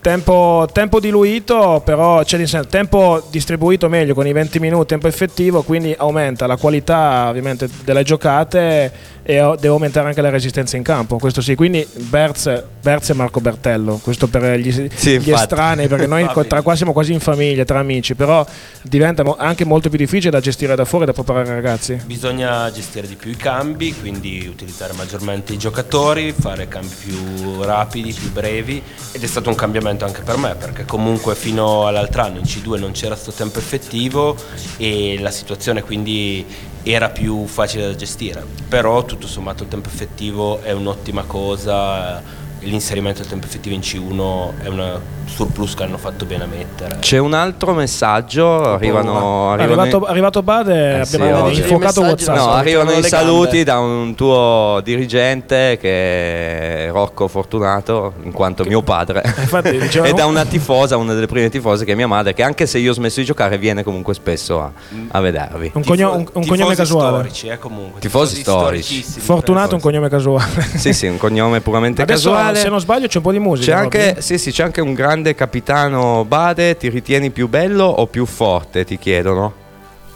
Tempo, 0.00 0.68
tempo 0.72 0.98
diluito, 0.98 1.80
però 1.84 2.24
c'è 2.24 2.36
l'insen- 2.36 2.66
tempo 2.68 3.22
distribuito 3.30 3.88
meglio 3.88 4.14
con 4.14 4.26
i 4.26 4.32
20 4.32 4.58
minuti, 4.58 4.86
tempo 4.88 5.06
effettivo, 5.06 5.62
quindi 5.62 5.94
aumenta 5.96 6.48
la 6.48 6.56
qualità 6.56 7.26
ovviamente 7.28 7.68
delle 7.84 8.02
giocate 8.02 8.90
e 9.22 9.40
o- 9.40 9.54
deve 9.54 9.68
aumentare 9.68 10.08
anche 10.08 10.20
la 10.20 10.30
resistenza 10.30 10.76
in 10.76 10.82
campo. 10.82 11.18
Questo 11.18 11.40
sì, 11.40 11.54
quindi 11.54 11.86
Berz, 11.94 12.62
Berz 12.80 13.10
e 13.10 13.14
Marco 13.14 13.40
Bertello, 13.40 13.98
questo 14.02 14.28
per 14.28 14.58
gli, 14.58 14.88
Sì, 14.94 15.18
gli 15.20 15.30
estranei, 15.30 15.88
perché 15.88 16.06
noi 16.06 16.28
tra 16.48 16.62
qua 16.62 16.74
siamo 16.74 16.92
quasi 16.92 17.12
in 17.12 17.20
famiglia, 17.20 17.64
tra 17.64 17.78
amici, 17.78 18.14
però 18.14 18.44
diventa 18.82 19.22
anche 19.38 19.64
molto 19.64 19.88
più 19.88 19.98
difficile 19.98 20.30
da 20.30 20.40
gestire 20.40 20.74
da 20.74 20.84
fuori 20.84 21.04
e 21.04 21.06
da 21.06 21.12
preparare 21.12 21.48
ai 21.48 21.54
ragazzi. 21.54 22.00
Bisogna 22.04 22.70
gestire 22.70 23.06
di 23.06 23.14
più 23.14 23.30
i 23.30 23.36
cambi, 23.36 23.94
quindi 23.94 24.46
utilizzare 24.48 24.92
maggiormente 24.94 25.52
i 25.52 25.58
giocatori, 25.58 26.32
fare 26.32 26.68
cambi 26.68 26.94
più 26.98 27.62
rapidi, 27.62 28.12
più 28.12 28.30
brevi 28.32 28.82
ed 29.12 29.22
è 29.22 29.26
stato 29.26 29.48
un 29.48 29.54
cambiamento 29.54 30.04
anche 30.04 30.22
per 30.22 30.36
me 30.36 30.54
perché 30.54 30.84
comunque 30.84 31.34
fino 31.34 31.86
all'altro 31.86 32.22
anno 32.22 32.38
in 32.38 32.44
C2 32.44 32.78
non 32.78 32.92
c'era 32.92 33.14
questo 33.14 33.32
tempo 33.32 33.58
effettivo 33.58 34.36
e 34.76 35.18
la 35.20 35.30
situazione 35.30 35.82
quindi 35.82 36.44
era 36.82 37.10
più 37.10 37.46
facile 37.46 37.86
da 37.86 37.94
gestire. 37.94 38.44
Però 38.68 39.04
tutto 39.04 39.26
sommato 39.26 39.62
il 39.62 39.68
tempo 39.68 39.88
effettivo 39.88 40.60
è 40.62 40.72
un'ottima 40.72 41.22
cosa, 41.24 42.22
l'inserimento 42.62 43.20
del 43.20 43.28
tempo 43.30 43.46
effettivo 43.46 43.74
in 43.74 43.80
C1 43.80 44.62
è 44.64 44.68
un 44.68 44.98
surplus 45.24 45.74
che 45.74 45.82
hanno 45.84 45.96
fatto 45.98 46.24
bene 46.26 46.44
a 46.44 46.46
mettere. 46.46 46.98
C'è 47.00 47.18
un 47.18 47.32
altro 47.34 47.72
messaggio, 47.72 48.74
arrivano... 48.74 49.50
È 49.50 49.60
arrivano 49.60 49.80
arrivato, 49.82 50.04
arrivato 50.06 50.42
Bade, 50.42 51.00
Eh 51.00 51.04
sì, 51.04 51.16
abbiamo 51.16 51.44
oggi. 51.44 51.60
infuocato 51.60 52.00
I 52.02 52.04
WhatsApp. 52.04 52.36
No, 52.36 52.50
arrivano 52.52 52.92
i 52.92 53.02
saluti 53.02 53.62
gambe. 53.62 53.64
da 53.64 53.78
un 53.80 54.14
tuo 54.14 54.80
dirigente 54.84 55.78
che 55.80 56.86
è 56.86 56.90
Rocco 56.90 57.28
Fortunato, 57.28 58.14
in 58.22 58.32
quanto 58.32 58.64
mio 58.64 58.82
padre, 58.82 59.22
Infatti, 59.38 59.76
e 60.02 60.12
da 60.12 60.26
una 60.26 60.44
tifosa, 60.44 60.96
una 60.96 61.14
delle 61.14 61.26
prime 61.26 61.48
tifose 61.48 61.84
che 61.84 61.92
è 61.92 61.94
mia 61.94 62.06
madre, 62.06 62.34
che 62.34 62.42
anche 62.42 62.66
se 62.66 62.78
io 62.78 62.90
ho 62.90 62.94
smesso 62.94 63.20
di 63.20 63.26
giocare 63.26 63.58
viene 63.58 63.82
comunque 63.82 64.14
spesso 64.14 64.60
a, 64.60 64.70
a 65.12 65.20
vedervi. 65.20 65.70
Un, 65.74 65.84
cogno- 65.84 66.10
un- 66.12 66.18
un 66.18 66.24
Tifosi 66.26 66.48
cognome 66.48 66.74
casuale. 66.74 67.16
storici, 67.18 67.46
eh, 67.48 67.58
comunque. 67.58 68.00
Tifosi 68.00 68.40
storici. 68.40 68.82
storicissimi, 68.82 69.24
Fortunato 69.24 69.74
un 69.74 69.80
tifosi. 69.80 69.84
cognome 69.86 70.08
casuale. 70.08 70.62
Sì, 70.76 70.92
sì, 70.92 71.06
un 71.06 71.16
cognome 71.16 71.60
puramente 71.60 72.02
Adesso, 72.02 72.30
casuale. 72.30 72.51
Se 72.56 72.68
non 72.68 72.80
sbaglio, 72.80 73.06
c'è 73.06 73.16
un 73.18 73.22
po' 73.22 73.32
di 73.32 73.38
musica. 73.38 73.74
C'è 73.74 73.80
anche, 73.82 74.16
sì, 74.20 74.38
sì, 74.38 74.50
c'è 74.52 74.62
anche 74.64 74.80
un 74.80 74.94
grande 74.94 75.34
capitano 75.34 76.24
Bade, 76.24 76.76
ti 76.76 76.88
ritieni 76.88 77.30
più 77.30 77.48
bello 77.48 77.84
o 77.84 78.06
più 78.06 78.24
forte, 78.26 78.84
ti 78.84 78.98
chiedono? 78.98 79.60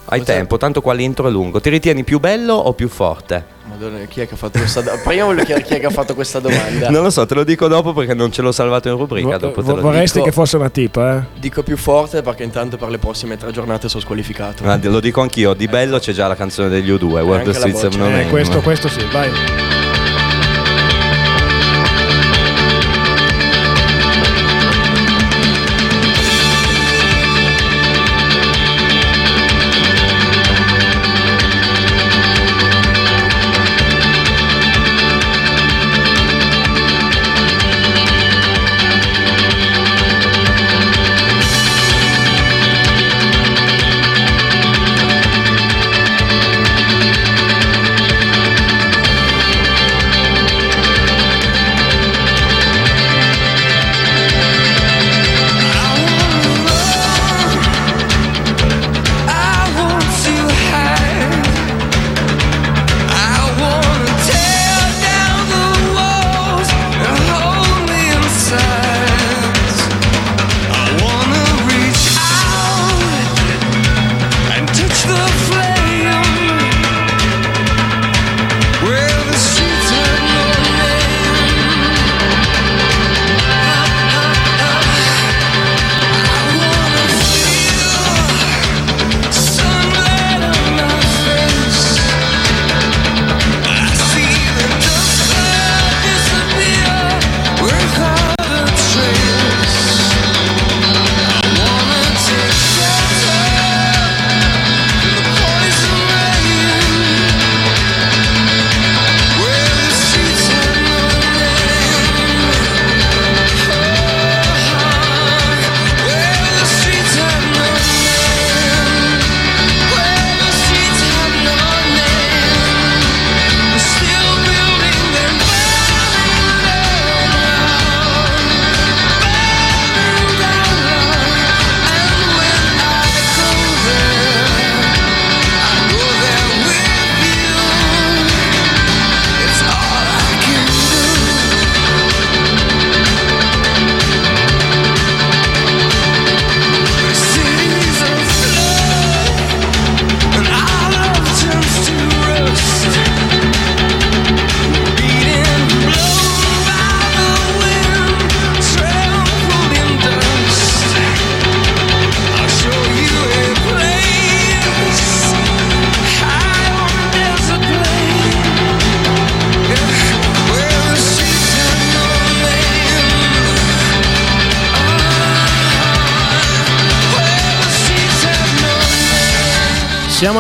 Hai 0.09 0.23
tempo, 0.23 0.57
tanto 0.57 0.81
qua 0.81 0.93
l'intro 0.93 1.27
è 1.27 1.31
lungo. 1.33 1.61
Ti 1.61 1.69
ritieni 1.69 2.05
più 2.05 2.21
bello 2.21 2.55
o 2.55 2.73
più 2.75 2.89
forte? 2.89 3.55
Madonna, 3.69 3.99
chi 4.05 4.21
è 4.21 4.29
che 4.29 4.35
ha 4.35 4.37
fatto 4.37 4.61
questa 4.61 4.81
domanda? 4.81 5.03
Prima 5.03 5.25
voglio 5.25 5.43
chiedere 5.43 5.67
chi 5.67 5.75
è 5.75 5.81
che 5.81 5.87
ha 5.87 5.91
fatto 5.91 6.15
questa 6.15 6.39
domanda. 6.39 6.91
Non 6.95 7.03
lo 7.03 7.11
so, 7.11 7.27
te 7.27 7.35
lo 7.35 7.43
dico 7.43 7.67
dopo 7.67 7.93
perché 7.93 8.15
non 8.15 8.31
ce 8.31 8.41
l'ho 8.41 8.53
salvato 8.53 8.89
in 8.89 8.97
rubrica. 8.97 9.31
Vo- 9.31 9.37
dopo 9.39 9.61
te 9.63 9.67
vo- 9.69 9.75
lo 9.75 9.83
vorresti 9.83 10.19
dico. 10.19 10.27
che 10.27 10.33
fosse 10.33 10.55
una 10.55 10.71
tipa, 10.71 11.17
eh? 11.17 11.23
Dico 11.41 11.65
più 11.65 11.77
forte 11.77 12.23
perché 12.23 12.45
intanto 12.45 12.77
per 12.77 12.89
le 12.91 12.99
prossime 12.99 13.37
tre 13.37 13.51
giornate 13.51 13.89
sono 13.89 14.01
squalificato. 14.01 14.63
Ah, 14.65 14.79
lo 14.81 15.01
dico 15.01 15.21
anch'io, 15.23 15.55
di 15.55 15.67
bello 15.67 15.99
c'è 15.99 16.13
già 16.13 16.29
la 16.29 16.37
canzone 16.37 16.69
degli 16.69 16.89
U2, 16.93 17.03
Where 17.03 17.39
Anche 17.39 17.43
the 17.43 17.47
la 17.51 17.55
Streets 17.59 17.83
voce. 17.83 17.99
no 17.99 18.07
Eh, 18.07 18.11
name. 18.11 18.29
questo, 18.29 18.61
questo 18.61 18.87
sì, 18.89 19.05
vai. 19.11 19.86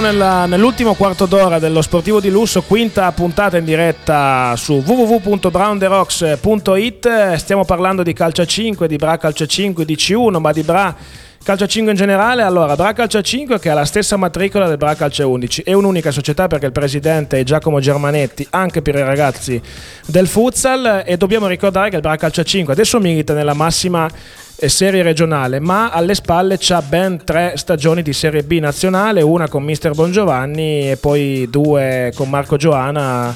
Nella- 0.06 0.46
nell'ultimo 0.46 0.94
quarto 0.94 1.26
d'ora 1.26 1.58
dello 1.58 1.82
Sportivo 1.82 2.20
di 2.20 2.30
Lusso, 2.30 2.62
quinta 2.62 3.10
puntata 3.10 3.56
in 3.56 3.64
diretta 3.64 4.54
su 4.56 4.80
www.brownderocks.it. 4.86 7.34
Stiamo 7.34 7.64
parlando 7.64 8.04
di 8.04 8.12
calcio 8.12 8.42
a 8.42 8.44
5, 8.44 8.86
di 8.86 8.94
Bra 8.96 9.16
calcio 9.16 9.42
a 9.42 9.46
5, 9.46 9.84
di 9.84 9.96
C1, 9.96 10.38
ma 10.38 10.52
di 10.52 10.62
Bra 10.62 10.94
calcio 11.42 11.64
a 11.64 11.66
5 11.66 11.90
in 11.90 11.96
generale. 11.96 12.42
Allora, 12.42 12.76
Bra 12.76 12.92
calcio 12.92 13.18
a 13.18 13.22
5 13.22 13.58
che 13.58 13.68
ha 13.68 13.74
la 13.74 13.84
stessa 13.84 14.16
matricola 14.16 14.68
del 14.68 14.76
Bra 14.76 14.94
calcio 14.94 15.24
a 15.24 15.26
11, 15.26 15.62
è 15.64 15.72
un'unica 15.72 16.12
società 16.12 16.46
perché 16.46 16.66
il 16.66 16.72
presidente 16.72 17.40
è 17.40 17.42
Giacomo 17.42 17.80
Germanetti, 17.80 18.46
anche 18.50 18.82
per 18.82 18.94
i 18.94 19.02
ragazzi 19.02 19.60
del 20.06 20.28
futsal 20.28 21.02
e 21.04 21.16
dobbiamo 21.16 21.48
ricordare 21.48 21.90
che 21.90 21.96
il 21.96 22.02
Bra 22.02 22.14
calcio 22.14 22.42
a 22.42 22.44
5 22.44 22.72
adesso 22.72 23.00
milita 23.00 23.34
nella 23.34 23.54
massima 23.54 24.08
serie 24.58 25.02
regionale, 25.02 25.60
ma 25.60 25.90
alle 25.90 26.14
spalle 26.14 26.56
c'ha 26.58 26.82
ben 26.82 27.22
tre 27.24 27.54
stagioni 27.56 28.02
di 28.02 28.12
Serie 28.12 28.42
B 28.42 28.58
nazionale, 28.58 29.20
una 29.22 29.48
con 29.48 29.62
Mister 29.62 29.92
Bongiovanni 29.92 30.90
e 30.90 30.96
poi 30.96 31.46
due 31.50 32.12
con 32.14 32.30
Marco 32.30 32.56
Giovanna, 32.56 33.34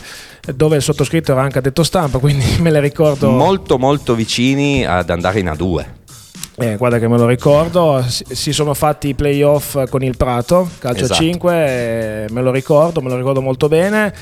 dove 0.54 0.76
il 0.76 0.82
sottoscritto 0.82 1.32
era 1.32 1.42
anche 1.42 1.58
a 1.58 1.60
detto 1.62 1.82
stampa, 1.82 2.18
quindi 2.18 2.44
me 2.60 2.70
le 2.70 2.80
ricordo. 2.80 3.30
Molto 3.30 3.78
molto 3.78 4.14
vicini 4.14 4.84
ad 4.84 5.10
andare 5.10 5.40
in 5.40 5.46
A2. 5.46 5.84
Eh, 6.56 6.76
guarda 6.76 6.98
che 6.98 7.08
me 7.08 7.16
lo 7.16 7.26
ricordo, 7.26 8.04
si, 8.06 8.52
sono 8.52 8.74
fatti 8.74 9.08
i 9.08 9.14
playoff 9.14 9.88
con 9.88 10.02
il 10.02 10.16
Prato, 10.16 10.68
calcio 10.78 11.04
Esatto. 11.04 11.22
5, 11.22 11.54
eh, 11.54 12.26
me 12.30 12.42
lo 12.42 12.50
ricordo, 12.50 13.00
me 13.00 13.08
lo 13.08 13.16
ricordo 13.16 13.40
molto 13.40 13.66
bene. 13.66 14.12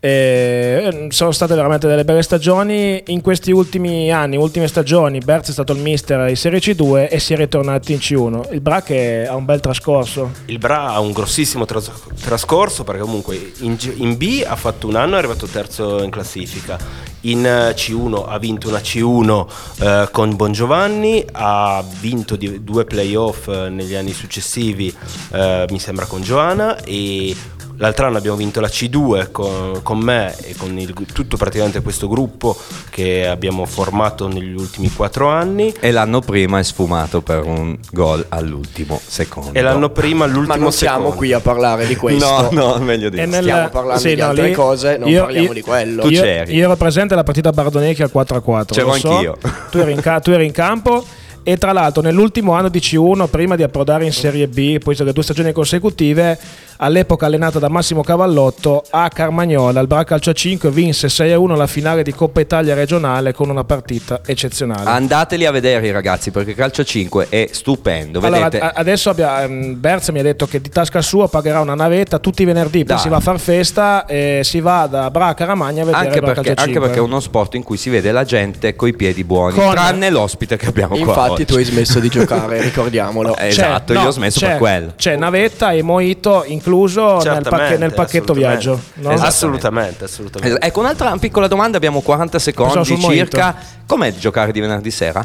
Eh, 0.00 1.08
sono 1.10 1.32
state 1.32 1.56
veramente 1.56 1.88
delle 1.88 2.04
belle 2.04 2.22
stagioni 2.22 3.02
in 3.06 3.20
questi 3.20 3.50
ultimi 3.50 4.12
anni, 4.12 4.36
ultime 4.36 4.68
stagioni. 4.68 5.18
Berz 5.18 5.48
è 5.48 5.52
stato 5.52 5.72
il 5.72 5.80
mister 5.80 6.28
in 6.28 6.36
Serie 6.36 6.60
C2 6.60 7.08
e 7.10 7.18
si 7.18 7.32
è 7.32 7.36
ritornati 7.36 7.92
in 7.92 7.98
C1. 7.98 8.52
Il 8.52 8.60
Bra 8.60 8.82
che 8.82 9.26
ha 9.28 9.34
un 9.34 9.44
bel 9.44 9.58
trascorso. 9.58 10.30
Il 10.46 10.58
Bra 10.58 10.90
ha 10.90 11.00
un 11.00 11.10
grossissimo 11.10 11.64
tras- 11.64 11.90
trascorso 12.22 12.84
perché 12.84 13.00
comunque 13.00 13.52
in, 13.58 13.74
G- 13.74 13.94
in 13.96 14.16
B 14.16 14.44
ha 14.46 14.54
fatto 14.54 14.86
un 14.86 14.94
anno 14.94 15.14
e 15.14 15.16
è 15.16 15.18
arrivato 15.18 15.46
terzo 15.46 16.00
in 16.02 16.10
classifica. 16.10 16.78
In 17.22 17.44
eh, 17.44 17.74
C1 17.74 18.24
ha 18.28 18.38
vinto 18.38 18.68
una 18.68 18.78
C1 18.78 19.46
eh, 19.80 20.08
con 20.12 20.36
Bongiovanni, 20.36 21.24
ha 21.32 21.84
vinto 22.00 22.36
due 22.36 22.84
playoff 22.84 23.48
eh, 23.48 23.68
negli 23.68 23.96
anni 23.96 24.12
successivi, 24.12 24.94
eh, 25.32 25.66
mi 25.68 25.80
sembra 25.80 26.06
con 26.06 26.22
Giovanna 26.22 26.80
e 26.84 27.34
L'altro 27.80 28.06
anno 28.06 28.16
abbiamo 28.18 28.36
vinto 28.36 28.60
la 28.60 28.66
C2 28.66 29.30
con, 29.30 29.80
con 29.84 29.98
me 29.98 30.34
e 30.42 30.54
con 30.56 30.76
il- 30.78 30.92
tutto 31.12 31.36
praticamente 31.36 31.80
questo 31.80 32.08
gruppo 32.08 32.56
che 32.90 33.26
abbiamo 33.26 33.64
formato 33.66 34.26
negli 34.26 34.52
ultimi 34.52 34.90
quattro 34.92 35.28
anni. 35.28 35.72
E 35.78 35.92
l'anno 35.92 36.20
prima 36.20 36.58
è 36.58 36.64
sfumato 36.64 37.20
per 37.20 37.44
un 37.44 37.78
gol 37.92 38.24
all'ultimo 38.30 39.00
secondo. 39.04 39.52
E 39.52 39.60
l'anno 39.62 39.90
prima, 39.90 40.24
all'ultimo 40.24 40.56
Ma 40.56 40.60
non 40.60 40.72
siamo 40.72 40.96
secondo. 40.98 41.16
qui 41.16 41.32
a 41.32 41.40
parlare 41.40 41.86
di 41.86 41.94
questo. 41.96 42.26
No, 42.26 42.48
no, 42.50 42.78
meglio 42.78 43.08
di 43.10 43.18
E 43.18 43.26
nel- 43.26 43.42
Stiamo 43.42 43.68
parlando 43.68 44.00
sì, 44.00 44.14
di 44.14 44.20
no, 44.20 44.26
altre 44.26 44.48
lì- 44.48 44.54
cose, 44.54 44.96
non 44.96 45.08
io- 45.08 45.22
parliamo 45.22 45.46
io- 45.46 45.52
di 45.52 45.60
quello. 45.60 46.02
Tu 46.02 46.08
io, 46.08 46.20
c'eri. 46.22 46.54
io 46.54 46.64
ero 46.64 46.76
presente 46.76 47.14
alla 47.14 47.22
partita 47.22 47.50
Bardonecchia 47.52 48.04
al 48.06 48.10
4 48.10 48.36
a 48.36 48.40
4. 48.40 48.74
C'ero 48.74 48.92
so. 48.94 49.10
anch'io. 49.12 49.38
Tu 49.70 49.78
eri 49.78 49.92
in, 49.92 50.00
ca- 50.00 50.18
tu 50.18 50.30
eri 50.32 50.44
in 50.46 50.52
campo 50.52 51.04
e 51.48 51.56
tra 51.56 51.72
l'altro 51.72 52.02
nell'ultimo 52.02 52.52
anno 52.52 52.68
di 52.68 52.78
C1 52.78 53.26
prima 53.30 53.56
di 53.56 53.62
approdare 53.62 54.04
in 54.04 54.12
Serie 54.12 54.48
B 54.48 54.76
poi 54.78 54.94
sono 54.94 55.12
due 55.12 55.22
stagioni 55.22 55.50
consecutive 55.52 56.38
all'epoca 56.80 57.24
allenata 57.24 57.58
da 57.58 57.70
Massimo 57.70 58.02
Cavallotto 58.02 58.84
a 58.90 59.08
Carmagnola 59.08 59.80
il 59.80 59.86
Bra 59.86 60.04
Calcio 60.04 60.34
5 60.34 60.70
vinse 60.70 61.06
6-1 61.06 61.56
la 61.56 61.66
finale 61.66 62.02
di 62.02 62.12
Coppa 62.12 62.40
Italia 62.40 62.74
regionale 62.74 63.32
con 63.32 63.48
una 63.48 63.64
partita 63.64 64.20
eccezionale 64.26 64.90
Andateli 64.90 65.46
a 65.46 65.50
vedere 65.50 65.90
ragazzi 65.90 66.30
perché 66.30 66.54
Calcio 66.54 66.84
5 66.84 67.28
è 67.30 67.48
stupendo. 67.50 68.18
allora, 68.20 68.44
Vedete? 68.44 68.62
a- 68.62 68.72
adesso 68.74 69.08
abbia, 69.08 69.42
ehm, 69.42 69.80
Berz 69.80 70.10
mi 70.10 70.18
ha 70.18 70.22
detto 70.22 70.46
che 70.46 70.60
di 70.60 70.68
tasca 70.68 71.00
sua 71.00 71.28
pagherà 71.28 71.60
una 71.60 71.74
navetta 71.74 72.18
tutti 72.18 72.42
i 72.42 72.44
venerdì, 72.44 72.84
poi 72.84 72.94
Dai. 72.96 72.98
si 72.98 73.08
va 73.08 73.16
a 73.16 73.20
far 73.20 73.40
festa 73.40 74.04
e 74.04 74.40
si 74.44 74.60
va 74.60 74.86
da 74.86 75.10
Bra 75.10 75.28
a 75.28 75.34
Caramagna 75.34 75.80
a 75.82 75.86
vedere 75.86 76.04
Anche 76.08 76.20
perché, 76.20 76.50
anche 76.50 76.62
5. 76.64 76.80
perché 76.82 76.98
è 76.98 77.00
uno 77.02 77.20
sport 77.20 77.54
in 77.54 77.62
cui 77.62 77.78
si 77.78 77.88
vede 77.88 78.12
la 78.12 78.24
gente 78.24 78.76
coi 78.76 78.94
piedi 78.94 79.24
buoni, 79.24 79.54
Con- 79.56 79.70
tranne 79.70 80.10
l'ospite 80.10 80.56
che 80.58 80.66
abbiamo 80.66 80.96
qua. 80.98 81.06
Infatti 81.06 81.37
oggi. 81.42 81.52
tu 81.52 81.56
hai 81.56 81.64
smesso 81.64 81.98
di 82.00 82.08
giocare, 82.08 82.60
ricordiamolo. 82.62 83.34
Eh, 83.36 83.40
C'è- 83.40 83.46
esatto, 83.48 83.92
no, 83.92 84.00
io 84.02 84.06
ho 84.08 84.10
smesso 84.10 84.40
per 84.40 84.56
quello. 84.58 84.92
C'è 84.96 85.16
navetta 85.16 85.72
e 85.72 85.82
mojito 85.82 86.44
incluso 86.46 87.18
nel, 87.22 87.42
pacche- 87.48 87.76
nel 87.78 87.92
pacchetto 87.94 88.32
assolutamente. 88.32 88.38
viaggio. 88.64 88.80
no? 88.94 89.10
Esatto. 89.12 89.28
Assolutamente, 89.28 90.04
assolutamente. 90.04 90.58
Es- 90.58 90.66
Ecco, 90.68 90.80
un'altra 90.80 91.16
piccola 91.18 91.46
domanda, 91.48 91.76
abbiamo 91.76 92.00
40 92.00 92.38
Pensavo 92.38 92.68
secondi 92.68 92.84
sul 92.88 92.98
mojito. 92.98 93.24
circa. 93.24 93.54
Com'è 93.86 94.14
giocare 94.14 94.52
di 94.52 94.60
venerdì 94.60 94.90
sera? 94.90 95.24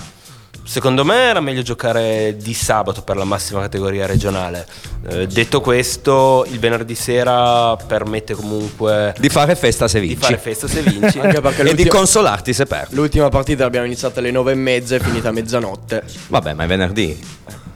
Secondo 0.66 1.04
me 1.04 1.16
era 1.16 1.42
meglio 1.42 1.62
giocare 1.62 2.36
di 2.38 2.54
sabato 2.54 3.02
per 3.02 3.18
la 3.18 3.26
massima 3.26 3.60
categoria 3.62 4.06
regionale. 4.06 4.66
Eh, 5.08 5.28
detto 5.28 5.60
questo, 5.60 6.46
il 6.50 6.58
venerdì 6.60 6.96
sera 6.96 7.76
permette 7.76 8.34
comunque 8.34 9.14
Di 9.20 9.30
fare 9.30 9.56
festa 9.56 9.88
se 9.88 10.00
di 10.00 10.08
vinci. 10.08 10.22
fare 10.24 10.38
festa 10.38 10.68
se 10.68 10.82
vinci. 10.82 11.20
E 11.64 11.76
di 11.76 11.88
consolarti 11.88 12.54
se 12.54 12.66
perdi. 12.66 12.96
L'ultima 12.96 13.30
partita 13.30 13.64
l'abbiamo 13.64 13.86
iniziata 13.86 14.20
alle 14.20 14.32
nove 14.32 14.54
e 14.54 14.56
mezza 14.56 14.96
e 14.96 15.00
finita 15.00 15.30
a 15.30 15.32
mezzanotte. 15.32 16.04
Vabbè, 16.28 16.54
ma 16.54 16.64
è 16.64 16.68
venerdì. 16.68 17.20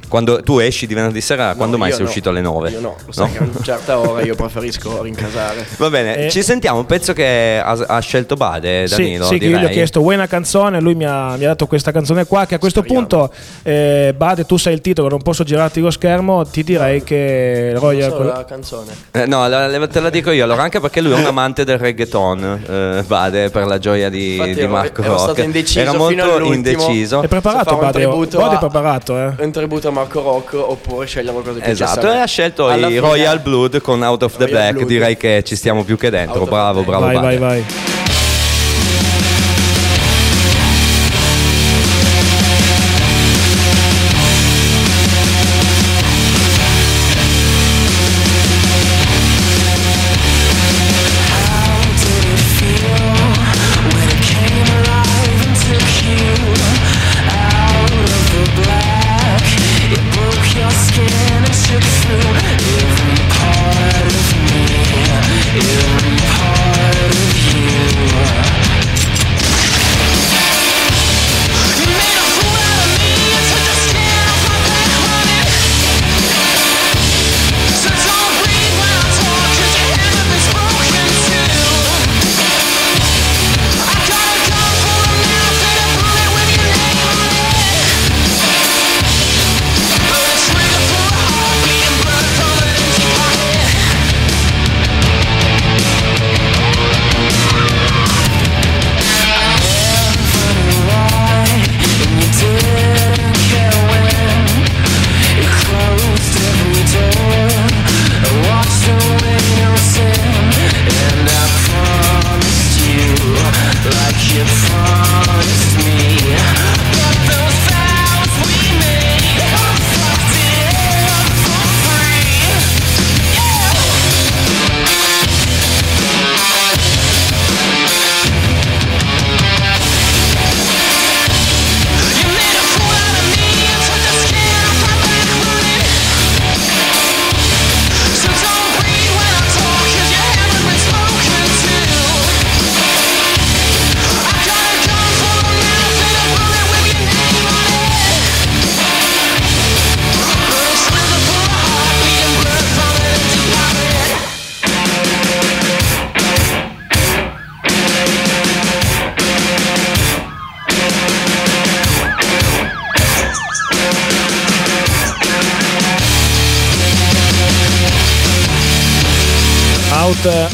Quando 0.07 0.41
tu 0.41 0.59
esci 0.59 0.87
di 0.87 0.93
venerdì 0.93 1.19
sera, 1.21 1.53
quando 1.55 1.75
No, 1.75 1.81
mai 1.83 1.89
io 1.89 1.95
sei 1.95 2.03
no. 2.03 2.09
uscito 2.09 2.29
alle 2.29 2.41
9? 2.41 2.69
Io 2.71 2.79
no, 2.79 2.95
lo 3.05 3.11
sai 3.11 3.31
che 3.31 3.37
a 3.39 3.41
una 3.43 3.51
certa 3.61 3.99
ora 3.99 4.21
io 4.23 4.35
preferisco 4.35 5.01
rincasare. 5.01 5.65
Va 5.77 5.89
bene, 5.89 6.25
Eh. 6.25 6.29
ci 6.29 6.41
sentiamo 6.43 6.79
un 6.79 6.85
pezzo 6.85 7.13
che 7.13 7.59
ha, 7.63 7.71
ha 7.87 7.99
scelto 7.99 8.35
Bade, 8.35 8.87
Sì, 8.87 8.95
Danilo. 8.95 9.25
sì, 9.25 9.37
che 9.37 9.45
io 9.47 9.57
gli 9.57 9.65
ho 9.65 9.69
chiesto 9.69 9.99
vuoi 9.99 10.15
una 10.15 10.27
canzone, 10.27 10.79
lui 10.79 10.95
mi 10.95 11.05
ha, 11.05 11.35
mi 11.37 11.43
ha 11.43 11.47
dato 11.49 11.67
questa 11.67 11.91
canzone 11.91 12.25
qua 12.25 12.45
che 12.45 12.55
a 12.55 12.59
questo 12.59 12.79
Speriamo. 12.81 13.05
punto 13.07 13.33
eh, 13.63 14.13
Bade 14.15 14.45
tu 14.45 14.57
sai 14.57 14.73
il 14.73 14.81
titolo, 14.81 15.09
non 15.09 15.21
posso 15.21 15.43
girarti 15.43 15.79
lo 15.81 15.91
schermo, 15.91 16.45
ti 16.45 16.63
direi 16.63 17.03
che 17.03 17.73
Royal 17.75 18.11
Solo 18.11 18.23
la 18.31 18.45
canzone. 18.45 18.91
Eh, 19.11 19.25
no, 19.25 19.47
la- 19.47 19.67
la- 19.67 19.87
te 19.87 19.99
la 19.99 20.09
dico 20.09 20.31
io 20.31 20.43
allora, 20.45 20.63
anche 20.63 20.79
perché 20.79 21.01
lui 21.01 21.11
è 21.11 21.15
un 21.15 21.25
amante 21.27 21.63
del 21.65 21.77
reggaeton, 21.77 22.63
eh, 22.67 23.03
Bade, 23.05 23.49
per 23.49 23.65
la 23.65 23.77
gioia 23.77 24.09
di, 24.09 24.33
Infatti 24.35 24.53
di 24.53 24.67
Marco 24.67 25.01
ero 25.01 25.11
Rock. 25.11 25.23
stato 25.23 25.41
indeciso 25.41 25.79
Era 25.79 25.93
molto 25.93 26.43
indeciso. 26.53 27.21
è 27.21 27.27
preparato 27.27 27.75
Bade, 27.75 27.91
tributo 27.91 28.37
Bade 28.37 28.55
è 28.55 28.59
preparato 28.59 29.17
eh. 29.17 29.33
Un 29.43 29.51
tributo 29.51 29.87
a 29.89 29.91
Marco 29.97 30.21
Rock 30.21 30.53
oppure 30.53 31.05
qualcosa 31.31 31.55
di 31.55 31.61
più 31.63 31.71
Esatto, 31.71 32.11
e 32.11 32.17
ha 32.17 32.25
scelto 32.25 32.67
Alla 32.67 32.85
i 32.87 32.89
fine- 32.89 32.99
Royal 32.99 33.39
Blood 33.39 33.81
con 33.81 34.01
Out 34.03 34.23
of 34.23 34.31
the 34.37 34.43
Royal 34.45 34.51
Black. 34.51 34.73
Blood. 34.75 34.87
Direi 34.87 35.17
che 35.17 35.43
ci 35.43 35.55
stiamo 35.55 35.83
più 35.83 35.97
che 35.97 36.09
dentro. 36.11 36.41
Out 36.41 36.45
Bravo, 36.45 36.83
Black. 36.83 36.87
bravo. 36.87 37.05
vai, 37.19 37.37
vai, 37.37 37.37
vai. 37.37 37.65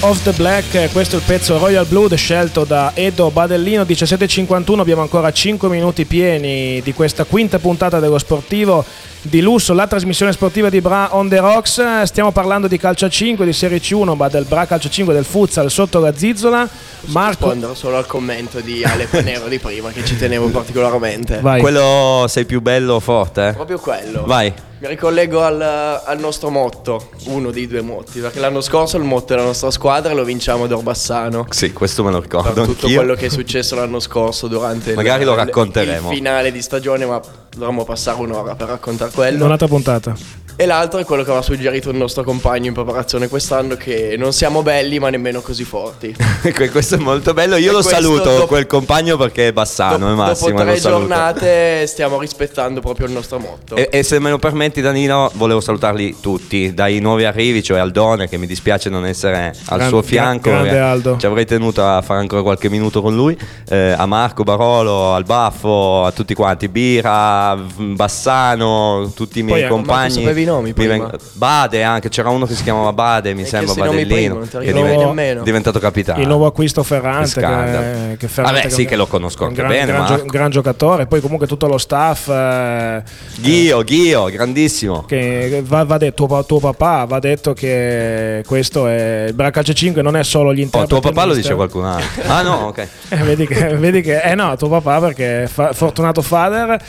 Of 0.04 0.22
the 0.24 0.32
Black, 0.32 0.74
eh, 0.76 0.90
questo 0.92 1.16
è 1.16 1.20
il 1.20 1.26
pezzo 1.26 1.58
Royal 1.58 1.86
Blood 1.86 2.16
scelto 2.16 2.66
da 2.66 2.92
Edo 2.94 3.30
Badellino 3.32 3.84
17.51, 3.84 4.80
abbiamo 4.80 5.02
ancora 5.02 5.32
5 5.32 5.70
minuti 5.70 6.04
pieni 6.06 6.82
di 6.82 6.94
questa 6.94 7.24
quinta 7.24 7.58
puntata 7.58 8.00
dello 8.00 8.18
sportivo 8.18 8.84
di 9.22 9.40
lusso, 9.40 9.74
la 9.74 9.88
trasmissione 9.88 10.34
sportiva 10.34 10.70
di 10.70 10.82
Bra 10.82 11.16
on 11.16 11.30
the 11.30 11.40
Rocks, 11.40 12.02
stiamo 12.04 12.32
parlando 12.32 12.68
di 12.68 12.78
calcio 12.78 13.06
a 13.06 13.10
5, 13.10 13.46
di 13.46 13.54
Serie 13.54 13.80
C1, 13.80 14.16
ma 14.16 14.28
del 14.28 14.44
Bra 14.44 14.66
calcio 14.66 14.90
5 14.90 15.14
del 15.14 15.24
futsal 15.24 15.72
sotto 15.72 16.00
la 16.00 16.14
Zizzola, 16.14 16.68
Marco, 17.06 17.46
rispondere 17.46 17.76
solo 17.76 17.98
al 17.98 18.06
commento 18.06 18.60
di 18.60 18.84
Ale 18.84 19.06
Panero 19.06 19.48
di 19.48 19.60
prima 19.60 19.90
che 19.92 20.04
ci 20.04 20.18
tenevo 20.18 20.48
particolarmente. 20.50 21.40
vai. 21.42 21.62
Quello 21.62 22.26
sei 22.28 22.46
più 22.46 22.62
bello 22.62 22.96
o 22.96 23.00
forte? 23.00 23.48
eh? 23.48 23.54
Proprio 23.54 23.80
quello. 23.80 24.24
Vai. 24.26 24.54
Mi 24.84 24.90
ricollego 24.90 25.42
al, 25.42 25.62
al 25.62 26.20
nostro 26.20 26.50
motto, 26.50 27.12
uno 27.28 27.52
dei 27.52 27.68
due 27.68 27.80
motti, 27.80 28.20
perché 28.20 28.42
l'anno 28.42 28.60
scorso 28.60 28.98
il 28.98 29.04
motto 29.04 29.34
della 29.34 29.46
nostra 29.46 29.72
squadra 29.72 30.12
lo 30.14 30.26
vinciamo 30.26 30.66
ad 30.66 30.74
Orbassano. 30.74 31.46
Sì, 31.52 31.72
questo 31.72 32.04
me 32.04 32.12
lo 32.12 32.20
Per 32.20 32.30
ricordo 32.30 32.66
tutto 32.66 32.82
anch'io. 32.88 32.98
quello 32.98 33.16
che 33.16 33.28
è 33.28 33.30
successo 33.30 33.76
l'anno 33.76 34.02
scorso 34.02 34.48
durante 34.50 34.90
il- 34.90 34.98
Magari 34.98 35.24
lo 35.24 35.32
il- 35.32 35.38
racconteremo. 35.38 36.10
il 36.10 36.16
finale 36.18 36.52
di 36.52 36.62
stagione, 36.62 37.06
ma 37.06 37.22
dovremmo 37.56 37.86
passare 37.86 38.20
un'ora 38.20 38.56
per 38.56 38.68
raccontare 38.68 39.10
quello. 39.12 39.46
Un'altra 39.46 39.68
puntata. 39.70 40.14
E 40.56 40.66
l'altro 40.66 41.00
è 41.00 41.04
quello 41.06 41.24
che 41.24 41.30
aveva 41.30 41.44
suggerito 41.44 41.90
il 41.90 41.98
nostro 41.98 42.24
compagno 42.24 42.68
in 42.68 42.74
preparazione 42.74 43.28
quest'anno, 43.28 43.76
che 43.76 44.16
non 44.18 44.34
siamo 44.34 44.62
belli 44.62 45.00
ma 45.00 45.10
nemmeno 45.10 45.42
così 45.42 45.64
forti. 45.64 46.16
Que- 46.54 46.70
Questo 46.70 46.96
è 46.96 46.98
molto 47.00 47.34
bello. 47.34 47.56
Io 47.56 47.70
E 47.72 47.74
lo 47.74 47.82
saluto, 47.82 48.24
dopo- 48.32 48.46
quel 48.48 48.68
compagno, 48.68 49.18
perché 49.18 49.48
è 49.48 49.54
Bassano, 49.54 49.98
Dop- 49.98 50.12
è 50.12 50.16
Massimo. 50.16 50.50
dopo 50.52 50.64
tre 50.64 50.80
giornate 50.80 51.88
stiamo 51.88 52.20
rispettando 52.20 52.82
proprio 52.82 53.08
il 53.08 53.14
nostro 53.14 53.40
motto. 53.40 53.76
E, 53.76 53.90
e 53.92 54.04
se 54.04 54.20
me 54.20 54.30
lo 54.30 54.38
permetti, 54.38 54.82
Danilo, 54.82 55.32
volevo 55.36 55.60
salutarli 55.60 56.18
tutti, 56.22 56.74
dai 56.74 57.00
nuovi 57.00 57.26
arrivi, 57.26 57.64
cioè 57.64 57.80
Aldone, 57.80 58.28
che 58.30 58.38
mi 58.38 58.46
dispiace 58.48 58.90
non 58.90 59.06
essere 59.06 59.54
al 59.66 59.78
Gran- 59.78 59.90
suo 59.90 60.02
fianco. 60.02 60.50
grande 60.50 60.70
perché 60.70 60.84
Aldo. 60.84 61.18
Ci 61.18 61.26
avrei 61.26 61.46
tenuto 61.46 61.84
a 61.86 62.02
fare 62.02 62.20
ancora 62.20 62.42
qualche 62.44 62.70
minuto 62.70 63.02
con 63.02 63.16
lui. 63.16 63.38
eh, 63.70 63.94
a 63.98 64.06
Marco 64.06 64.44
Barolo, 64.44 65.14
al 65.14 65.24
Baffo, 65.24 66.04
a 66.06 66.12
tutti 66.12 66.34
quanti, 66.36 66.68
Bira, 66.68 67.56
Bassano, 67.76 69.12
tutti 69.16 69.40
i 69.40 69.44
miei 69.44 69.60
Poi, 69.62 69.66
eh, 69.66 69.70
compagni. 69.70 70.43
I 70.44 70.46
nomi 70.46 70.68
Mi 70.68 70.74
prima? 70.74 71.10
Bade 71.34 71.84
anche, 71.84 72.10
c'era 72.10 72.30
uno 72.30 72.46
che 72.46 72.54
si 72.56 72.64
chiamava 72.64 72.94
Bade, 72.94 73.34
mi 73.34 73.42
E 73.42 73.46
sembra 73.46 73.74
che 73.74 73.80
Badellino. 73.82 74.38
prima, 74.40 74.62
che 74.62 75.30
è 75.32 75.36
diventato 75.42 75.80
capitano. 75.80 76.22
Il 76.22 76.28
nuovo 76.28 76.46
acquisto 76.46 76.84
Ferrante, 76.84 77.42
Che 77.42 77.42
che, 77.42 78.18
che 78.18 78.28
Ferrante 78.28 78.58
Vabbè, 78.62 78.70
sì, 78.74 78.86
che 78.86 78.96
lo 78.96 79.08
conosco 79.08 79.44
anche 79.46 79.56
gran, 79.56 79.70
bene, 79.70 79.86
gran, 79.92 80.06
gio- 80.06 80.24
gran 80.26 80.52
giocatore. 80.52 81.06
Poi, 81.08 81.20
comunque, 81.22 81.48
tutto 81.48 81.68
lo 81.68 81.78
staff. 81.78 82.28
eh, 82.30 83.04
Ghio, 83.40 83.84
Ghio, 83.84 84.26
grandissimo. 84.26 85.04
che 85.06 85.64
va, 85.66 85.84
va 85.84 85.98
detto, 85.98 86.26
tuo, 86.26 86.46
tuo 86.46 86.60
papà 86.60 87.06
va 87.06 87.20
detto 87.20 87.54
che 87.54 88.44
questo 88.46 88.88
è 88.88 89.26
il 89.28 89.34
Bracalcio 89.34 89.74
5 89.74 90.02
non 90.02 90.16
è 90.16 90.24
solo 90.24 90.54
gli 90.54 90.60
Oh, 90.60 90.64
interpreti 90.64 91.00
tuo 91.02 91.12
papà 91.12 91.26
lo 91.26 91.34
dice 91.34 91.56
qualcun 91.56 91.86
altro. 91.86 92.22
Ah 92.28 92.42
no, 92.42 92.54
ok. 92.68 92.88
Eh, 93.14 93.18
vedi, 93.18 93.46
che, 93.46 93.76
vedi 93.76 94.02
che 94.02 94.22
eh 94.22 94.34
no 94.36 94.56
tuo 94.58 94.70
papà 94.70 95.00
perché 95.00 95.48
fa, 95.52 95.72
fortunato 95.74 96.22
Fader 96.22 96.82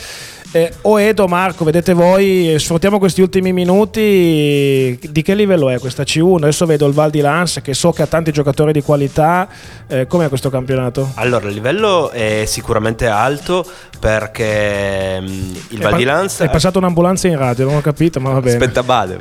eh, 0.54 0.72
o 0.82 1.00
Edo 1.00 1.26
Marco 1.26 1.64
vedete 1.64 1.94
voi 1.94 2.54
sfruttiamo 2.58 2.98
questi 2.98 3.20
ultimi 3.20 3.52
minuti 3.52 4.96
di 5.00 5.22
che 5.22 5.34
livello 5.34 5.68
è 5.68 5.80
questa 5.80 6.04
C1 6.04 6.36
adesso 6.36 6.64
vedo 6.64 6.86
il 6.86 6.92
Val 6.92 7.10
di 7.10 7.20
Lance 7.20 7.60
che 7.60 7.74
so 7.74 7.90
che 7.90 8.02
ha 8.02 8.06
tanti 8.06 8.30
giocatori 8.30 8.70
di 8.70 8.80
qualità 8.80 9.48
eh, 9.88 10.06
com'è 10.06 10.28
questo 10.28 10.50
campionato? 10.50 11.10
Allora, 11.14 11.48
il 11.48 11.54
livello 11.54 12.10
è 12.10 12.44
sicuramente 12.46 13.06
alto 13.06 13.66
perché 13.98 15.20
mm, 15.20 15.54
il 15.70 15.78
Val 15.78 15.96
di 15.96 16.04
Lanza 16.04 16.44
è 16.44 16.50
passata 16.50 16.78
un'ambulanza 16.78 17.26
in 17.26 17.36
radio 17.36 17.64
non 17.64 17.76
ho 17.76 17.80
capito 17.80 18.20
ma 18.20 18.30
va 18.30 18.40
bene 18.40 18.56
Aspetta 18.56 18.82
Bade. 18.82 19.18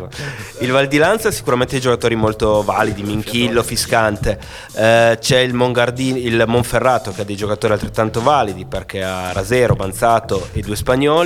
Il 0.59 0.71
Val 0.71 0.87
di 0.87 0.97
Lanza 0.97 1.29
ha 1.29 1.31
sicuramente 1.31 1.79
giocatori 1.79 2.15
molto 2.15 2.61
validi, 2.63 3.03
Minchillo, 3.03 3.63
Fiscante. 3.63 4.39
Eh, 4.75 5.17
c'è 5.19 5.39
il 5.39 5.53
il 5.53 6.43
Monferrato 6.47 7.11
che 7.11 7.21
ha 7.21 7.23
dei 7.25 7.35
giocatori 7.35 7.73
altrettanto 7.73 8.21
validi 8.21 8.65
perché 8.65 9.03
ha 9.03 9.31
Rasero, 9.31 9.75
Banzato 9.75 10.49
e 10.53 10.61
due 10.61 10.75
spagnoli. 10.75 11.22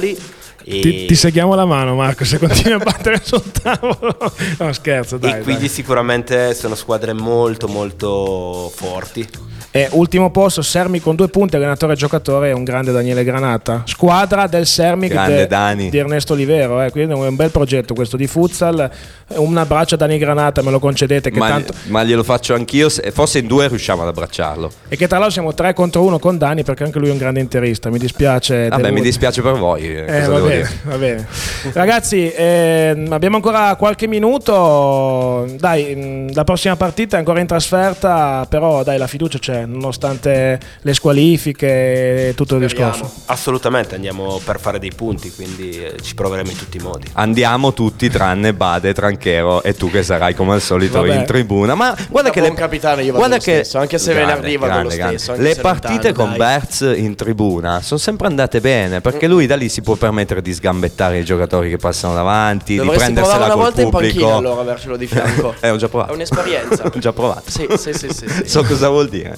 E, 0.64 0.82
ti, 0.82 1.06
ti 1.06 1.16
seguiamo 1.16 1.56
la 1.56 1.66
mano 1.66 1.96
Marco 1.96 2.26
se 2.26 2.38
continui 2.40 2.74
a 2.74 2.78
battere 2.84 3.22
sul 3.24 3.42
tavolo 3.52 4.18
no 4.60 4.74
scherzo 4.74 5.16
e 5.16 5.20
dai, 5.20 5.44
quindi 5.44 5.62
dai. 5.62 5.70
sicuramente 5.70 6.54
sono 6.54 6.76
squadre 6.76 7.14
molto 7.14 7.68
molto 7.68 8.72
forti. 8.76 9.28
E 9.70 9.90
ultimo 9.92 10.32
posto, 10.32 10.62
Sermi 10.64 11.00
con 11.00 11.16
due 11.16 11.28
punti, 11.28 11.56
allenatore 11.56 11.94
e 11.94 11.96
giocatore, 11.96 12.50
è 12.50 12.54
un 12.54 12.64
grande 12.64 12.92
Daniele 12.92 13.24
Granata. 13.24 13.84
Squadra 13.86 14.48
del 14.48 14.66
Sermi 14.66 15.08
Dani. 15.08 15.90
di 15.90 15.98
Ernesto 15.98 16.34
Olivero, 16.34 16.82
eh, 16.82 16.90
quindi 16.90 17.14
è 17.14 17.16
un 17.16 17.36
bel 17.36 17.52
progetto 17.52 17.94
questo 17.94 18.18
di 18.18 18.26
futsal. 18.26 18.90
Un 19.28 19.58
abbraccio 19.58 19.96
a 19.96 19.98
Dani 19.98 20.18
Granata, 20.18 20.64
me 20.64 20.72
lo 20.72 20.80
concedete, 20.80 21.30
che 21.30 21.38
Ma, 21.38 21.48
tanto... 21.50 21.74
ma 21.88 22.04
glielo 22.04 22.24
faccio 22.24 22.56
anch'io. 22.56 22.90
se- 22.90 23.12
Forse 23.12 23.40
in 23.40 23.48
due 23.48 23.68
riusciamo 23.68 24.02
ad 24.02 24.08
abbracciarlo. 24.08 24.72
E 24.88 24.96
che 24.96 25.06
tra 25.06 25.18
l'altro 25.18 25.34
siamo 25.34 25.54
3 25.54 25.74
contro 25.74 26.02
1 26.04 26.18
con 26.18 26.38
Dani 26.40 26.64
perché 26.64 26.84
anche 26.84 26.98
lui 26.98 27.10
è 27.10 27.12
un 27.12 27.18
grande 27.18 27.40
interista, 27.42 27.90
mi 27.92 28.00
dispiace. 28.00 28.70
Vabbè, 28.70 28.90
mi 28.90 29.02
dispiace 29.02 29.42
per 29.44 29.54
voi. 29.54 29.84
eh, 29.96 30.06
Eh, 30.24 30.28
va, 30.28 30.40
bene, 30.40 30.70
va 30.84 30.96
bene. 30.98 31.28
Ragazzi, 31.74 32.32
ehm, 32.36 33.12
abbiamo 33.12 33.36
ancora 33.36 33.76
qualche 33.76 34.08
minuto. 34.08 35.46
Dai, 35.58 35.96
mh, 35.96 36.34
la 36.34 36.44
prossima 36.46 36.76
partita 36.76 37.18
è 37.18 37.20
ancora 37.20 37.40
in 37.42 37.48
trasferta, 37.48 38.46
però 38.50 38.82
dai, 38.84 38.98
la 38.98 39.08
fiducia 39.08 39.38
c'è, 39.40 39.57
nonostante 39.66 40.60
le 40.82 40.94
squalifiche 40.94 42.30
e 42.30 42.34
tutto 42.36 42.56
il 42.56 42.70
Speriamo. 42.70 42.92
discorso. 42.92 43.22
Assolutamente 43.26 43.96
andiamo 43.96 44.40
per 44.44 44.60
fare 44.60 44.80
dei 44.80 44.92
punti, 44.96 45.32
quindi 45.34 45.72
eh, 45.84 45.96
ci 46.02 46.14
proveremo 46.16 46.50
in 46.50 46.58
tutti 46.58 46.78
i 46.78 46.82
modi. 46.82 47.08
Andiamo 47.14 47.74
tutti 47.74 48.10
tranne 48.10 48.54
Bade, 48.54 48.94
Tranchero 48.94 49.64
e 49.64 49.74
tu 49.76 49.90
che 49.90 50.04
sarai 50.04 50.34
come 50.36 50.54
al 50.54 50.62
solito 50.62 51.02
Vabbè. 51.02 51.16
in 51.16 51.26
tribuna. 51.26 51.76
Ma 51.76 51.96
guarda 52.10 52.30
Da 52.30 52.34
che 52.34 52.40
buon 52.42 52.52
le 52.54 52.58
capitano 52.60 53.02
io 53.02 53.14
guarda 53.14 53.36
lo 53.36 53.42
stesso, 53.42 53.78
anche 53.78 53.98
se 53.98 54.14
venerdì 54.14 54.58
vado 54.58 54.84
lo 54.84 54.90
stesso, 54.90 55.34
Le 55.36 55.56
partite 55.56 56.10
lontano, 56.10 56.14
con 56.14 56.30
dai. 56.30 56.38
Berz 56.38 56.94
in 56.96 57.16
tribuna 57.16 57.82
sono 57.82 58.00
sempre 58.00 58.28
andate 58.28 58.60
bene 58.62 59.02
perché 59.02 59.28
lui 59.28 59.46
da 59.46 59.56
lì 59.56 59.70
si 59.70 59.82
può 59.82 59.96
permettere 59.96 60.42
di 60.42 60.54
sgambettare 60.54 61.20
i 61.20 61.24
giocatori 61.26 61.70
che 61.70 61.78
passano 61.78 62.14
davanti, 62.14 62.74
di 62.74 62.78
Dovresti 62.78 63.00
prendersela 63.04 63.36
provare 63.38 63.54
una 63.54 63.54
col 63.54 63.64
volta 63.64 63.82
in 63.82 63.90
pubblico. 63.90 64.20
panchina 64.20 64.36
allora 64.38 64.62
avercelo 64.62 64.98
di 64.98 65.08
fianco. 65.08 65.56
Eh, 65.68 65.70
ho 65.70 65.76
già 65.78 65.88
provato. 65.90 66.12
È 66.12 66.16
un'esperienza. 66.16 66.84
ho 66.94 67.00
già 67.00 67.14
provato. 67.14 67.44
Sì, 67.50 67.68
sì, 67.78 67.94
sì, 67.94 68.10
sì, 68.14 68.28
sì. 68.30 68.42
So 68.46 68.64
cosa 68.64 68.90
vuol 68.90 69.10
dire. 69.10 69.36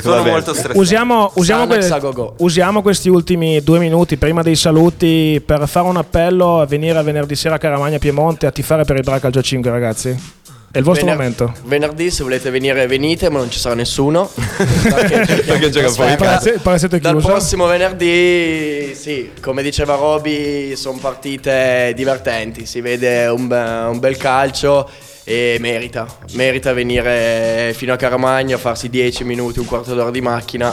Sono 0.00 0.14
Va 0.16 0.18
bene. 0.22 0.30
molto 0.30 0.52
stressato. 0.54 0.78
Usiamo, 0.78 1.30
usiamo, 1.34 1.66
que- 1.66 1.86
a 1.86 2.32
usiamo 2.38 2.82
questi 2.82 3.08
ultimi 3.08 3.62
due 3.62 3.78
minuti 3.78 4.16
prima 4.16 4.42
dei 4.42 4.56
saluti 4.56 5.42
per 5.44 5.68
fare 5.68 5.86
un 5.88 5.96
appello 5.96 6.60
a 6.60 6.66
venire 6.66 7.02
venerdì 7.02 7.34
sera 7.36 7.56
a 7.56 7.58
Caramagna 7.58 7.98
Piemonte 7.98 8.46
a 8.46 8.50
tifare 8.50 8.84
per 8.84 8.96
il 8.96 9.02
Bracalcio 9.02 9.42
5, 9.42 9.70
ragazzi. 9.70 10.34
È 10.68 10.78
il 10.78 10.84
vostro 10.84 11.06
Vener- 11.06 11.20
momento. 11.22 11.54
Venerdì 11.64 12.10
se 12.10 12.22
volete 12.22 12.50
venire 12.50 12.86
venite, 12.86 13.30
ma 13.30 13.38
non 13.38 13.50
ci 13.50 13.58
sarà 13.58 13.74
nessuno. 13.74 14.28
perché 14.36 15.42
Perché 15.44 15.70
gioca 15.70 15.88
fuori 15.88 16.10
Il 16.12 16.16
palazzetto- 16.62 16.96
è 16.96 16.98
Dal 16.98 17.12
chiuso. 17.12 17.26
prossimo 17.28 17.66
venerdì, 17.66 18.94
sì, 18.94 19.30
come 19.40 19.62
diceva 19.62 19.94
Roby, 19.94 20.76
sono 20.76 20.98
partite 20.98 21.92
divertenti, 21.96 22.66
si 22.66 22.80
vede 22.82 23.26
un, 23.26 23.46
be- 23.46 23.86
un 23.90 23.98
bel 23.98 24.16
calcio 24.18 24.88
e 25.28 25.56
merita, 25.58 26.06
merita 26.34 26.72
venire 26.72 27.72
fino 27.74 27.92
a 27.92 27.96
Caramagna, 27.96 28.56
farsi 28.58 28.88
10 28.88 29.24
minuti, 29.24 29.58
un 29.58 29.66
quarto 29.66 29.92
d'ora 29.92 30.12
di 30.12 30.20
macchina 30.20 30.72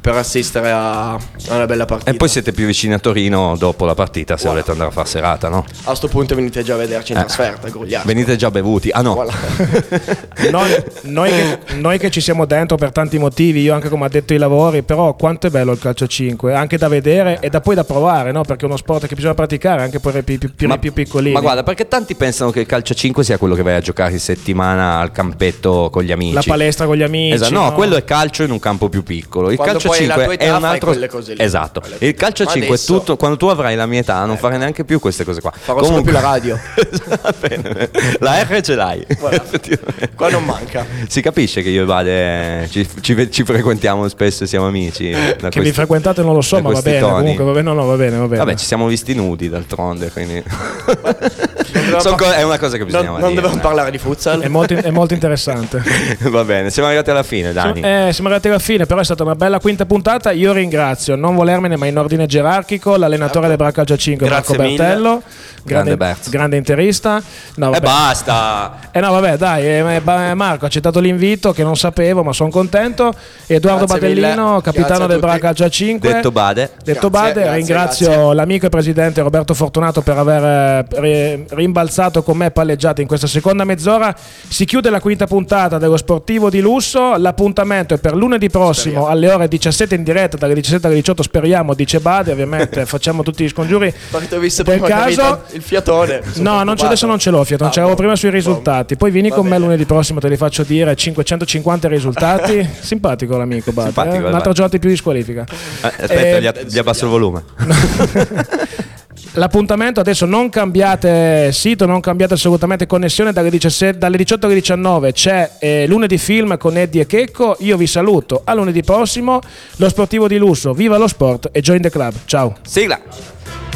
per 0.00 0.14
assistere 0.16 0.70
a, 0.70 1.12
a 1.12 1.20
una 1.48 1.66
bella 1.66 1.84
partita. 1.84 2.10
E 2.10 2.14
poi 2.14 2.28
siete 2.28 2.52
più 2.52 2.64
vicini 2.66 2.94
a 2.94 2.98
Torino 2.98 3.54
dopo 3.58 3.84
la 3.84 3.94
partita 3.94 4.36
se 4.36 4.44
Voilà. 4.44 4.52
volete 4.62 4.70
andare 4.72 4.90
a 4.90 4.92
far 4.92 5.06
serata, 5.08 5.48
no? 5.48 5.64
A 5.84 5.94
sto 5.94 6.08
punto 6.08 6.34
venite 6.34 6.62
già 6.62 6.74
a 6.74 6.78
vederci 6.78 7.12
in 7.12 7.18
Eh. 7.18 7.20
trasferta, 7.24 7.68
Grugliasco. 7.68 8.06
Venite 8.06 8.36
già 8.36 8.50
bevuti. 8.50 8.90
Ah 8.90 9.02
no. 9.02 9.14
Voilà. 9.14 9.32
Noi, 10.50 10.74
noi 11.02 11.30
che, 11.30 11.58
noi 11.76 11.98
che 11.98 12.10
ci 12.10 12.20
siamo 12.20 12.44
dentro 12.46 12.76
per 12.76 12.92
tanti 12.92 13.18
motivi, 13.18 13.60
io 13.60 13.74
anche 13.74 13.88
come 13.88 14.06
addetto 14.06 14.32
ai 14.32 14.38
lavori, 14.38 14.82
però 14.82 15.14
quanto 15.14 15.46
è 15.46 15.50
bello 15.50 15.72
il 15.72 15.78
calcio 15.78 16.06
5, 16.06 16.54
anche 16.54 16.78
da 16.78 16.88
vedere 16.88 17.38
e 17.40 17.50
da 17.50 17.60
poi 17.60 17.74
da 17.74 17.84
provare, 17.84 18.32
no? 18.32 18.42
perché 18.42 18.62
è 18.62 18.66
uno 18.66 18.76
sport 18.76 19.06
che 19.06 19.14
bisogna 19.14 19.34
praticare 19.34 19.82
anche 19.82 20.00
per 20.00 20.16
i 20.16 20.22
più, 20.22 20.38
più, 20.38 20.54
più, 20.54 20.78
più 20.78 20.92
piccolini. 20.92 21.34
Ma 21.34 21.40
guarda, 21.40 21.62
perché 21.62 21.86
tanti 21.88 22.14
pensano 22.14 22.50
che 22.50 22.60
il 22.60 22.66
calcio 22.66 22.94
5 22.94 23.22
sia 23.22 23.36
quello 23.38 23.54
che 23.54 23.62
vai 23.62 23.74
a 23.74 23.80
giocare 23.80 24.12
in 24.12 24.18
settimana 24.20 24.98
al 24.98 25.12
campetto 25.12 25.88
con 25.90 26.02
gli 26.02 26.12
amici. 26.12 26.34
la 26.34 26.42
palestra 26.44 26.86
con 26.86 26.96
gli 26.96 27.02
amici. 27.02 27.34
Esatto, 27.34 27.52
no, 27.54 27.72
quello 27.74 27.96
è 27.96 28.04
calcio 28.04 28.42
in 28.42 28.50
un 28.50 28.58
campo 28.58 28.88
più 28.88 29.02
piccolo. 29.02 29.50
Il 29.50 29.56
Quando 29.56 29.74
calcio 29.78 29.89
la 30.06 30.14
5 30.14 30.24
tua 30.24 30.32
è 30.32 30.44
età 30.48 30.56
un 30.56 30.64
altro. 30.64 30.86
quelle 30.90 31.08
cose 31.08 31.34
lì. 31.34 31.42
Esatto. 31.42 31.80
Quelle- 31.80 31.96
Il 32.00 32.14
calcio 32.14 32.44
Ma 32.44 32.50
5 32.50 32.68
adesso- 32.68 32.94
è 32.94 32.98
tutto. 32.98 33.16
Quando 33.16 33.36
tu 33.36 33.46
avrai 33.46 33.76
la 33.76 33.86
mia 33.86 34.00
età, 34.00 34.24
non 34.24 34.36
fare 34.36 34.56
neanche 34.56 34.84
più 34.84 34.98
queste 35.00 35.24
cose 35.24 35.40
qua. 35.40 35.52
Farò 35.54 35.82
solo 35.84 36.02
più 36.02 36.12
la 36.12 36.20
radio. 36.20 36.58
Bene. 37.40 37.90
La 38.20 38.42
R 38.42 38.60
ce 38.60 38.74
l'hai. 38.74 39.06
Voilà. 39.18 39.42
Qua 40.14 40.28
non 40.30 40.44
manca. 40.44 40.84
Si 41.08 41.20
capisce 41.22 41.62
che 41.62 41.68
io 41.70 41.82
e 41.82 41.84
Vade 41.86 42.68
ci, 42.70 42.86
ci- 43.00 43.30
ci 43.30 43.44
frequentiamo 43.44 44.06
spesso, 44.08 44.46
siamo 44.46 44.66
amici. 44.66 45.10
da 45.10 45.18
Che 45.18 45.36
questi- 45.40 45.60
vi 45.60 45.72
frequentate 45.72 46.22
non 46.22 46.34
lo 46.34 46.40
so, 46.42 46.60
ma 46.60 46.70
va 46.70 46.80
bene. 46.82 47.00
Comunque, 47.00 47.44
va 47.44 47.52
bene, 47.52 47.62
no, 47.62 47.74
no, 47.74 47.84
va 47.86 47.96
bene, 47.96 48.16
va 48.16 48.24
bene. 48.26 48.38
Vabbè, 48.44 48.54
ci 48.56 48.64
siamo 48.66 48.86
visti 48.86 49.14
nudi 49.14 49.48
d'altronde, 49.48 50.10
quindi. 50.10 50.42
par- 51.02 52.34
è 52.34 52.42
una 52.42 52.58
cosa 52.58 52.72
che 52.76 52.84
Non, 52.84 52.86
bisogna 52.86 53.10
non 53.10 53.28
dire. 53.30 53.34
dobbiamo 53.40 53.58
parlare 53.60 53.90
di 53.90 53.98
futsal. 53.98 54.40
È 54.40 54.48
molto, 54.48 54.74
è 54.74 54.90
molto 54.90 55.14
interessante. 55.14 55.82
Va 56.20 56.44
bene, 56.44 56.70
siamo 56.70 56.88
arrivati 56.88 57.10
alla 57.10 57.22
fine, 57.22 57.52
Dani. 57.52 57.80
Eh, 57.80 58.08
siamo 58.12 58.28
arrivati 58.28 58.48
alla 58.48 58.58
fine, 58.58 58.86
però 58.86 59.00
è 59.00 59.04
stata 59.04 59.22
una 59.22 59.34
bella 59.34 59.58
quinta 59.58 59.79
puntata. 59.86 60.30
Io 60.30 60.52
ringrazio, 60.52 61.16
non 61.16 61.34
volermene, 61.34 61.76
ma 61.76 61.86
in 61.86 61.98
ordine 61.98 62.26
gerarchico, 62.26 62.96
l'allenatore 62.96 63.48
del 63.48 63.56
Bracalcio 63.56 63.96
5, 63.96 64.26
Grazie 64.26 64.56
Marco. 64.56 64.74
Bertello, 64.74 65.22
Grande 65.62 65.96
grande, 65.96 66.16
grande 66.30 66.56
interista. 66.56 67.22
No, 67.56 67.72
E 67.74 67.80
basta! 67.80 68.78
Eh 68.90 69.00
no, 69.00 69.10
vabbè, 69.12 69.36
dai, 69.36 69.66
eh, 69.66 70.00
ba- 70.02 70.34
Marco 70.34 70.64
ha 70.64 70.68
accettato 70.68 71.00
l'invito 71.00 71.52
che 71.52 71.62
non 71.62 71.76
sapevo, 71.76 72.22
ma 72.22 72.32
sono 72.32 72.50
contento. 72.50 73.12
Edoardo 73.46 73.84
Grazie 73.84 74.08
Badellino, 74.08 74.48
mille. 74.48 74.62
capitano 74.62 75.06
del. 75.06 75.18
Bracalcio 75.20 75.68
5. 75.68 76.12
Detto 76.12 76.30
Bade. 76.32 76.70
Detto 76.82 77.10
Bade, 77.10 77.40
grazie, 77.42 77.54
ringrazio 77.56 78.06
grazie. 78.10 78.34
l'amico 78.34 78.66
e 78.66 78.68
presidente 78.70 79.20
Roberto 79.20 79.54
Fortunato 79.54 80.00
per 80.00 80.16
aver 80.16 80.42
eh, 80.42 80.86
ri- 81.00 81.44
rimbalzato 81.50 82.22
con 82.22 82.36
me 82.36 82.50
palleggiato 82.50 83.00
in 83.00 83.06
questa 83.06 83.26
seconda 83.26 83.64
mezz'ora. 83.64 84.14
Si 84.48 84.64
chiude 84.64 84.88
la 84.90 85.00
quinta 85.00 85.26
puntata 85.26 85.78
dello 85.78 85.96
Sportivo 85.96 86.48
di 86.50 86.60
Lusso. 86.60 87.16
L'appuntamento 87.16 87.94
è 87.94 87.98
per 87.98 88.14
lunedì 88.14 88.48
prossimo 88.48 89.06
alle 89.08 89.30
ore 89.30 89.46
17 89.48 89.69
in 89.94 90.02
diretta, 90.02 90.36
dalle 90.36 90.54
17 90.54 90.86
alle 90.86 90.96
18 90.96 91.22
speriamo, 91.22 91.74
dice 91.74 92.00
Bade, 92.00 92.32
ovviamente 92.32 92.84
facciamo 92.86 93.22
tutti 93.22 93.44
gli 93.44 93.48
scongiuri 93.48 93.92
Perché 94.10 94.36
ho 94.36 94.38
visto 94.38 94.62
prima 94.64 94.86
caso. 94.86 95.42
il 95.52 95.62
fiatone. 95.62 96.20
No, 96.36 96.62
non 96.62 96.76
adesso 96.86 97.06
non 97.06 97.18
ce 97.18 97.30
l'ho, 97.30 97.42
Fiat, 97.44 97.60
non 97.60 97.68
Ah, 97.68 97.72
boh. 97.90 97.94
prima 97.94 98.16
sui 98.16 98.30
risultati. 98.30 98.96
Poi 98.96 99.10
vieni 99.10 99.28
Va 99.30 99.36
con 99.36 99.46
me 99.46 99.58
lunedì 99.58 99.84
prossimo, 99.84 100.20
te 100.20 100.28
li 100.28 100.36
faccio 100.36 100.62
dire 100.62 100.94
550 100.94 101.88
risultati. 101.88 102.68
Simpatico 102.80 103.36
l'amico 103.36 103.72
Bade, 103.72 103.88
Simpatico, 103.88 104.14
eh? 104.14 104.18
il 104.18 104.24
un'altra 104.26 104.52
giornata 104.52 104.74
in 104.76 104.80
più 104.80 104.90
di 104.90 104.96
squalifica. 104.96 105.44
Eh, 105.48 105.86
aspetta, 105.86 106.12
Eh, 106.14 106.40
gli, 106.42 106.72
gli 106.72 106.78
abbasso 106.78 107.04
il 107.04 107.10
volume. 107.10 107.44
L'appuntamento 109.34 110.00
adesso 110.00 110.26
non 110.26 110.48
cambiate 110.48 111.52
sito, 111.52 111.86
non 111.86 112.00
cambiate 112.00 112.34
assolutamente 112.34 112.86
connessione 112.86 113.32
dalle, 113.32 113.48
17 113.48 113.96
dalle 113.96 114.16
18 114.16 114.46
alle 114.46 114.54
19 114.56 115.12
c'è 115.12 115.52
eh, 115.60 115.86
lunedì 115.86 116.18
film 116.18 116.56
con 116.56 116.76
Eddie 116.76 117.02
e 117.02 117.06
Checco. 117.06 117.56
Io 117.60 117.76
vi 117.76 117.86
saluto 117.86 118.42
a 118.44 118.54
lunedì 118.54 118.82
prossimo. 118.82 119.40
Lo 119.76 119.88
sportivo 119.88 120.26
di 120.26 120.36
lusso, 120.36 120.72
viva 120.72 120.96
lo 120.96 121.06
sport 121.06 121.48
e 121.52 121.60
join 121.60 121.80
the 121.80 121.90
club. 121.90 122.12
Ciao. 122.24 122.56
Sigla. 122.62 123.00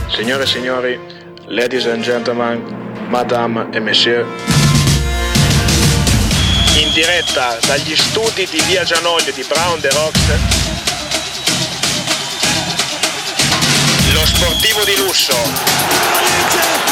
Signore 0.09 0.43
e 0.43 0.47
signori, 0.47 0.99
ladies 1.47 1.87
and 1.87 2.03
gentlemen, 2.03 2.61
madame 3.09 3.69
e 3.71 3.79
monsieur. 3.79 4.27
In 6.81 6.93
diretta 6.93 7.57
dagli 7.65 7.95
studi 7.95 8.49
di 8.51 8.61
Via 8.67 8.83
Gianoglio 8.83 9.31
di 9.33 9.45
Brown 9.49 9.81
The 9.81 9.91
Rocks. 9.91 10.74
Sportivo 14.45 14.85
di 14.85 14.97
lusso. 14.99 16.84